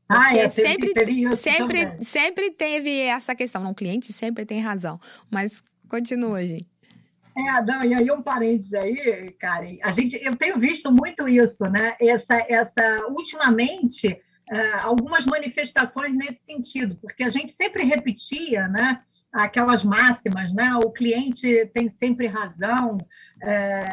Ah, 0.10 0.36
é, 0.36 0.48
sempre, 0.48 0.94
teve 0.94 1.36
sempre, 1.36 1.98
sempre 2.02 2.52
teve 2.52 3.02
essa 3.02 3.36
questão. 3.36 3.62
Não, 3.62 3.72
o 3.72 3.76
cliente 3.76 4.14
sempre 4.14 4.46
tem 4.46 4.62
razão. 4.62 5.00
Mas 5.30 5.62
continua, 5.90 6.46
gente. 6.46 6.68
É, 7.38 7.50
Adão, 7.52 7.84
e 7.84 7.94
aí 7.94 8.10
um 8.10 8.22
parênteses 8.22 8.74
aí, 8.74 9.32
Karen. 9.40 9.78
A 9.84 9.92
gente, 9.92 10.20
eu 10.24 10.36
tenho 10.36 10.58
visto 10.58 10.92
muito 10.92 11.28
isso, 11.28 11.64
né? 11.66 11.96
Essa, 12.00 12.44
essa 12.50 13.06
ultimamente, 13.10 14.08
uh, 14.08 14.80
algumas 14.82 15.26
manifestações 15.26 16.16
nesse 16.16 16.46
sentido, 16.46 16.98
porque 17.00 17.24
a 17.24 17.30
gente 17.30 17.54
sempre 17.54 17.84
repetia, 17.84 18.68
né? 18.70 19.02
Aquelas 19.44 19.84
máximas, 19.84 20.54
né? 20.54 20.74
O 20.84 20.92
cliente 20.92 21.70
tem 21.74 21.88
sempre 21.90 22.28
razão, 22.28 22.98
é, 23.42 23.84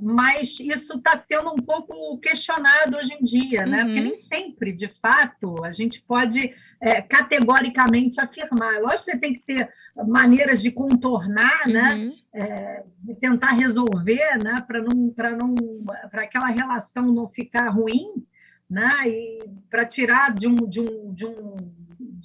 mas 0.00 0.58
isso 0.60 0.96
está 0.96 1.14
sendo 1.16 1.50
um 1.50 1.62
pouco 1.62 2.18
questionado 2.18 2.96
hoje 2.96 3.12
em 3.14 3.22
dia, 3.22 3.66
né? 3.66 3.84
Porque 3.84 3.98
uhum. 3.98 4.04
nem 4.04 4.16
sempre, 4.16 4.72
de 4.72 4.88
fato, 5.00 5.62
a 5.64 5.70
gente 5.70 6.02
pode 6.02 6.54
é, 6.80 7.02
categoricamente 7.02 8.20
afirmar. 8.20 8.80
Lógico 8.80 8.96
que 8.96 9.10
você 9.10 9.18
tem 9.18 9.34
que 9.34 9.40
ter 9.40 9.68
maneiras 10.06 10.62
de 10.62 10.70
contornar, 10.70 11.66
né? 11.66 11.94
uhum. 11.94 12.08
né? 12.08 12.16
É, 12.34 12.82
de 13.02 13.14
tentar 13.14 13.52
resolver, 13.52 14.38
né? 14.42 14.62
Para 14.66 14.82
não, 14.82 15.10
para 15.10 15.30
não, 15.36 15.54
para 16.10 16.22
aquela 16.22 16.48
relação 16.48 17.12
não 17.12 17.28
ficar 17.28 17.68
ruim, 17.68 18.24
né? 18.68 18.90
E 19.06 19.38
para 19.70 19.84
tirar 19.84 20.34
de 20.34 20.46
um, 20.46 20.54
de 20.54 20.80
um, 20.80 21.14
de 21.14 21.26
um 21.26 21.56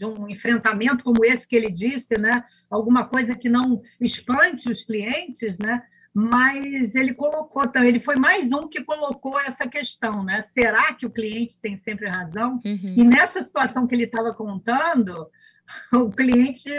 de 0.02 0.06
um 0.06 0.28
enfrentamento 0.28 1.04
como 1.04 1.24
esse 1.24 1.48
que 1.48 1.56
ele 1.56 1.70
disse, 1.70 2.20
né? 2.20 2.44
Alguma 2.70 3.06
coisa 3.06 3.36
que 3.36 3.48
não 3.48 3.84
espante 4.00 4.72
os 4.72 4.84
clientes, 4.84 5.56
né? 5.64 5.84
Mas 6.12 6.96
ele 6.96 7.14
colocou, 7.14 7.64
ele 7.76 8.00
foi 8.00 8.16
mais 8.16 8.52
um 8.52 8.68
que 8.68 8.84
colocou 8.84 9.40
essa 9.40 9.68
questão, 9.68 10.24
né? 10.24 10.42
Será 10.42 10.92
que 10.96 11.06
o 11.06 11.10
cliente 11.12 11.62
tem 11.62 11.78
sempre 11.78 12.10
razão? 12.10 12.60
Uhum. 12.66 12.94
E 12.98 13.04
nessa 13.04 13.44
situação 13.44 13.86
que 13.86 13.94
ele 13.94 14.06
estava 14.06 14.34
contando, 14.34 15.30
o 15.94 16.10
cliente 16.10 16.74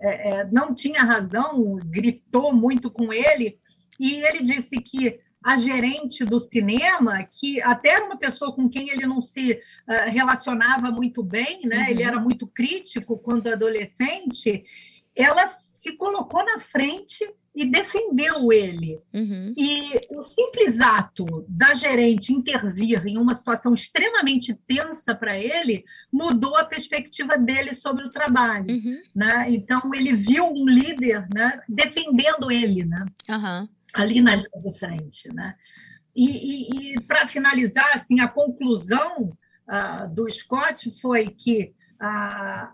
é, 0.00 0.40
é, 0.40 0.44
não 0.50 0.74
tinha 0.74 1.04
razão, 1.04 1.78
gritou 1.84 2.52
muito 2.52 2.90
com 2.90 3.12
ele, 3.12 3.58
e 3.98 4.16
ele 4.24 4.42
disse 4.42 4.76
que 4.76 5.20
a 5.46 5.56
gerente 5.56 6.24
do 6.24 6.40
cinema, 6.40 7.22
que 7.22 7.62
até 7.62 7.90
era 7.90 8.04
uma 8.04 8.16
pessoa 8.16 8.52
com 8.52 8.68
quem 8.68 8.90
ele 8.90 9.06
não 9.06 9.20
se 9.20 9.52
uh, 9.52 10.10
relacionava 10.10 10.90
muito 10.90 11.22
bem, 11.22 11.60
né? 11.64 11.84
Uhum. 11.84 11.90
Ele 11.90 12.02
era 12.02 12.18
muito 12.18 12.48
crítico 12.48 13.16
quando 13.16 13.46
adolescente. 13.46 14.64
Ela 15.14 15.46
se 15.46 15.92
colocou 15.92 16.44
na 16.44 16.58
frente 16.58 17.24
e 17.54 17.64
defendeu 17.64 18.52
ele. 18.52 18.98
Uhum. 19.14 19.54
E 19.56 19.92
o 20.10 20.20
simples 20.20 20.80
ato 20.80 21.24
da 21.48 21.74
gerente 21.74 22.32
intervir 22.32 23.06
em 23.06 23.16
uma 23.16 23.32
situação 23.32 23.72
extremamente 23.72 24.52
tensa 24.66 25.14
para 25.14 25.38
ele 25.38 25.84
mudou 26.12 26.56
a 26.56 26.64
perspectiva 26.64 27.38
dele 27.38 27.72
sobre 27.76 28.04
o 28.04 28.10
trabalho. 28.10 28.66
Uhum. 28.68 29.00
Né? 29.14 29.46
Então, 29.50 29.80
ele 29.94 30.12
viu 30.12 30.44
um 30.44 30.66
líder 30.66 31.24
né, 31.32 31.60
defendendo 31.68 32.50
ele. 32.50 32.84
Né? 32.84 33.06
Uhum 33.30 33.75
ali 33.96 34.20
na 34.20 34.34
linha 34.34 34.60
de 34.62 34.78
frente. 34.78 35.28
Né? 35.34 35.54
E, 36.14 36.30
e, 36.30 36.94
e 36.94 37.00
para 37.02 37.26
finalizar, 37.26 37.90
assim, 37.94 38.20
a 38.20 38.28
conclusão 38.28 39.32
uh, 39.68 40.08
do 40.14 40.30
Scott 40.30 40.90
foi 41.00 41.26
que 41.26 41.74
uh, 42.00 42.68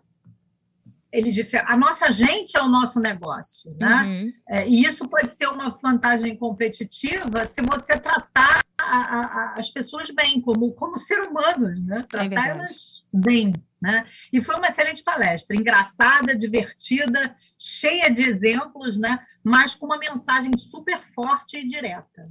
ele 1.12 1.30
disse: 1.30 1.56
a 1.56 1.76
nossa 1.76 2.10
gente 2.10 2.56
é 2.56 2.62
o 2.62 2.68
nosso 2.68 2.98
negócio, 2.98 3.76
né? 3.78 4.02
Uhum. 4.02 4.32
É, 4.48 4.68
e 4.68 4.82
isso 4.82 5.06
pode 5.08 5.30
ser 5.30 5.46
uma 5.48 5.78
vantagem 5.82 6.36
competitiva 6.36 7.44
se 7.46 7.60
você 7.60 7.98
tratar 7.98 8.64
a, 8.80 8.96
a, 8.96 9.54
as 9.58 9.68
pessoas 9.68 10.10
bem, 10.10 10.40
como, 10.40 10.72
como 10.72 10.96
ser 10.96 11.20
humanos, 11.20 11.84
né? 11.84 11.98
É 11.98 12.02
tratar 12.02 12.46
é 12.46 12.50
elas 12.50 13.04
bem. 13.12 13.52
Né? 13.83 14.07
E 14.33 14.41
foi 14.41 14.55
uma 14.55 14.68
excelente 14.68 15.03
palestra, 15.03 15.57
engraçada, 15.57 16.37
divertida, 16.37 17.35
cheia 17.59 18.09
de 18.09 18.22
exemplos, 18.22 18.97
né? 18.97 19.18
mas 19.43 19.74
com 19.74 19.87
uma 19.87 19.99
mensagem 19.99 20.53
super 20.57 21.03
forte 21.12 21.59
e 21.59 21.66
direta. 21.66 22.28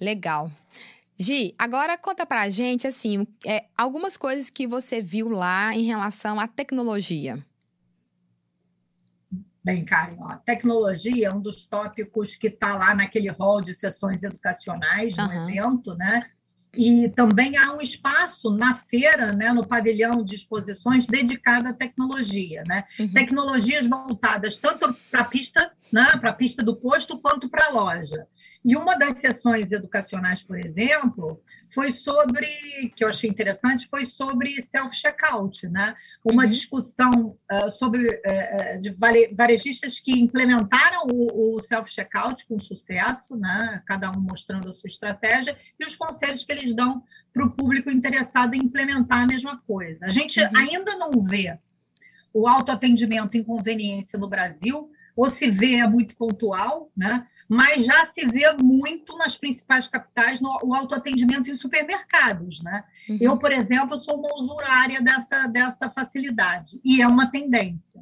Legal. 0.00 0.50
Gi, 1.18 1.54
agora 1.58 1.98
conta 1.98 2.24
pra 2.24 2.48
gente, 2.48 2.86
assim, 2.86 3.26
é, 3.44 3.66
algumas 3.76 4.16
coisas 4.16 4.48
que 4.48 4.66
você 4.66 5.02
viu 5.02 5.28
lá 5.28 5.74
em 5.74 5.82
relação 5.82 6.40
à 6.40 6.48
tecnologia. 6.48 7.44
Bem, 9.62 9.84
Karen, 9.84 10.16
ó, 10.20 10.36
tecnologia 10.36 11.26
é 11.26 11.34
um 11.34 11.40
dos 11.40 11.66
tópicos 11.66 12.36
que 12.36 12.46
está 12.46 12.76
lá 12.76 12.94
naquele 12.94 13.28
hall 13.28 13.60
de 13.60 13.74
sessões 13.74 14.22
educacionais 14.22 15.14
no 15.16 15.24
uhum. 15.24 15.50
evento, 15.50 15.94
né? 15.96 16.30
E 16.74 17.08
também 17.10 17.56
há 17.56 17.72
um 17.72 17.80
espaço 17.80 18.50
na 18.50 18.74
feira, 18.74 19.32
né, 19.32 19.52
no 19.52 19.66
pavilhão 19.66 20.22
de 20.22 20.34
exposições 20.34 21.06
dedicado 21.06 21.68
à 21.68 21.72
tecnologia, 21.72 22.62
né? 22.66 22.84
Uhum. 22.98 23.12
Tecnologias 23.12 23.86
voltadas 23.86 24.56
tanto 24.56 24.94
para 25.10 25.22
a 25.22 25.24
pista, 25.24 25.72
né, 25.92 26.16
para 26.20 26.30
a 26.30 26.34
pista 26.34 26.62
do 26.62 26.76
posto, 26.76 27.18
quanto 27.18 27.48
para 27.48 27.66
a 27.66 27.70
loja. 27.70 28.26
E 28.64 28.76
uma 28.76 28.96
das 28.96 29.18
sessões 29.18 29.70
educacionais, 29.70 30.42
por 30.42 30.58
exemplo, 30.58 31.40
foi 31.70 31.92
sobre, 31.92 32.46
que 32.94 33.04
eu 33.04 33.08
achei 33.08 33.30
interessante, 33.30 33.88
foi 33.88 34.04
sobre 34.04 34.60
self-checkout, 34.62 35.68
né? 35.68 35.94
Uma 36.24 36.44
uhum. 36.44 36.50
discussão 36.50 37.36
uh, 37.50 37.70
sobre 37.70 38.04
uh, 38.04 38.80
de 38.80 38.90
varejistas 39.32 40.00
que 40.00 40.12
implementaram 40.18 41.06
o, 41.12 41.54
o 41.56 41.60
self-checkout 41.60 42.46
com 42.46 42.58
sucesso, 42.58 43.36
né? 43.36 43.82
Cada 43.86 44.10
um 44.10 44.20
mostrando 44.20 44.68
a 44.68 44.72
sua 44.72 44.88
estratégia 44.88 45.56
e 45.78 45.86
os 45.86 45.96
conselhos 45.96 46.44
que 46.44 46.52
eles 46.52 46.74
dão 46.74 47.02
para 47.32 47.46
o 47.46 47.50
público 47.50 47.90
interessado 47.90 48.54
em 48.54 48.64
implementar 48.64 49.22
a 49.22 49.26
mesma 49.26 49.62
coisa. 49.66 50.04
A 50.04 50.10
gente 50.10 50.40
uhum. 50.40 50.50
ainda 50.56 50.96
não 50.96 51.10
vê 51.24 51.56
o 52.32 52.46
autoatendimento 52.46 53.36
em 53.36 53.42
conveniência 53.42 54.18
no 54.18 54.28
Brasil, 54.28 54.90
ou 55.18 55.28
se 55.28 55.50
vê 55.50 55.74
é 55.74 55.86
muito 55.86 56.16
pontual, 56.16 56.92
né? 56.96 57.26
mas 57.48 57.84
já 57.84 58.04
se 58.04 58.24
vê 58.24 58.52
muito 58.62 59.16
nas 59.18 59.36
principais 59.36 59.88
capitais 59.88 60.40
no, 60.40 60.56
o 60.62 60.72
autoatendimento 60.72 61.50
em 61.50 61.56
supermercados. 61.56 62.62
Né? 62.62 62.84
Uhum. 63.08 63.18
Eu, 63.20 63.36
por 63.36 63.50
exemplo, 63.50 63.98
sou 63.98 64.16
uma 64.16 64.38
usuária 64.38 65.02
dessa, 65.02 65.48
dessa 65.48 65.90
facilidade, 65.90 66.80
e 66.84 67.02
é 67.02 67.06
uma 67.08 67.28
tendência. 67.32 68.00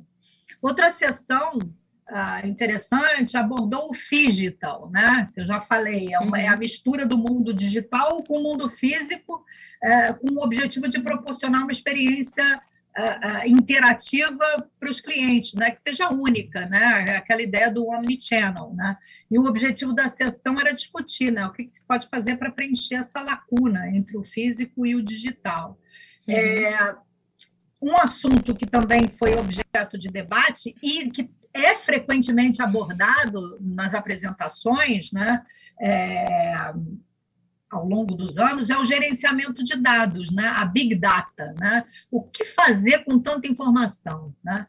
Outra 0.60 0.90
sessão 0.90 1.58
ah, 2.06 2.46
interessante 2.46 3.34
abordou 3.34 3.88
o 3.90 3.94
digital, 3.94 4.90
né? 4.90 5.30
Eu 5.34 5.46
já 5.46 5.60
falei, 5.60 6.12
é, 6.12 6.18
uma, 6.18 6.38
é, 6.38 6.48
a 6.48 6.52
uhum. 6.52 6.58
mistura 6.58 7.06
do 7.06 7.16
mundo 7.16 7.54
digital 7.54 8.22
com 8.24 8.38
o 8.38 8.42
mundo 8.42 8.68
físico, 8.68 9.42
é, 9.82 10.12
com 10.12 10.34
o 10.34 10.44
objetivo 10.44 10.86
de 10.86 11.00
proporcionar 11.00 11.62
uma 11.62 11.72
experiência 11.72 12.60
uh, 12.96 13.46
interativa 13.46 14.44
para 14.78 14.90
os 14.90 15.00
clientes, 15.00 15.54
né? 15.54 15.70
que 15.70 15.80
seja 15.80 16.08
única, 16.08 16.66
né? 16.66 17.16
aquela 17.16 17.42
ideia 17.42 17.70
do 17.70 17.86
omnichannel. 17.86 18.72
Né? 18.74 18.96
E 19.30 19.38
o 19.38 19.46
objetivo 19.46 19.94
da 19.94 20.08
sessão 20.08 20.54
era 20.58 20.72
discutir 20.72 21.30
né? 21.30 21.46
o 21.46 21.52
que, 21.52 21.64
que 21.64 21.72
se 21.72 21.82
pode 21.82 22.08
fazer 22.08 22.36
para 22.36 22.50
preencher 22.50 22.96
essa 22.96 23.20
lacuna 23.20 23.88
entre 23.90 24.16
o 24.16 24.24
físico 24.24 24.86
e 24.86 24.94
o 24.94 25.02
digital. 25.02 25.78
Uhum. 26.28 26.34
É, 26.34 26.96
um 27.80 27.96
assunto 27.98 28.54
que 28.54 28.66
também 28.66 29.06
foi 29.08 29.34
objeto 29.34 29.98
de 29.98 30.08
debate 30.08 30.74
e 30.82 31.10
que 31.10 31.30
é 31.52 31.76
frequentemente 31.76 32.62
abordado 32.62 33.58
nas 33.60 33.94
apresentações, 33.94 35.10
né? 35.12 35.42
É, 35.80 36.72
ao 37.70 37.86
longo 37.86 38.14
dos 38.14 38.38
anos 38.38 38.70
é 38.70 38.78
o 38.78 38.84
gerenciamento 38.84 39.62
de 39.62 39.76
dados, 39.76 40.30
né? 40.30 40.52
a 40.56 40.64
big 40.64 40.94
data. 40.94 41.54
Né? 41.58 41.84
O 42.10 42.22
que 42.22 42.44
fazer 42.44 43.04
com 43.04 43.18
tanta 43.18 43.48
informação? 43.48 44.34
Né? 44.44 44.66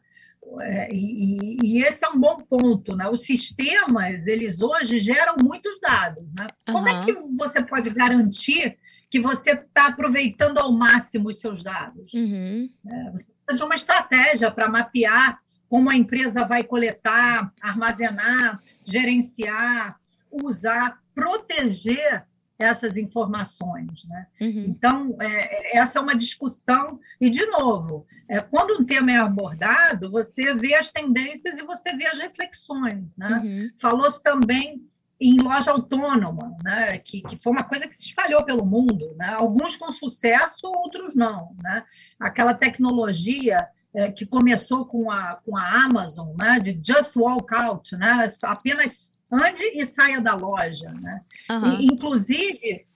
É, 0.60 0.92
e, 0.92 1.56
e, 1.62 1.82
esse 1.82 2.04
é 2.04 2.08
um 2.08 2.18
bom 2.18 2.38
ponto. 2.38 2.96
Né? 2.96 3.08
Os 3.08 3.24
sistemas, 3.24 4.26
eles 4.26 4.60
hoje 4.60 4.98
geram 4.98 5.36
muitos 5.42 5.78
dados. 5.80 6.24
Né? 6.38 6.46
Como 6.66 6.88
uhum. 6.88 6.88
é 6.88 7.04
que 7.04 7.12
você 7.36 7.62
pode 7.62 7.90
garantir 7.90 8.78
que 9.10 9.20
você 9.20 9.52
está 9.52 9.86
aproveitando 9.86 10.58
ao 10.58 10.72
máximo 10.72 11.28
os 11.28 11.40
seus 11.40 11.62
dados? 11.62 12.12
Uhum. 12.12 12.70
É, 12.86 13.10
você 13.10 13.24
precisa 13.24 13.56
de 13.56 13.62
uma 13.62 13.74
estratégia 13.74 14.50
para 14.50 14.68
mapear 14.68 15.38
como 15.68 15.90
a 15.90 15.96
empresa 15.96 16.46
vai 16.46 16.64
coletar, 16.64 17.52
armazenar, 17.60 18.62
gerenciar, 18.84 20.00
usar, 20.30 20.98
proteger 21.14 22.26
essas 22.58 22.96
informações. 22.96 24.04
Né? 24.04 24.26
Uhum. 24.40 24.64
Então, 24.68 25.16
é, 25.20 25.78
essa 25.78 25.98
é 25.98 26.02
uma 26.02 26.16
discussão, 26.16 26.98
e, 27.20 27.30
de 27.30 27.46
novo, 27.46 28.06
é, 28.28 28.40
quando 28.40 28.80
um 28.80 28.84
tema 28.84 29.12
é 29.12 29.16
abordado, 29.16 30.10
você 30.10 30.54
vê 30.54 30.74
as 30.74 30.90
tendências 30.90 31.58
e 31.58 31.64
você 31.64 31.96
vê 31.96 32.06
as 32.06 32.18
reflexões. 32.18 33.04
Né? 33.16 33.40
Uhum. 33.44 33.70
Falou-se 33.78 34.22
também 34.22 34.82
em 35.20 35.40
loja 35.40 35.72
autônoma, 35.72 36.56
né? 36.62 36.98
que, 36.98 37.22
que 37.22 37.36
foi 37.42 37.52
uma 37.52 37.64
coisa 37.64 37.88
que 37.88 37.94
se 37.94 38.04
espalhou 38.06 38.44
pelo 38.44 38.64
mundo, 38.64 39.14
né? 39.16 39.36
alguns 39.38 39.76
com 39.76 39.90
sucesso, 39.92 40.66
outros 40.66 41.14
não. 41.14 41.56
Né? 41.62 41.84
Aquela 42.20 42.54
tecnologia 42.54 43.68
é, 43.94 44.12
que 44.12 44.24
começou 44.26 44.86
com 44.86 45.10
a, 45.10 45.36
com 45.44 45.56
a 45.56 45.84
Amazon, 45.84 46.28
né? 46.40 46.60
de 46.60 46.80
just 46.84 47.16
walk 47.16 47.52
out, 47.54 47.96
né? 47.96 48.26
apenas 48.44 49.17
ande 49.30 49.62
e 49.74 49.84
saia 49.84 50.20
da 50.20 50.34
loja. 50.34 50.92
Né? 51.00 51.20
Uhum. 51.50 51.80
E, 51.80 51.86
inclusive, 51.86 52.86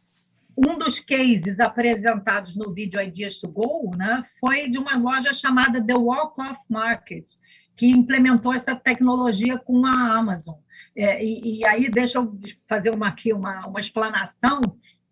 um 0.57 0.79
dos 0.79 1.01
cases 1.01 1.61
apresentados 1.61 2.57
no 2.57 2.73
vídeo 2.73 3.01
Ideas 3.01 3.39
to 3.39 3.49
Go 3.49 3.91
né, 3.97 4.23
foi 4.39 4.69
de 4.69 4.79
uma 4.79 4.97
loja 4.97 5.33
chamada 5.33 5.85
The 5.85 5.95
Walk 5.95 6.41
Off 6.41 6.61
Market, 6.69 7.27
que 7.77 7.87
implementou 7.87 8.53
essa 8.53 8.77
tecnologia 8.77 9.59
com 9.59 9.87
a 9.87 10.17
Amazon. 10.17 10.57
É, 10.95 11.25
e, 11.25 11.61
e, 11.61 11.67
aí, 11.67 11.89
deixa 11.89 12.19
eu 12.19 12.39
fazer 12.69 12.95
uma, 12.95 13.09
aqui 13.09 13.33
uma, 13.33 13.67
uma 13.67 13.81
explanação. 13.81 14.61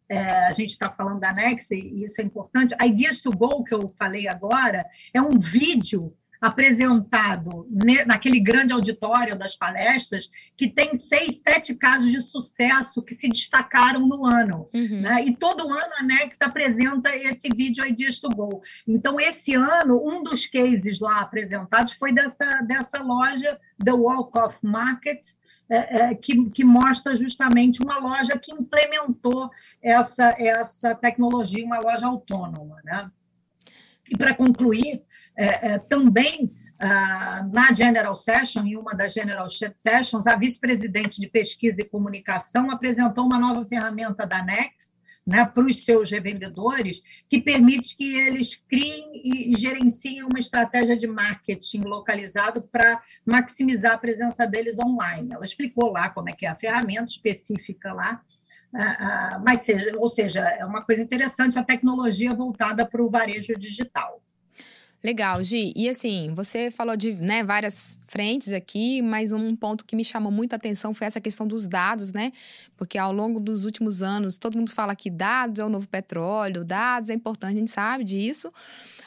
É, 0.08 0.46
a 0.46 0.52
gente 0.52 0.70
está 0.70 0.90
falando 0.90 1.20
da 1.20 1.32
Nex, 1.32 1.70
e 1.70 2.02
isso 2.02 2.20
é 2.20 2.24
importante. 2.24 2.74
Ideas 2.82 3.22
to 3.22 3.30
Go, 3.30 3.64
que 3.64 3.72
eu 3.72 3.94
falei 3.96 4.28
agora, 4.28 4.84
é 5.14 5.22
um 5.22 5.38
vídeo 5.38 6.12
apresentado 6.40 7.68
naquele 8.06 8.40
grande 8.40 8.72
auditório 8.72 9.38
das 9.38 9.54
palestras, 9.54 10.30
que 10.56 10.68
tem 10.68 10.96
seis, 10.96 11.42
sete 11.42 11.74
casos 11.74 12.10
de 12.10 12.20
sucesso 12.20 13.02
que 13.02 13.14
se 13.14 13.28
destacaram 13.28 14.06
no 14.06 14.24
ano. 14.24 14.68
Uhum. 14.74 15.02
Né? 15.02 15.24
E 15.26 15.36
todo 15.36 15.70
ano 15.70 15.92
a 15.98 16.02
Nex 16.02 16.38
apresenta 16.40 17.14
esse 17.14 17.48
vídeo 17.54 17.86
Ideas 17.86 18.18
to 18.18 18.28
Go. 18.30 18.62
Então, 18.88 19.20
esse 19.20 19.54
ano, 19.54 20.02
um 20.02 20.22
dos 20.22 20.46
cases 20.46 20.98
lá 20.98 21.20
apresentados 21.20 21.92
foi 21.94 22.12
dessa, 22.12 22.46
dessa 22.62 23.02
loja, 23.02 23.58
The 23.84 23.92
Walk 23.92 24.38
of 24.38 24.58
Market, 24.62 25.20
é, 25.68 26.02
é, 26.02 26.14
que, 26.14 26.50
que, 26.50 26.64
mostra 26.64 27.14
justamente 27.14 27.80
uma 27.80 27.98
loja 27.98 28.36
que 28.36 28.50
implementou 28.50 29.48
essa, 29.80 30.34
essa 30.36 30.96
tecnologia, 30.96 31.64
uma 31.64 31.78
loja 31.78 32.08
autônoma. 32.08 32.80
Né? 32.82 33.08
E 34.10 34.16
para 34.16 34.34
concluir, 34.34 35.04
é, 35.40 35.72
é, 35.72 35.78
também 35.78 36.52
ah, 36.78 37.48
na 37.50 37.72
General 37.72 38.14
Session, 38.14 38.66
em 38.66 38.76
uma 38.76 38.94
das 38.94 39.14
General 39.14 39.48
Sessions, 39.48 40.26
a 40.26 40.36
vice-presidente 40.36 41.18
de 41.18 41.28
pesquisa 41.28 41.80
e 41.80 41.88
comunicação 41.88 42.70
apresentou 42.70 43.24
uma 43.24 43.38
nova 43.38 43.64
ferramenta 43.64 44.26
da 44.26 44.44
Nex 44.44 44.90
né, 45.26 45.44
para 45.44 45.64
os 45.64 45.84
seus 45.84 46.10
revendedores, 46.10 47.00
que 47.28 47.40
permite 47.40 47.96
que 47.96 48.18
eles 48.18 48.54
criem 48.54 49.12
e 49.14 49.58
gerenciem 49.58 50.22
uma 50.24 50.38
estratégia 50.38 50.96
de 50.96 51.06
marketing 51.06 51.82
localizado 51.84 52.62
para 52.62 53.02
maximizar 53.24 53.92
a 53.92 53.98
presença 53.98 54.46
deles 54.46 54.78
online. 54.78 55.32
Ela 55.32 55.44
explicou 55.44 55.90
lá 55.90 56.10
como 56.10 56.28
é 56.28 56.32
que 56.32 56.44
é 56.44 56.50
a 56.50 56.56
ferramenta 56.56 57.10
específica 57.10 57.92
lá, 57.94 58.20
ah, 58.74 58.80
ah, 58.80 59.42
mas 59.44 59.62
seja, 59.62 59.90
ou 59.96 60.08
seja, 60.08 60.40
é 60.40 60.64
uma 60.64 60.82
coisa 60.82 61.02
interessante 61.02 61.58
a 61.58 61.64
tecnologia 61.64 62.34
voltada 62.34 62.86
para 62.86 63.02
o 63.02 63.10
varejo 63.10 63.54
digital. 63.54 64.22
Legal, 65.02 65.42
Gi. 65.42 65.72
E 65.74 65.88
assim, 65.88 66.32
você 66.34 66.70
falou 66.70 66.96
de 66.96 67.12
né, 67.12 67.42
várias 67.42 67.96
frentes 68.10 68.52
aqui, 68.52 69.00
mas 69.00 69.30
um 69.30 69.54
ponto 69.54 69.84
que 69.84 69.94
me 69.94 70.04
chamou 70.04 70.32
muita 70.32 70.56
atenção 70.56 70.92
foi 70.92 71.06
essa 71.06 71.20
questão 71.20 71.46
dos 71.46 71.68
dados, 71.68 72.12
né? 72.12 72.32
Porque 72.76 72.98
ao 72.98 73.12
longo 73.12 73.38
dos 73.38 73.64
últimos 73.64 74.02
anos, 74.02 74.36
todo 74.36 74.56
mundo 74.58 74.72
fala 74.72 74.96
que 74.96 75.08
dados 75.08 75.60
é 75.60 75.64
o 75.64 75.68
novo 75.68 75.86
petróleo, 75.86 76.64
dados 76.64 77.08
é 77.08 77.14
importante, 77.14 77.56
a 77.56 77.60
gente 77.60 77.70
sabe 77.70 78.02
disso. 78.02 78.52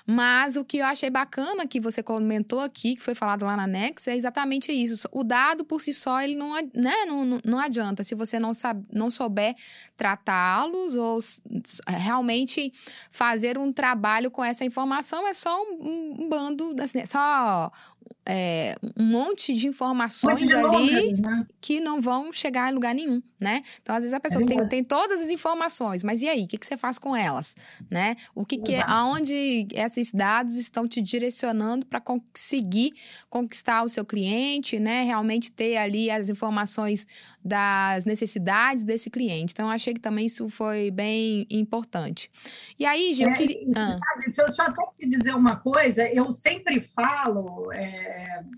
Mas 0.05 0.57
o 0.57 0.65
que 0.65 0.77
eu 0.77 0.85
achei 0.85 1.09
bacana 1.09 1.65
que 1.65 1.79
você 1.79 2.03
comentou 2.03 2.59
aqui, 2.59 2.95
que 2.95 3.01
foi 3.01 3.15
falado 3.15 3.45
lá 3.45 3.55
na 3.55 3.65
Nex, 3.65 4.07
é 4.07 4.15
exatamente 4.15 4.71
isso. 4.71 5.07
O 5.11 5.23
dado 5.23 5.63
por 5.63 5.79
si 5.79 5.93
só, 5.93 6.21
ele 6.21 6.35
não, 6.35 6.53
né, 6.75 7.05
não, 7.05 7.39
não 7.43 7.59
adianta. 7.59 8.03
Se 8.03 8.13
você 8.13 8.37
não, 8.37 8.53
sabe, 8.53 8.85
não 8.93 9.09
souber 9.09 9.55
tratá-los 9.95 10.95
ou 10.95 11.19
realmente 11.87 12.73
fazer 13.11 13.57
um 13.57 13.71
trabalho 13.71 14.29
com 14.29 14.43
essa 14.43 14.65
informação, 14.65 15.25
é 15.25 15.33
só 15.33 15.61
um, 15.63 16.15
um 16.19 16.29
bando, 16.29 16.75
assim, 16.81 16.99
é 16.99 17.05
só 17.05 17.71
é, 18.25 18.75
um 18.97 19.03
monte 19.03 19.53
de 19.53 19.67
informações 19.67 20.49
ali 20.53 21.13
né? 21.13 21.45
que 21.59 21.79
não 21.81 22.01
vão 22.01 22.31
chegar 22.31 22.71
em 22.71 22.73
lugar 22.73 22.95
nenhum, 22.95 23.21
né? 23.39 23.61
Então, 23.81 23.93
às 23.93 24.01
vezes 24.01 24.13
a 24.13 24.19
pessoa 24.19 24.43
é 24.43 24.45
tem, 24.45 24.67
tem 24.67 24.83
todas 24.83 25.21
as 25.21 25.29
informações, 25.29 26.03
mas 26.03 26.21
e 26.21 26.29
aí? 26.29 26.43
O 26.43 26.47
que, 26.47 26.57
que 26.57 26.65
você 26.65 26.77
faz 26.77 26.97
com 26.97 27.15
elas, 27.15 27.53
né? 27.91 28.15
O 28.33 28.45
que, 28.45 28.57
que 28.57 28.75
é, 28.75 28.83
aonde 28.87 29.67
esses 29.73 30.11
dados 30.13 30.55
estão 30.55 30.87
te 30.87 31.01
direcionando 31.01 31.85
para 31.85 31.99
conseguir 31.99 32.93
conquistar 33.29 33.83
o 33.83 33.89
seu 33.89 34.05
cliente, 34.05 34.79
né? 34.79 35.03
Realmente 35.03 35.51
ter 35.51 35.75
ali 35.75 36.09
as 36.09 36.29
informações 36.29 37.05
das 37.43 38.05
necessidades 38.05 38.85
desse 38.85 39.09
cliente. 39.09 39.51
Então, 39.51 39.67
eu 39.67 39.73
achei 39.73 39.93
que 39.93 39.99
também 39.99 40.27
isso 40.27 40.47
foi 40.47 40.91
bem 40.91 41.45
importante. 41.49 42.31
E 42.79 42.85
aí, 42.85 43.13
Gil, 43.13 43.27
é, 43.27 43.31
eu 43.31 43.35
queria... 43.35 43.57
Ah. 43.75 43.97
Sabe, 43.99 44.33
eu 44.37 44.53
só 44.53 44.71
tenho 44.71 44.91
que 44.97 45.07
dizer 45.07 45.35
uma 45.35 45.57
coisa, 45.57 46.07
eu 46.07 46.31
sempre 46.31 46.89
falo... 46.95 47.69
É 47.73 47.92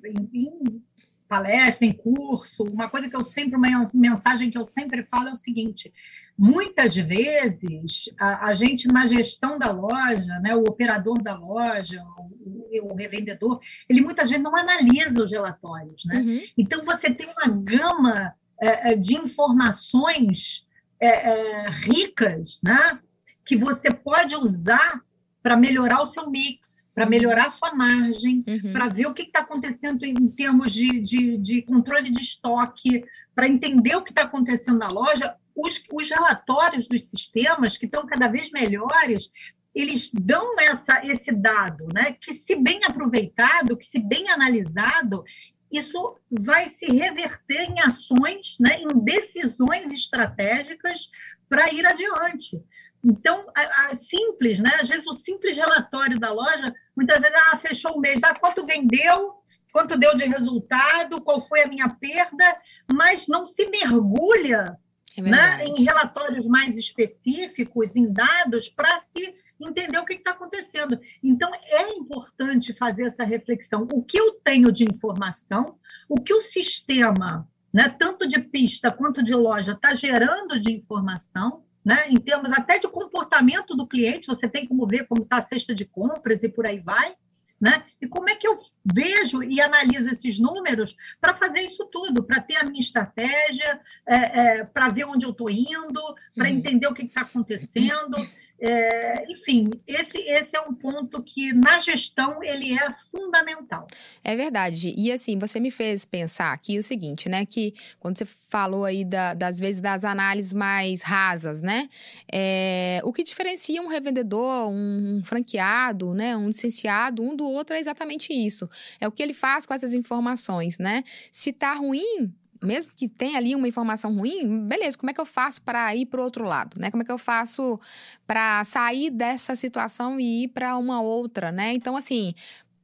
em, 0.05 0.47
em 0.47 0.83
palestra, 1.27 1.85
em 1.85 1.91
curso, 1.91 2.63
uma 2.63 2.89
coisa 2.89 3.09
que 3.09 3.15
eu 3.15 3.25
sempre, 3.25 3.57
uma 3.57 3.89
mensagem 3.93 4.49
que 4.49 4.57
eu 4.57 4.67
sempre 4.67 5.03
falo 5.03 5.29
é 5.29 5.31
o 5.31 5.37
seguinte: 5.37 5.91
muitas 6.37 6.95
vezes 6.95 8.09
a, 8.19 8.47
a 8.47 8.53
gente 8.53 8.87
na 8.87 9.05
gestão 9.05 9.57
da 9.57 9.71
loja, 9.71 10.39
né, 10.39 10.55
o 10.55 10.61
operador 10.61 11.21
da 11.21 11.35
loja, 11.35 12.03
o, 12.17 12.91
o, 12.91 12.95
revendedor, 12.95 13.59
ele 13.89 14.01
muitas 14.01 14.29
vezes 14.29 14.43
não 14.43 14.55
analisa 14.55 15.23
os 15.23 15.31
relatórios, 15.31 16.05
né? 16.05 16.17
Uhum. 16.17 16.41
Então 16.57 16.83
você 16.83 17.13
tem 17.13 17.27
uma 17.27 17.49
gama 17.49 18.33
é, 18.61 18.93
é 18.93 18.95
de 18.95 19.15
informações 19.15 20.65
é, 20.99 21.07
é, 21.07 21.69
ricas, 21.69 22.59
né, 22.63 22.99
que 23.43 23.57
você 23.57 23.91
pode 23.91 24.35
usar 24.35 25.01
para 25.43 25.57
melhorar 25.57 26.01
o 26.01 26.07
seu 26.07 26.29
mix 26.29 26.74
para 26.95 27.05
melhorar 27.05 27.47
a 27.47 27.49
sua 27.49 27.75
margem, 27.75 28.41
uhum. 28.47 28.71
para 28.71 28.87
ver 28.87 29.05
o 29.05 29.13
que 29.13 29.23
está 29.23 29.41
acontecendo 29.41 30.05
em 30.05 30.15
termos 30.29 30.73
de, 30.73 31.01
de, 31.01 31.37
de 31.37 31.61
controle 31.61 32.09
de 32.09 32.21
estoque, 32.21 33.03
para 33.35 33.49
entender 33.49 33.97
o 33.97 34.01
que 34.01 34.11
está 34.11 34.23
acontecendo 34.23 34.79
na 34.79 34.87
loja. 34.87 35.35
Os, 35.53 35.83
os 35.91 36.09
relatórios 36.09 36.87
dos 36.87 37.03
sistemas, 37.03 37.77
que 37.77 37.85
estão 37.85 38.05
cada 38.05 38.29
vez 38.29 38.49
melhores, 38.49 39.29
eles 39.75 40.09
dão 40.13 40.57
essa, 40.57 41.01
esse 41.03 41.33
dado, 41.33 41.85
né? 41.93 42.13
que, 42.13 42.33
se 42.33 42.55
bem 42.55 42.79
aproveitado, 42.85 43.75
que, 43.75 43.85
se 43.85 43.99
bem 43.99 44.29
analisado, 44.29 45.25
isso 45.69 46.17
vai 46.31 46.69
se 46.69 46.85
reverter 46.85 47.69
em 47.69 47.81
ações, 47.81 48.55
né? 48.57 48.79
em 48.79 49.03
decisões 49.03 49.93
estratégicas 49.93 51.09
para 51.49 51.73
ir 51.73 51.85
adiante. 51.85 52.63
Então, 53.05 53.45
a, 53.55 53.87
a, 53.87 53.93
simples, 53.93 54.59
né? 54.59 54.79
Às 54.81 54.89
vezes 54.89 55.05
o 55.05 55.13
simples 55.13 55.55
relatório 55.55 56.19
da 56.19 56.33
loja, 56.33 56.73
muitas 56.95 57.19
vezes, 57.19 57.35
ah, 57.51 57.57
fechou 57.57 57.91
o 57.95 57.99
mês, 57.99 58.19
ah, 58.23 58.33
quanto 58.33 58.65
vendeu, 58.65 59.35
quanto 59.71 59.95
deu 59.95 60.17
de 60.17 60.25
resultado, 60.25 61.21
qual 61.21 61.47
foi 61.47 61.61
a 61.61 61.67
minha 61.67 61.87
perda, 61.87 62.57
mas 62.91 63.27
não 63.27 63.45
se 63.45 63.69
mergulha 63.69 64.75
é 65.17 65.21
né, 65.21 65.65
em 65.65 65.83
relatórios 65.83 66.47
mais 66.47 66.77
específicos, 66.77 67.95
em 67.95 68.11
dados, 68.11 68.69
para 68.69 68.97
se 68.97 69.35
entender 69.61 69.99
o 69.99 70.05
que 70.05 70.13
está 70.13 70.31
acontecendo. 70.31 70.99
Então, 71.23 71.49
é 71.53 71.89
importante 71.93 72.73
fazer 72.73 73.05
essa 73.05 73.23
reflexão. 73.23 73.87
O 73.93 74.03
que 74.03 74.19
eu 74.19 74.33
tenho 74.43 74.71
de 74.71 74.83
informação, 74.83 75.77
o 76.09 76.15
que 76.21 76.33
o 76.33 76.41
sistema, 76.41 77.47
né, 77.71 77.87
tanto 77.99 78.27
de 78.27 78.39
pista 78.39 78.89
quanto 78.89 79.23
de 79.23 79.35
loja, 79.35 79.73
está 79.73 79.93
gerando 79.93 80.59
de 80.59 80.73
informação, 80.73 81.64
né? 81.85 82.09
em 82.09 82.15
termos 82.15 82.51
até 82.51 82.79
de 82.79 82.87
comportamento 82.87 83.75
do 83.75 83.85
cliente, 83.85 84.25
você 84.25 84.49
tem 84.49 84.65
como 84.65 84.87
ver 84.87 85.05
como 85.07 85.21
está 85.21 85.37
a 85.37 85.41
cesta 85.41 85.75
de 85.75 85.85
compras 85.85 86.43
e 86.43 86.49
por 86.49 86.65
aí 86.65 86.79
vai. 86.79 87.13
Né? 87.61 87.85
E 88.01 88.07
como 88.07 88.29
é 88.29 88.35
que 88.35 88.45
eu 88.45 88.57
vejo 88.83 89.41
e 89.41 89.61
analiso 89.61 90.09
esses 90.09 90.37
números 90.37 90.93
para 91.21 91.37
fazer 91.37 91.61
isso 91.61 91.85
tudo, 91.85 92.21
para 92.21 92.41
ter 92.41 92.57
a 92.57 92.65
minha 92.65 92.81
estratégia, 92.81 93.79
é, 94.05 94.15
é, 94.15 94.63
para 94.65 94.89
ver 94.89 95.05
onde 95.05 95.25
eu 95.25 95.29
estou 95.29 95.49
indo, 95.49 96.01
para 96.35 96.49
uhum. 96.49 96.55
entender 96.55 96.87
o 96.87 96.93
que 96.93 97.03
está 97.03 97.21
acontecendo. 97.21 98.17
É, 98.59 99.25
enfim, 99.29 99.69
esse, 99.85 100.17
esse 100.19 100.55
é 100.55 100.61
um 100.61 100.73
ponto 100.73 101.21
que 101.21 101.51
na 101.53 101.77
gestão 101.77 102.41
ele 102.41 102.73
é 102.73 102.89
fundamental. 103.11 103.85
É 104.23 104.35
verdade. 104.35 104.93
E 104.97 105.11
assim, 105.11 105.37
você 105.37 105.59
me 105.59 105.69
fez 105.69 106.05
pensar 106.05 106.53
aqui 106.53 106.77
o 106.77 106.83
seguinte, 106.83 107.27
né? 107.27 107.45
Que 107.45 107.73
quando 107.99 108.17
você 108.17 108.25
falou 108.25 108.85
aí 108.85 109.03
da, 109.03 109.33
das 109.33 109.59
vezes 109.59 109.81
das 109.81 110.05
análises 110.05 110.53
mais 110.53 111.01
rasas, 111.01 111.61
né? 111.61 111.89
É, 112.31 113.01
o 113.03 113.11
que 113.11 113.23
diferencia 113.23 113.81
um 113.81 113.87
revendedor, 113.87 114.69
um, 114.69 115.21
franqueado, 115.23 116.13
né? 116.13 116.37
Um 116.37 116.47
licenciado, 116.47 117.21
um 117.21 117.35
do 117.35 117.45
outro 117.45 117.75
é 117.75 117.79
exatamente 117.79 118.31
isso. 118.31 118.69
É 119.01 119.07
o 119.07 119.11
que 119.11 119.21
ele 119.21 119.33
faz 119.33 119.65
com 119.65 119.73
essas 119.73 119.93
informações, 119.93 120.77
né? 120.77 121.03
Se 121.31 121.51
tá 121.51 121.73
ruim, 121.73 122.33
mesmo 122.63 122.91
que 122.95 123.07
tenha 123.07 123.37
ali 123.37 123.55
uma 123.55 123.67
informação 123.67 124.13
ruim, 124.13 124.67
beleza, 124.67 124.97
como 124.97 125.09
é 125.09 125.13
que 125.13 125.21
eu 125.21 125.25
faço 125.25 125.61
para 125.61 125.95
ir 125.95 126.05
para 126.05 126.21
o 126.21 126.23
outro 126.23 126.45
lado, 126.45 126.79
né? 126.79 126.89
Como 126.89 127.03
é 127.03 127.05
que 127.05 127.11
eu 127.11 127.17
faço 127.17 127.79
para 128.25 128.63
sair 128.63 129.09
dessa 129.09 129.55
situação 129.55 130.19
e 130.19 130.43
ir 130.43 130.47
para 130.49 130.77
uma 130.77 131.01
outra, 131.01 131.51
né? 131.51 131.73
Então, 131.73 131.95
assim, 131.95 132.33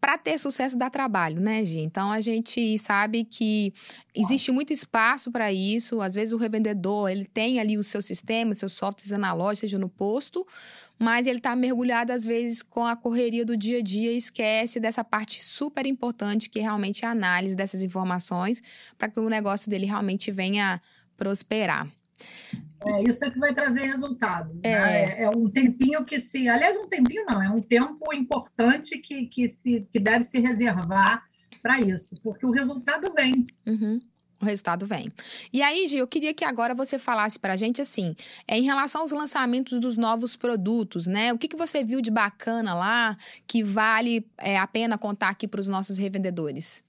para 0.01 0.17
ter 0.17 0.38
sucesso 0.39 0.76
dá 0.76 0.89
trabalho, 0.89 1.39
né, 1.39 1.63
Gi? 1.63 1.80
Então 1.80 2.11
a 2.11 2.19
gente 2.19 2.76
sabe 2.80 3.24
que 3.24 3.72
existe 4.15 4.51
muito 4.51 4.74
espaço 4.74 5.32
para 5.32 5.53
isso. 5.53 6.01
Às 6.01 6.15
vezes 6.15 6.34
o 6.34 6.38
revendedor 6.38 7.07
ele 7.09 7.28
tem 7.28 7.59
ali 7.59 7.78
o 7.78 7.84
seu 7.84 8.01
sistema, 8.01 8.55
seus 8.55 8.74
softwares 8.74 9.11
na 9.11 9.32
loja, 9.32 9.61
seja 9.61 9.78
no 9.78 9.88
posto, 9.88 10.45
mas 11.01 11.25
ele 11.25 11.39
está 11.39 11.55
mergulhado 11.55 12.11
às 12.11 12.23
vezes 12.23 12.61
com 12.61 12.85
a 12.85 12.95
correria 12.95 13.43
do 13.43 13.57
dia 13.57 13.79
a 13.79 13.81
dia 13.81 14.11
e 14.11 14.17
esquece 14.17 14.79
dessa 14.79 15.03
parte 15.03 15.43
super 15.43 15.87
importante 15.87 16.47
que 16.47 16.59
é 16.59 16.61
realmente 16.61 17.03
a 17.03 17.09
análise 17.09 17.55
dessas 17.55 17.81
informações 17.81 18.61
para 18.99 19.09
que 19.09 19.19
o 19.19 19.27
negócio 19.27 19.67
dele 19.67 19.87
realmente 19.87 20.31
venha 20.31 20.79
prosperar. 21.17 21.87
É, 22.85 23.09
isso 23.09 23.25
é 23.25 23.31
que 23.31 23.39
vai 23.39 23.51
trazer 23.51 23.81
resultado. 23.87 24.53
Né? 24.53 24.61
É. 24.63 24.79
Né? 25.07 25.23
é 25.23 25.29
um 25.29 25.49
tempinho 25.49 26.05
que 26.05 26.19
se. 26.19 26.47
Aliás, 26.47 26.77
um 26.77 26.87
tempinho 26.87 27.25
não, 27.25 27.41
é 27.41 27.49
um 27.49 27.61
tempo 27.61 28.13
importante 28.13 28.95
que, 28.99 29.25
que, 29.25 29.49
se, 29.49 29.87
que 29.91 29.99
deve 29.99 30.23
se 30.23 30.39
reservar 30.39 31.23
para 31.63 31.79
isso, 31.79 32.13
porque 32.21 32.45
o 32.45 32.51
resultado 32.51 33.11
vem. 33.15 33.47
Uhum 33.65 33.97
o 34.45 34.47
resultado 34.47 34.85
vem. 34.85 35.09
E 35.51 35.61
aí, 35.61 35.87
Gi, 35.87 35.97
eu 35.97 36.07
queria 36.07 36.33
que 36.33 36.43
agora 36.43 36.73
você 36.73 36.97
falasse 36.97 37.39
para 37.39 37.53
a 37.53 37.57
gente 37.57 37.81
assim, 37.81 38.15
é, 38.47 38.57
em 38.57 38.63
relação 38.63 39.01
aos 39.01 39.11
lançamentos 39.11 39.79
dos 39.79 39.97
novos 39.97 40.35
produtos, 40.35 41.07
né? 41.07 41.33
O 41.33 41.37
que, 41.37 41.47
que 41.47 41.55
você 41.55 41.83
viu 41.83 42.01
de 42.01 42.11
bacana 42.11 42.73
lá 42.73 43.17
que 43.47 43.63
vale 43.63 44.25
é, 44.37 44.57
a 44.57 44.67
pena 44.67 44.97
contar 44.97 45.29
aqui 45.29 45.47
para 45.47 45.61
os 45.61 45.67
nossos 45.67 45.97
revendedores? 45.97 46.83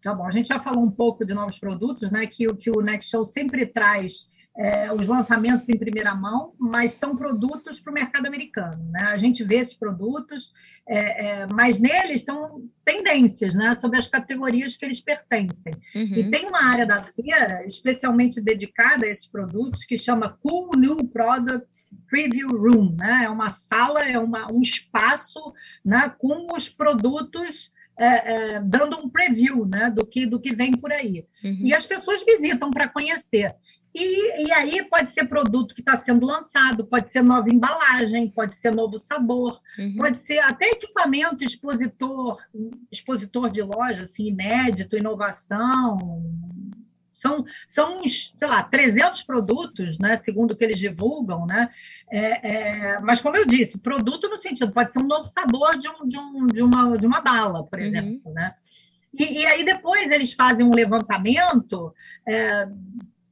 Tá 0.00 0.14
bom, 0.14 0.26
a 0.26 0.30
gente 0.30 0.48
já 0.48 0.60
falou 0.60 0.84
um 0.84 0.90
pouco 0.90 1.24
de 1.26 1.34
novos 1.34 1.58
produtos, 1.58 2.10
né? 2.10 2.26
Que 2.26 2.46
que 2.54 2.70
o 2.70 2.80
Next 2.80 3.10
Show 3.10 3.24
sempre 3.24 3.66
traz 3.66 4.28
é, 4.58 4.92
os 4.92 5.06
lançamentos 5.06 5.68
em 5.68 5.78
primeira 5.78 6.12
mão, 6.16 6.52
mas 6.58 6.90
são 6.90 7.16
produtos 7.16 7.80
para 7.80 7.92
o 7.92 7.94
mercado 7.94 8.26
americano. 8.26 8.90
Né? 8.90 9.02
A 9.02 9.16
gente 9.16 9.44
vê 9.44 9.56
esses 9.56 9.74
produtos, 9.74 10.52
é, 10.88 11.42
é, 11.42 11.46
mas 11.52 11.78
neles 11.78 12.16
estão 12.16 12.68
tendências 12.84 13.54
né, 13.54 13.76
sobre 13.76 14.00
as 14.00 14.08
categorias 14.08 14.76
que 14.76 14.84
eles 14.84 15.00
pertencem. 15.00 15.72
Uhum. 15.94 16.12
E 16.12 16.28
tem 16.28 16.46
uma 16.46 16.64
área 16.64 16.84
da 16.84 17.00
feira 17.04 17.64
especialmente 17.66 18.40
dedicada 18.40 19.06
a 19.06 19.08
esses 19.08 19.28
produtos 19.28 19.84
que 19.84 19.96
chama 19.96 20.36
Cool 20.42 20.70
New 20.76 20.96
Products 21.06 21.94
Preview 22.10 22.48
Room. 22.48 22.96
Né? 22.98 23.26
É 23.26 23.30
uma 23.30 23.50
sala, 23.50 24.00
é 24.00 24.18
uma, 24.18 24.50
um 24.52 24.60
espaço 24.60 25.52
né, 25.84 26.12
com 26.18 26.48
os 26.52 26.68
produtos 26.68 27.70
é, 27.98 28.06
é, 28.54 28.60
dando 28.60 28.96
um 28.96 29.08
preview 29.08 29.66
né, 29.66 29.90
do, 29.90 30.06
que, 30.06 30.24
do 30.24 30.38
que 30.38 30.54
vem 30.54 30.70
por 30.70 30.92
aí. 30.92 31.26
Uhum. 31.42 31.58
E 31.62 31.74
as 31.74 31.84
pessoas 31.84 32.24
visitam 32.24 32.70
para 32.70 32.88
conhecer. 32.88 33.54
E, 33.98 34.46
e 34.46 34.52
aí 34.52 34.84
pode 34.84 35.10
ser 35.10 35.24
produto 35.24 35.74
que 35.74 35.80
está 35.80 35.96
sendo 35.96 36.24
lançado, 36.24 36.86
pode 36.86 37.10
ser 37.10 37.20
nova 37.20 37.48
embalagem, 37.50 38.30
pode 38.30 38.54
ser 38.54 38.72
novo 38.72 38.96
sabor, 38.96 39.60
uhum. 39.76 39.96
pode 39.96 40.20
ser 40.20 40.38
até 40.38 40.66
equipamento 40.66 41.42
expositor, 41.42 42.40
expositor 42.92 43.50
de 43.50 43.60
loja, 43.60 44.04
assim, 44.04 44.28
inédito, 44.28 44.96
inovação. 44.96 45.98
São, 47.12 47.44
são 47.66 47.96
uns, 47.96 48.32
sei 48.38 48.46
lá, 48.46 48.62
300 48.62 49.24
produtos, 49.24 49.98
né, 49.98 50.16
segundo 50.18 50.52
o 50.52 50.56
que 50.56 50.64
eles 50.64 50.78
divulgam, 50.78 51.44
né? 51.46 51.68
É, 52.08 52.92
é, 52.94 53.00
mas, 53.00 53.20
como 53.20 53.36
eu 53.36 53.44
disse, 53.44 53.76
produto 53.78 54.28
no 54.28 54.38
sentido, 54.38 54.70
pode 54.70 54.92
ser 54.92 55.00
um 55.00 55.08
novo 55.08 55.26
sabor 55.26 55.76
de, 55.76 55.88
um, 55.88 56.06
de, 56.06 56.16
um, 56.16 56.46
de, 56.46 56.62
uma, 56.62 56.96
de 56.96 57.04
uma 57.04 57.20
bala, 57.20 57.64
por 57.64 57.80
uhum. 57.80 57.84
exemplo, 57.84 58.32
né? 58.32 58.54
E, 59.12 59.40
e, 59.40 59.46
aí 59.46 59.64
depois 59.64 60.08
eles 60.12 60.32
fazem 60.32 60.64
um 60.64 60.74
levantamento 60.74 61.92
é, 62.24 62.68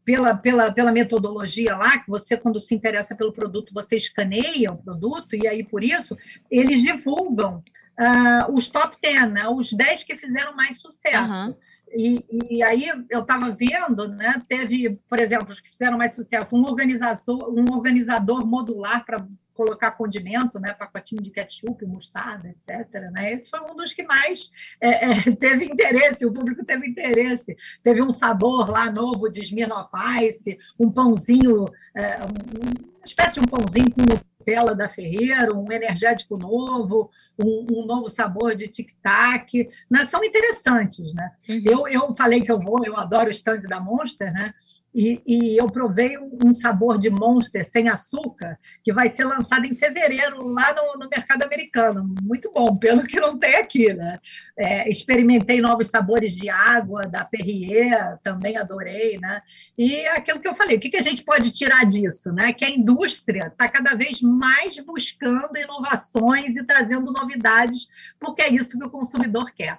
pela, 0.07 0.37
pela, 0.37 0.71
pela 0.71 0.93
metodologia 0.93 1.77
lá, 1.77 1.99
que 1.99 2.09
você, 2.09 2.37
quando 2.37 2.61
se 2.61 2.73
interessa 2.73 3.17
pelo 3.17 3.33
produto, 3.33 3.75
você 3.75 3.97
escaneia 3.97 4.71
o 4.71 4.77
produto, 4.77 5.35
e 5.35 5.49
aí, 5.49 5.65
por 5.65 5.83
isso, 5.83 6.17
eles 6.49 6.81
divulgam 6.81 7.57
uh, 7.99 8.53
os 8.53 8.69
top 8.69 8.97
10, 9.03 9.33
né, 9.33 9.49
os 9.49 9.73
10 9.73 10.05
que 10.05 10.17
fizeram 10.17 10.55
mais 10.55 10.81
sucesso. 10.81 11.49
Uhum. 11.49 11.57
E, 11.95 12.24
e 12.51 12.62
aí 12.62 12.89
eu 13.11 13.20
estava 13.20 13.51
vendo, 13.51 14.09
né? 14.09 14.43
Teve, 14.49 14.99
por 15.09 15.18
exemplo, 15.18 15.51
os 15.51 15.61
que 15.61 15.70
fizeram 15.70 15.97
mais 15.97 16.14
sucesso, 16.14 16.55
um 16.55 16.64
organizador, 16.64 17.51
um 17.51 17.72
organizador 17.72 18.47
modular 18.47 19.05
para 19.05 19.26
colocar 19.57 19.93
condimento, 19.93 20.61
né, 20.61 20.74
pacotinho 20.74 21.22
de 21.22 21.30
ketchup, 21.30 21.84
mostarda, 21.87 22.49
etc. 22.49 23.11
Né? 23.11 23.32
Esse 23.32 23.49
foi 23.49 23.61
um 23.61 23.74
dos 23.74 23.95
que 23.95 24.03
mais 24.03 24.51
é, 24.80 25.11
é, 25.11 25.32
teve 25.34 25.64
interesse, 25.64 26.26
o 26.26 26.32
público 26.32 26.62
teve 26.64 26.87
interesse. 26.87 27.57
Teve 27.82 28.03
um 28.03 28.12
sabor 28.12 28.68
lá 28.68 28.91
novo 28.93 29.30
de 29.30 29.41
Smirnoff 29.41 29.91
Ice, 30.22 30.59
um 30.78 30.91
pãozinho, 30.91 31.64
é, 31.95 32.18
um, 32.18 32.97
uma 32.99 33.05
espécie 33.07 33.34
de 33.34 33.41
um 33.41 33.45
pãozinho 33.45 33.91
com 33.91 34.36
Nutella 34.47 34.77
da 34.77 34.89
Ferreira, 34.89 35.55
um 35.55 35.71
energético 35.73 36.37
novo, 36.37 37.11
um, 37.37 37.67
um 37.73 37.85
novo 37.85 38.09
sabor 38.09 38.55
de 38.55 38.69
tic-tac. 38.69 39.69
Né? 39.91 40.05
São 40.05 40.23
interessantes. 40.23 41.13
Né? 41.13 41.33
Uhum. 41.49 41.63
Eu, 41.65 41.89
eu 41.89 42.15
falei 42.15 42.41
que 42.41 42.53
eu 42.53 42.61
vou, 42.61 42.79
eu 42.85 42.97
adoro 42.97 43.27
o 43.27 43.33
stand 43.33 43.61
da 43.63 43.81
Monster, 43.81 44.33
né? 44.33 44.55
E, 44.97 45.21
e, 45.27 45.61
eu 45.61 45.67
provei 45.67 46.17
um 46.43 46.55
sabor 46.55 46.99
de 46.99 47.11
Monster 47.11 47.71
sem 47.71 47.87
açúcar, 47.87 48.59
que 48.83 48.95
vai 48.95 49.11
ser 49.11 49.25
lançado 49.25 49.67
em 49.67 49.75
fevereiro 49.75 50.49
lá 50.49 50.75
no, 50.75 51.05
no 51.05 51.11
mercado 51.11 51.45
americano. 51.45 52.15
Muito 52.23 52.51
bom, 52.51 52.75
pelo 52.79 53.03
que 53.03 53.21
não 53.21 53.39
tem 53.39 53.57
aqui, 53.57 53.93
né? 53.93 54.19
É, 54.59 54.89
experimentei 54.89 55.61
novos 55.61 55.89
sabores 55.89 56.35
de 56.35 56.49
água 56.49 57.03
da 57.03 57.27
Perrier, 57.27 58.19
também 58.23 58.57
adorei, 58.57 59.19
né? 59.19 59.43
E 59.77 60.07
aquilo 60.07 60.41
que 60.41 60.49
eu 60.49 60.55
falei, 60.55 60.79
o 60.79 60.81
que, 60.81 60.89
que 60.89 60.97
a 60.97 61.03
gente 61.03 61.23
pode 61.23 61.51
tirar 61.51 61.85
disso, 61.85 62.33
né? 62.33 62.55
Que 62.55 62.65
a 62.65 62.71
indústria 62.71 63.49
está 63.49 63.69
cada 63.69 63.95
vez 63.95 64.23
mais 64.23 64.79
buscando 64.79 65.59
inovações 65.59 66.57
e 66.57 66.65
trazendo 66.65 67.13
novidades, 67.13 67.87
porque 68.19 68.41
é 68.41 68.49
isso 68.49 68.79
que 68.79 68.87
o 68.87 68.91
consumidor 68.91 69.53
quer. 69.55 69.79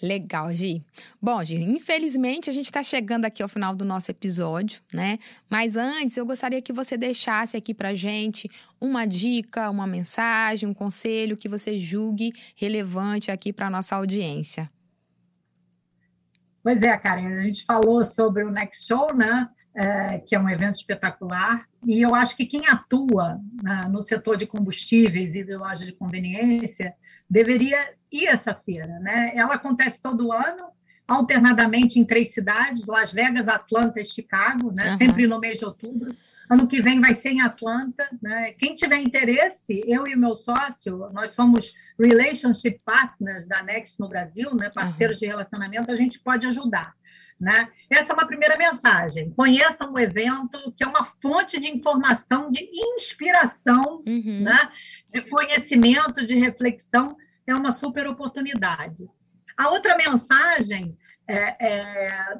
Legal, 0.00 0.52
Gi. 0.52 0.82
Bom, 1.20 1.44
Gi, 1.44 1.56
infelizmente 1.56 2.48
a 2.48 2.52
gente 2.52 2.66
está 2.66 2.82
chegando 2.82 3.24
aqui 3.24 3.42
ao 3.42 3.48
final 3.48 3.74
do 3.74 3.84
nosso 3.84 4.10
episódio, 4.10 4.80
né? 4.94 5.18
Mas 5.50 5.76
antes 5.76 6.16
eu 6.16 6.24
gostaria 6.24 6.62
que 6.62 6.72
você 6.72 6.96
deixasse 6.96 7.56
aqui 7.56 7.74
para 7.74 7.94
gente 7.94 8.48
uma 8.80 9.06
dica, 9.06 9.68
uma 9.68 9.86
mensagem, 9.86 10.68
um 10.68 10.74
conselho 10.74 11.36
que 11.36 11.48
você 11.48 11.78
julgue 11.78 12.32
relevante 12.54 13.30
aqui 13.30 13.52
para 13.52 13.68
nossa 13.68 13.96
audiência. 13.96 14.70
Pois 16.62 16.80
é, 16.82 16.96
Karen, 16.96 17.34
a 17.34 17.40
gente 17.40 17.64
falou 17.64 18.04
sobre 18.04 18.44
o 18.44 18.50
Next 18.50 18.86
Show, 18.86 19.14
né? 19.14 19.48
É, 19.74 20.18
que 20.18 20.34
é 20.34 20.40
um 20.40 20.48
evento 20.48 20.74
espetacular, 20.76 21.67
e 21.86 22.02
eu 22.02 22.14
acho 22.14 22.36
que 22.36 22.46
quem 22.46 22.66
atua 22.66 23.40
né, 23.62 23.88
no 23.88 24.02
setor 24.02 24.36
de 24.36 24.46
combustíveis 24.46 25.34
e 25.34 25.44
de 25.44 25.54
loja 25.54 25.86
de 25.86 25.92
conveniência 25.92 26.94
deveria 27.28 27.94
ir 28.10 28.26
essa 28.26 28.54
feira. 28.54 28.98
Né? 29.00 29.32
Ela 29.34 29.54
acontece 29.54 30.02
todo 30.02 30.32
ano, 30.32 30.66
alternadamente 31.06 31.98
em 31.98 32.04
três 32.04 32.32
cidades: 32.32 32.86
Las 32.86 33.12
Vegas, 33.12 33.46
Atlanta 33.46 34.00
e 34.00 34.04
Chicago, 34.04 34.72
né? 34.72 34.92
Uhum. 34.92 34.98
sempre 34.98 35.26
no 35.26 35.38
mês 35.38 35.58
de 35.58 35.64
outubro. 35.64 36.14
Ano 36.50 36.66
que 36.66 36.80
vem 36.80 36.98
vai 36.98 37.14
ser 37.14 37.30
em 37.30 37.42
Atlanta. 37.42 38.08
Né? 38.22 38.52
Quem 38.52 38.74
tiver 38.74 38.96
interesse, 38.96 39.82
eu 39.86 40.06
e 40.06 40.14
o 40.14 40.18
meu 40.18 40.34
sócio, 40.34 41.10
nós 41.12 41.32
somos 41.32 41.74
relationship 41.98 42.80
partners 42.84 43.46
da 43.46 43.62
Next 43.62 44.00
no 44.00 44.08
Brasil, 44.08 44.54
né? 44.54 44.70
parceiros 44.74 45.16
uhum. 45.16 45.20
de 45.20 45.26
relacionamento, 45.26 45.90
a 45.90 45.94
gente 45.94 46.18
pode 46.18 46.46
ajudar. 46.46 46.94
Né? 47.40 47.68
Essa 47.88 48.12
é 48.12 48.14
uma 48.14 48.26
primeira 48.26 48.56
mensagem. 48.56 49.30
Conheçam 49.30 49.92
o 49.92 49.98
evento, 49.98 50.72
que 50.76 50.82
é 50.82 50.86
uma 50.86 51.04
fonte 51.04 51.60
de 51.60 51.68
informação, 51.68 52.50
de 52.50 52.68
inspiração, 52.72 54.02
uhum. 54.06 54.40
né? 54.42 54.70
de 55.12 55.22
conhecimento, 55.22 56.24
de 56.24 56.34
reflexão 56.34 57.16
é 57.46 57.54
uma 57.54 57.72
super 57.72 58.06
oportunidade. 58.06 59.08
A 59.56 59.70
outra 59.70 59.96
mensagem 59.96 60.96
é, 61.26 61.66
é, 61.66 62.38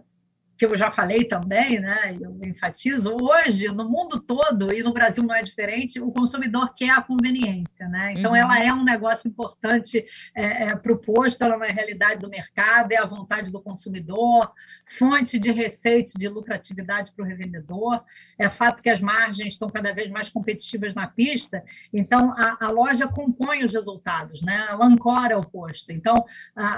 que 0.58 0.66
eu 0.66 0.76
já 0.76 0.90
falei 0.90 1.24
também, 1.24 1.78
né, 1.78 2.16
eu 2.20 2.36
enfatizo, 2.44 3.16
hoje, 3.20 3.68
no 3.68 3.88
mundo 3.88 4.20
todo, 4.20 4.74
e 4.74 4.82
no 4.82 4.92
Brasil 4.92 5.22
não 5.22 5.34
é 5.34 5.42
diferente, 5.42 6.00
o 6.00 6.10
consumidor 6.10 6.74
quer 6.74 6.90
a 6.90 7.00
conveniência. 7.00 7.88
Né? 7.88 8.14
Então, 8.16 8.32
uhum. 8.32 8.36
ela 8.36 8.58
é 8.58 8.72
um 8.72 8.84
negócio 8.84 9.28
importante 9.28 10.04
é, 10.34 10.64
é, 10.64 10.76
para 10.76 10.92
o 10.92 10.98
posto, 10.98 11.42
ela 11.42 11.54
é 11.54 11.56
uma 11.56 11.66
realidade 11.66 12.20
do 12.20 12.28
mercado, 12.28 12.92
é 12.92 12.96
a 12.96 13.06
vontade 13.06 13.52
do 13.52 13.60
consumidor, 13.62 14.52
fonte 14.90 15.38
de 15.38 15.50
receita 15.50 16.12
de 16.16 16.28
lucratividade 16.28 17.12
para 17.12 17.24
o 17.24 17.28
revendedor. 17.28 18.02
É 18.38 18.48
fato 18.48 18.82
que 18.82 18.90
as 18.90 19.00
margens 19.00 19.54
estão 19.54 19.68
cada 19.68 19.92
vez 19.92 20.10
mais 20.10 20.28
competitivas 20.28 20.94
na 20.94 21.06
pista, 21.06 21.62
então 21.92 22.32
a, 22.32 22.66
a 22.66 22.70
loja 22.70 23.06
compõe 23.06 23.64
os 23.64 23.72
resultados, 23.72 24.42
né? 24.42 24.66
ela 24.68 24.86
ancora 24.86 25.38
o 25.38 25.46
posto. 25.46 25.92
Então, 25.92 26.14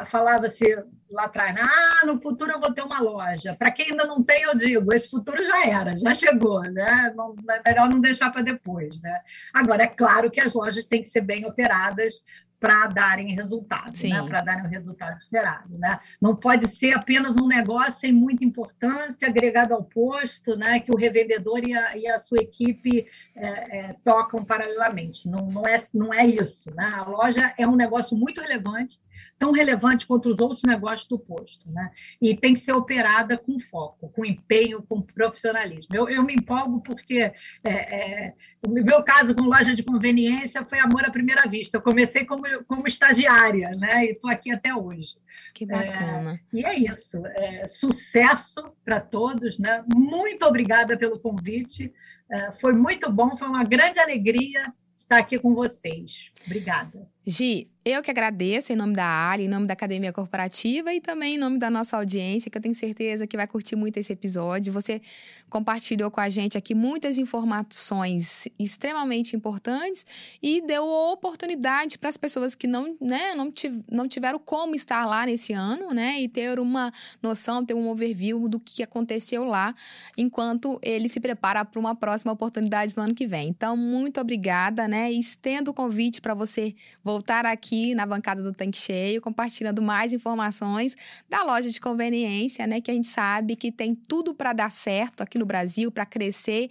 falava-se 0.06 0.64
lá 1.10 1.24
atrás, 1.24 1.56
ah, 1.58 2.06
no 2.06 2.20
futuro 2.20 2.52
eu 2.52 2.60
vou 2.60 2.72
ter 2.72 2.82
uma 2.82 3.00
loja. 3.00 3.54
Para 3.54 3.70
quem 3.70 3.90
ainda 3.90 4.06
não 4.06 4.22
tem, 4.22 4.42
eu 4.42 4.54
digo, 4.54 4.94
esse 4.94 5.10
futuro 5.10 5.44
já 5.44 5.66
era, 5.66 5.98
já 5.98 6.14
chegou, 6.14 6.62
né? 6.62 7.12
Não, 7.16 7.34
é 7.50 7.62
melhor 7.68 7.88
não 7.90 8.00
deixar 8.00 8.30
para 8.30 8.42
depois, 8.42 9.00
né? 9.00 9.20
Agora, 9.52 9.82
é 9.82 9.88
claro 9.88 10.30
que 10.30 10.40
as 10.40 10.54
lojas 10.54 10.86
têm 10.86 11.02
que 11.02 11.08
ser 11.08 11.22
bem 11.22 11.44
operadas 11.44 12.22
para 12.60 12.86
darem 12.88 13.34
resultado, 13.34 13.94
né? 14.04 14.22
para 14.28 14.42
darem 14.42 14.66
o 14.66 14.68
resultado 14.68 15.18
esperado. 15.18 15.78
Né? 15.78 15.98
Não 16.20 16.36
pode 16.36 16.68
ser 16.76 16.94
apenas 16.94 17.34
um 17.36 17.48
negócio 17.48 17.98
sem 17.98 18.12
muita 18.12 18.44
importância, 18.44 19.26
agregado 19.26 19.72
ao 19.72 19.82
posto, 19.82 20.54
né? 20.56 20.78
que 20.78 20.92
o 20.92 20.98
revendedor 20.98 21.66
e 21.66 21.74
a, 21.74 21.96
e 21.96 22.06
a 22.06 22.18
sua 22.18 22.38
equipe 22.38 23.06
é, 23.34 23.78
é, 23.78 23.92
tocam 24.04 24.44
paralelamente. 24.44 25.26
Não, 25.26 25.46
não, 25.46 25.62
é, 25.66 25.82
não 25.92 26.12
é 26.12 26.26
isso. 26.26 26.70
Né? 26.74 26.84
A 26.94 27.08
loja 27.08 27.54
é 27.56 27.66
um 27.66 27.74
negócio 27.74 28.14
muito 28.14 28.42
relevante, 28.42 29.00
tão 29.40 29.52
relevante 29.52 30.06
quanto 30.06 30.28
os 30.28 30.38
outros 30.38 30.62
negócios 30.62 31.08
do 31.08 31.18
posto, 31.18 31.66
né? 31.70 31.90
E 32.20 32.36
tem 32.36 32.52
que 32.52 32.60
ser 32.60 32.72
operada 32.72 33.38
com 33.38 33.58
foco, 33.58 34.10
com 34.10 34.22
empenho, 34.22 34.82
com 34.82 35.00
profissionalismo. 35.00 35.88
Eu, 35.94 36.10
eu 36.10 36.22
me 36.22 36.34
empolgo 36.34 36.82
porque 36.82 37.32
é, 37.64 37.70
é, 37.70 38.34
o 38.64 38.70
meu 38.70 39.02
caso 39.02 39.34
com 39.34 39.44
loja 39.44 39.74
de 39.74 39.82
conveniência 39.82 40.62
foi 40.62 40.78
amor 40.78 41.06
à 41.06 41.10
primeira 41.10 41.48
vista. 41.48 41.78
Eu 41.78 41.82
comecei 41.82 42.26
como, 42.26 42.42
como 42.68 42.86
estagiária, 42.86 43.70
né? 43.78 44.04
E 44.04 44.10
estou 44.10 44.30
aqui 44.30 44.52
até 44.52 44.74
hoje. 44.74 45.14
Que 45.54 45.64
bacana. 45.64 46.38
É, 46.52 46.58
e 46.58 46.66
é 46.66 46.78
isso. 46.78 47.16
É, 47.24 47.66
sucesso 47.66 48.62
para 48.84 49.00
todos, 49.00 49.58
né? 49.58 49.82
Muito 49.90 50.44
obrigada 50.44 50.98
pelo 50.98 51.18
convite. 51.18 51.90
É, 52.30 52.52
foi 52.60 52.74
muito 52.74 53.10
bom, 53.10 53.34
foi 53.38 53.48
uma 53.48 53.64
grande 53.64 53.98
alegria 53.98 54.70
estar 54.98 55.16
aqui 55.16 55.38
com 55.38 55.54
vocês. 55.54 56.30
Obrigada. 56.46 57.08
Gi, 57.30 57.70
eu 57.82 58.02
que 58.02 58.10
agradeço 58.10 58.74
em 58.74 58.76
nome 58.76 58.92
da 58.92 59.06
área, 59.06 59.42
em 59.42 59.48
nome 59.48 59.66
da 59.66 59.72
Academia 59.72 60.12
Corporativa 60.12 60.92
e 60.92 61.00
também 61.00 61.36
em 61.36 61.38
nome 61.38 61.58
da 61.58 61.70
nossa 61.70 61.96
audiência, 61.96 62.50
que 62.50 62.58
eu 62.58 62.60
tenho 62.60 62.74
certeza 62.74 63.26
que 63.26 63.38
vai 63.38 63.46
curtir 63.46 63.74
muito 63.74 63.96
esse 63.96 64.12
episódio. 64.12 64.70
Você 64.70 65.00
compartilhou 65.48 66.10
com 66.10 66.20
a 66.20 66.28
gente 66.28 66.58
aqui 66.58 66.74
muitas 66.74 67.16
informações 67.16 68.46
extremamente 68.58 69.34
importantes 69.34 70.04
e 70.42 70.60
deu 70.60 70.84
oportunidade 70.86 71.98
para 71.98 72.10
as 72.10 72.18
pessoas 72.18 72.54
que 72.54 72.66
não, 72.66 72.96
né, 73.00 73.34
não, 73.34 73.50
não 73.90 74.06
tiveram 74.06 74.38
como 74.38 74.74
estar 74.74 75.06
lá 75.06 75.24
nesse 75.24 75.54
ano, 75.54 75.90
né, 75.92 76.20
e 76.20 76.28
ter 76.28 76.60
uma 76.60 76.92
noção, 77.22 77.64
ter 77.64 77.74
um 77.74 77.88
overview 77.88 78.46
do 78.46 78.60
que 78.60 78.82
aconteceu 78.82 79.42
lá, 79.42 79.74
enquanto 80.18 80.78
ele 80.82 81.08
se 81.08 81.18
prepara 81.18 81.64
para 81.64 81.80
uma 81.80 81.94
próxima 81.94 82.32
oportunidade 82.32 82.94
no 82.94 83.02
ano 83.02 83.14
que 83.14 83.26
vem. 83.26 83.48
Então, 83.48 83.74
muito 83.76 84.20
obrigada, 84.20 84.86
né, 84.86 85.10
e 85.10 85.18
estendo 85.18 85.70
o 85.70 85.74
convite 85.74 86.20
para 86.20 86.34
você 86.34 86.74
voltar 87.02 87.19
aqui 87.28 87.94
na 87.94 88.06
bancada 88.06 88.42
do 88.42 88.52
Tanque 88.52 88.78
Cheio, 88.78 89.20
compartilhando 89.20 89.80
mais 89.82 90.12
informações 90.12 90.96
da 91.28 91.42
loja 91.42 91.70
de 91.70 91.80
conveniência, 91.80 92.66
né, 92.66 92.80
que 92.80 92.90
a 92.90 92.94
gente 92.94 93.08
sabe 93.08 93.56
que 93.56 93.70
tem 93.70 93.94
tudo 93.94 94.34
para 94.34 94.52
dar 94.52 94.70
certo 94.70 95.22
aqui 95.22 95.38
no 95.38 95.46
Brasil, 95.46 95.90
para 95.90 96.06
crescer 96.06 96.70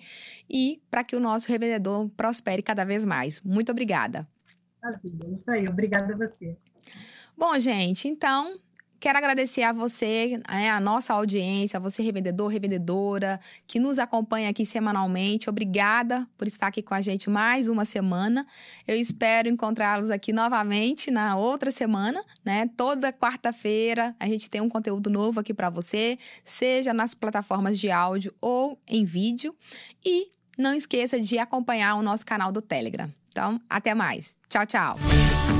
e 0.49 0.81
para 0.89 1.03
que 1.03 1.15
o 1.15 1.19
nosso 1.19 1.47
revendedor 1.47 2.09
prospere 2.09 2.61
cada 2.61 2.83
vez 2.83 3.05
mais. 3.05 3.41
Muito 3.41 3.71
obrigada. 3.71 4.27
Maravilha, 4.81 5.33
isso 5.33 5.51
aí. 5.51 5.67
Obrigada 5.67 6.13
a 6.13 6.17
você. 6.17 6.57
Bom, 7.37 7.57
gente, 7.59 8.07
então 8.07 8.59
Quero 8.99 9.17
agradecer 9.17 9.63
a 9.63 9.71
você, 9.71 10.37
né, 10.49 10.69
a 10.69 10.79
nossa 10.79 11.13
audiência, 11.13 11.77
a 11.77 11.79
você, 11.79 12.03
revendedor, 12.03 12.49
revendedora, 12.49 13.39
que 13.65 13.79
nos 13.79 13.97
acompanha 13.97 14.49
aqui 14.49 14.65
semanalmente. 14.65 15.49
Obrigada 15.49 16.27
por 16.37 16.47
estar 16.47 16.67
aqui 16.67 16.81
com 16.81 16.93
a 16.93 16.99
gente 16.99 17.29
mais 17.29 17.69
uma 17.69 17.85
semana. 17.85 18.45
Eu 18.85 18.97
espero 18.97 19.47
encontrá-los 19.47 20.09
aqui 20.09 20.33
novamente 20.33 21.09
na 21.09 21.37
outra 21.37 21.71
semana, 21.71 22.21
né? 22.43 22.69
Toda 22.75 23.13
quarta-feira 23.13 24.13
a 24.19 24.27
gente 24.27 24.49
tem 24.49 24.59
um 24.59 24.69
conteúdo 24.69 25.09
novo 25.09 25.39
aqui 25.39 25.53
para 25.53 25.69
você, 25.69 26.17
seja 26.43 26.93
nas 26.93 27.13
plataformas 27.13 27.79
de 27.79 27.89
áudio 27.89 28.33
ou 28.41 28.77
em 28.85 29.05
vídeo. 29.05 29.55
E 30.05 30.27
não 30.57 30.73
esqueça 30.73 31.21
de 31.21 31.37
acompanhar 31.37 31.95
o 31.95 32.01
nosso 32.01 32.25
canal 32.25 32.51
do 32.51 32.61
Telegram. 32.61 33.09
Então, 33.29 33.61
até 33.69 33.95
mais. 33.95 34.35
Tchau, 34.49 34.65
tchau. 34.65 35.58